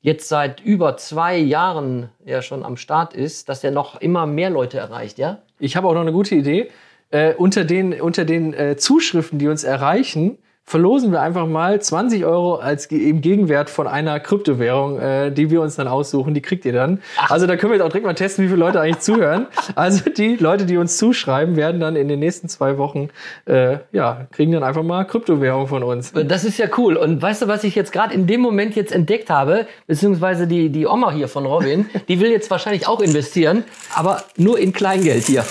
jetzt 0.00 0.28
seit 0.28 0.60
über 0.60 0.96
zwei 0.96 1.36
Jahren 1.36 2.08
ja 2.24 2.42
schon 2.42 2.64
am 2.64 2.76
Start 2.76 3.14
ist, 3.14 3.48
dass 3.48 3.60
der 3.60 3.70
noch 3.70 4.00
immer 4.00 4.26
mehr 4.26 4.50
Leute 4.50 4.78
erreicht, 4.78 5.18
ja? 5.18 5.42
Ich 5.58 5.76
habe 5.76 5.88
auch 5.88 5.94
noch 5.94 6.00
eine 6.00 6.12
gute 6.12 6.34
Idee. 6.34 6.70
Äh, 7.10 7.34
unter 7.34 7.64
den, 7.64 8.00
unter 8.00 8.24
den 8.24 8.54
äh, 8.54 8.76
Zuschriften, 8.76 9.38
die 9.38 9.48
uns 9.48 9.64
erreichen, 9.64 10.38
verlosen 10.70 11.10
wir 11.10 11.20
einfach 11.20 11.48
mal 11.48 11.82
20 11.82 12.24
Euro 12.24 12.54
als 12.54 12.86
im 12.86 13.20
Gegenwert 13.20 13.70
von 13.70 13.88
einer 13.88 14.20
Kryptowährung, 14.20 15.00
äh, 15.00 15.32
die 15.32 15.50
wir 15.50 15.62
uns 15.62 15.74
dann 15.74 15.88
aussuchen. 15.88 16.32
Die 16.32 16.42
kriegt 16.42 16.64
ihr 16.64 16.72
dann. 16.72 17.02
Also 17.28 17.48
da 17.48 17.56
können 17.56 17.72
wir 17.72 17.78
jetzt 17.78 17.84
auch 17.84 17.88
direkt 17.88 18.06
mal 18.06 18.14
testen, 18.14 18.44
wie 18.44 18.48
viele 18.48 18.60
Leute 18.60 18.80
eigentlich 18.80 19.00
zuhören. 19.00 19.48
Also 19.74 20.08
die 20.10 20.36
Leute, 20.36 20.66
die 20.66 20.76
uns 20.76 20.96
zuschreiben, 20.96 21.56
werden 21.56 21.80
dann 21.80 21.96
in 21.96 22.06
den 22.06 22.20
nächsten 22.20 22.48
zwei 22.48 22.78
Wochen, 22.78 23.08
äh, 23.46 23.78
ja, 23.90 24.28
kriegen 24.30 24.52
dann 24.52 24.62
einfach 24.62 24.84
mal 24.84 25.02
Kryptowährung 25.04 25.66
von 25.66 25.82
uns. 25.82 26.12
Das 26.12 26.44
ist 26.44 26.56
ja 26.58 26.66
cool. 26.78 26.96
Und 26.96 27.20
weißt 27.20 27.42
du, 27.42 27.48
was 27.48 27.64
ich 27.64 27.74
jetzt 27.74 27.90
gerade 27.90 28.14
in 28.14 28.28
dem 28.28 28.40
Moment 28.40 28.76
jetzt 28.76 28.92
entdeckt 28.92 29.28
habe, 29.28 29.66
beziehungsweise 29.88 30.46
die, 30.46 30.68
die 30.68 30.86
Oma 30.86 31.10
hier 31.10 31.26
von 31.26 31.46
Robin, 31.46 31.86
die 32.06 32.20
will 32.20 32.30
jetzt 32.30 32.48
wahrscheinlich 32.48 32.86
auch 32.86 33.00
investieren, 33.00 33.64
aber 33.96 34.22
nur 34.36 34.56
in 34.56 34.72
Kleingeld 34.72 35.24
hier. 35.24 35.44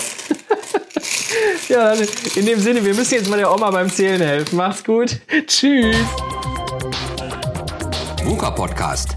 Ja, 1.70 1.94
dann 1.94 2.08
in 2.34 2.46
dem 2.46 2.58
Sinne, 2.58 2.84
wir 2.84 2.94
müssen 2.94 3.14
jetzt 3.14 3.30
mal 3.30 3.36
der 3.36 3.54
Oma 3.54 3.70
beim 3.70 3.88
Zählen 3.88 4.20
helfen. 4.20 4.56
Macht's 4.56 4.82
gut. 4.82 5.20
Tschüss. 5.46 5.96
VUCA 8.24 8.50
Podcast. 8.50 9.10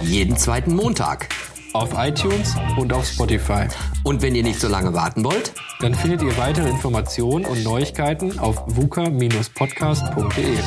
Jeden 0.00 0.34
zweiten 0.38 0.74
Montag. 0.74 1.28
Auf 1.74 1.90
iTunes 1.98 2.54
und 2.78 2.94
auf 2.94 3.06
Spotify. 3.06 3.68
Und 4.04 4.22
wenn 4.22 4.34
ihr 4.34 4.42
nicht 4.42 4.58
so 4.58 4.68
lange 4.68 4.94
warten 4.94 5.22
wollt, 5.22 5.52
Dann 5.80 5.94
findet 5.94 6.22
ihr 6.22 6.36
weitere 6.38 6.68
Informationen 6.70 7.44
und 7.44 7.62
Neuigkeiten 7.62 8.38
auf 8.38 8.56
vuka-podcast.de. 8.66 10.58